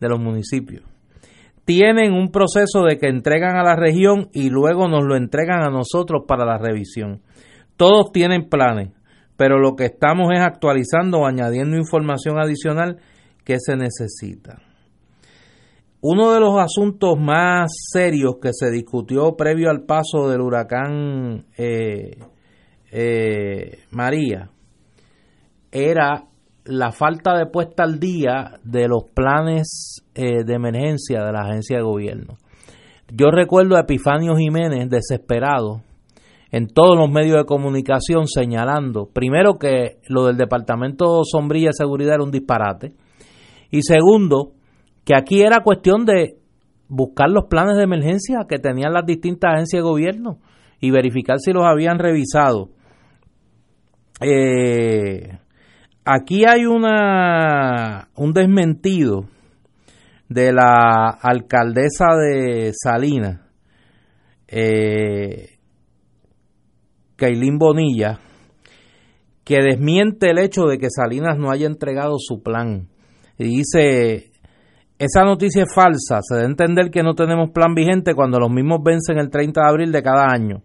[0.00, 0.87] de los municipios.
[1.68, 5.68] Tienen un proceso de que entregan a la región y luego nos lo entregan a
[5.68, 7.20] nosotros para la revisión.
[7.76, 8.94] Todos tienen planes,
[9.36, 13.00] pero lo que estamos es actualizando o añadiendo información adicional
[13.44, 14.62] que se necesita.
[16.00, 22.16] Uno de los asuntos más serios que se discutió previo al paso del huracán eh,
[22.90, 24.48] eh, María
[25.70, 26.27] era
[26.68, 31.78] la falta de puesta al día de los planes eh, de emergencia de la agencia
[31.78, 32.36] de gobierno.
[33.10, 35.80] Yo recuerdo a Epifanio Jiménez desesperado
[36.50, 42.14] en todos los medios de comunicación señalando, primero que lo del Departamento Sombrilla de Seguridad
[42.14, 42.92] era un disparate,
[43.70, 44.52] y segundo,
[45.04, 46.36] que aquí era cuestión de
[46.88, 50.38] buscar los planes de emergencia que tenían las distintas agencias de gobierno
[50.80, 52.70] y verificar si los habían revisado.
[54.20, 55.38] eh,
[56.08, 59.26] aquí hay una un desmentido
[60.28, 63.40] de la alcaldesa de Salinas,
[64.46, 65.58] eh,
[67.58, 68.20] Bonilla,
[69.44, 72.88] que desmiente el hecho de que Salinas no haya entregado su plan.
[73.38, 74.30] Y dice,
[74.98, 78.80] esa noticia es falsa, se debe entender que no tenemos plan vigente cuando los mismos
[78.82, 80.62] vencen el 30 de abril de cada año.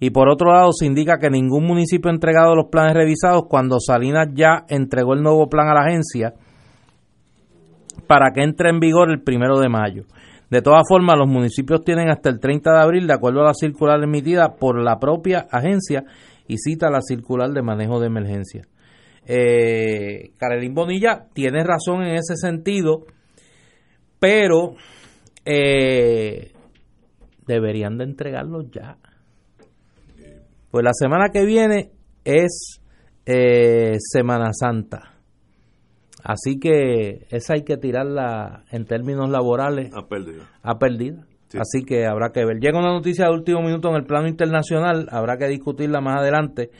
[0.00, 3.78] Y por otro lado, se indica que ningún municipio ha entregado los planes revisados cuando
[3.78, 6.32] Salinas ya entregó el nuevo plan a la agencia
[8.06, 10.04] para que entre en vigor el primero de mayo.
[10.48, 13.54] De todas formas, los municipios tienen hasta el 30 de abril, de acuerdo a la
[13.54, 16.04] circular emitida por la propia agencia
[16.48, 18.66] y cita la circular de manejo de emergencia.
[19.26, 20.32] Eh,
[20.72, 23.04] Bonilla tiene razón en ese sentido,
[24.18, 24.74] pero
[25.44, 26.52] eh,
[27.46, 28.96] deberían de entregarlos ya.
[30.70, 31.90] Pues la semana que viene
[32.24, 32.80] es
[33.26, 35.14] eh, Semana Santa.
[36.22, 40.44] Así que esa hay que tirarla en términos laborales a pérdida.
[40.62, 41.26] A pérdida.
[41.58, 42.60] Así que habrá que ver.
[42.60, 46.70] Llega una noticia de último minuto en el plano internacional, habrá que discutirla más adelante.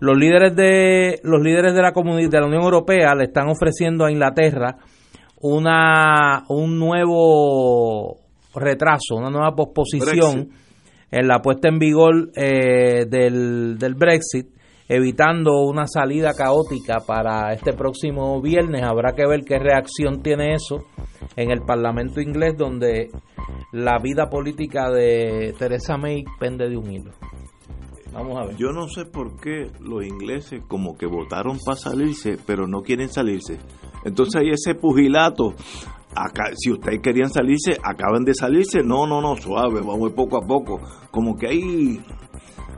[0.00, 4.04] Los líderes de los líderes de la comunidad de la Unión Europea le están ofreciendo
[4.04, 4.76] a Inglaterra
[5.40, 8.16] una un nuevo
[8.54, 10.50] retraso, una nueva posposición
[11.10, 14.56] en la puesta en vigor eh, del, del Brexit
[14.88, 18.82] evitando una salida caótica para este próximo viernes.
[18.82, 20.84] Habrá que ver qué reacción tiene eso
[21.36, 23.08] en el Parlamento inglés, donde
[23.72, 27.12] la vida política de Theresa May pende de un hilo.
[28.12, 28.56] Vamos a ver.
[28.56, 33.10] Yo no sé por qué los ingleses como que votaron para salirse, pero no quieren
[33.10, 33.58] salirse.
[34.04, 35.54] Entonces hay ese pugilato.
[36.54, 38.82] Si ustedes querían salirse, acaban de salirse.
[38.82, 40.80] No, no, no, suave, vamos poco a poco.
[41.10, 42.00] Como que hay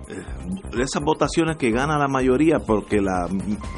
[0.09, 3.29] eh, esas votaciones que gana la mayoría, porque la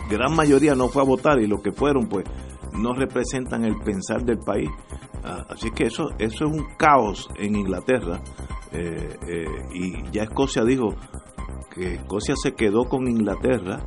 [0.08, 2.24] gran mayoría no fue a votar y los que fueron, pues
[2.72, 4.70] no representan el pensar del país.
[5.24, 8.20] Ah, así que eso, eso es un caos en Inglaterra.
[8.72, 10.94] Eh, eh, y ya Escocia dijo
[11.74, 13.80] que Escocia se quedó con Inglaterra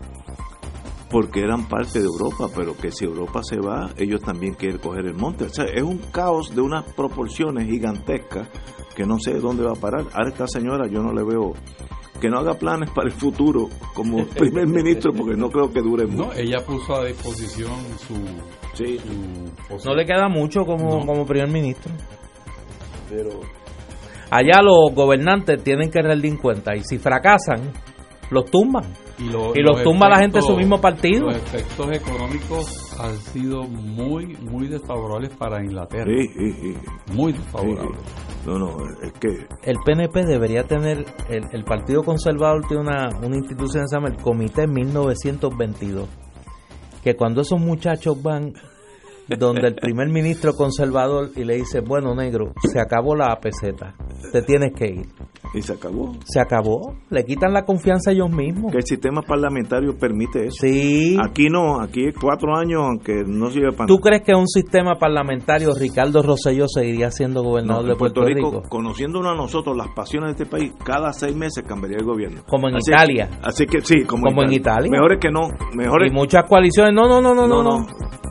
[1.14, 5.06] porque eran parte de Europa, pero que si Europa se va, ellos también quieren coger
[5.06, 5.44] el monte.
[5.44, 8.50] O sea, es un caos de unas proporciones gigantescas
[8.96, 10.06] que no sé dónde va a parar.
[10.12, 11.54] A esta señora yo no le veo
[12.20, 16.08] que no haga planes para el futuro como primer ministro porque no creo que dure
[16.08, 16.30] mucho.
[16.30, 18.16] No, ella puso a disposición su...
[18.74, 18.98] Sí.
[19.86, 21.92] no le queda mucho como, como primer ministro.
[23.08, 23.40] Pero...
[24.32, 27.72] Allá los gobernantes tienen que rendir cuenta y si fracasan,
[28.32, 29.03] los tumban.
[29.20, 31.28] Y, los, tumba la gente de su mismo partido.
[31.28, 36.06] Los efectos económicos han sido muy, muy desfavorables para Inglaterra.
[36.06, 36.76] Sí, sí, sí.
[37.14, 38.00] Muy desfavorables.
[38.46, 39.48] No, no, es que...
[39.64, 44.10] El PNP debería tener, el, el Partido Conservador tiene una, una institución que se llama
[44.10, 46.10] el Comité 1922,
[47.04, 48.54] que cuando esos muchachos van
[49.28, 53.96] donde el primer ministro conservador y le dice, bueno negro, se acabó la peseta,
[54.32, 55.06] te tienes que ir.
[55.54, 56.14] Y se acabó.
[56.26, 56.96] Se acabó.
[57.12, 58.72] Le quitan la confianza a ellos mismos.
[58.72, 60.58] Que el sistema parlamentario permite eso.
[60.62, 61.16] Sí.
[61.24, 65.74] Aquí no, aquí cuatro años, aunque no sirve para ¿Tú crees que un sistema parlamentario
[65.76, 70.46] Ricardo Rosselló seguiría siendo gobernador de Puerto, Rico, Conociéndonos a nosotros las pasiones de este
[70.46, 72.42] país, cada seis meses cambiaría el gobierno.
[72.50, 73.30] Como en Italia.
[73.44, 74.90] así que sí, como, en, Italia.
[74.90, 75.50] Mejor es que no.
[75.76, 76.94] Mejor y muchas coaliciones.
[76.94, 77.62] No, no, no, no, no.
[77.64, 77.86] no.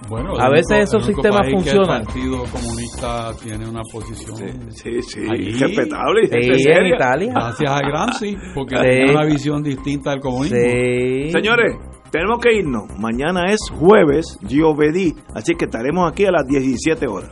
[0.08, 2.00] Bueno, a veces esos sistemas funcionan.
[2.00, 4.36] el Partido Comunista tiene una posición
[4.70, 5.26] sí, sí, sí
[5.58, 6.26] respetable.
[6.28, 7.32] Sí, en Italia.
[7.34, 10.58] Gracias a Gramsci, porque tiene una visión distinta del comunismo.
[10.58, 11.76] Señores,
[12.10, 12.84] tenemos que irnos.
[12.98, 17.30] Mañana es jueves, Giovedí, así que estaremos aquí a las 17 horas.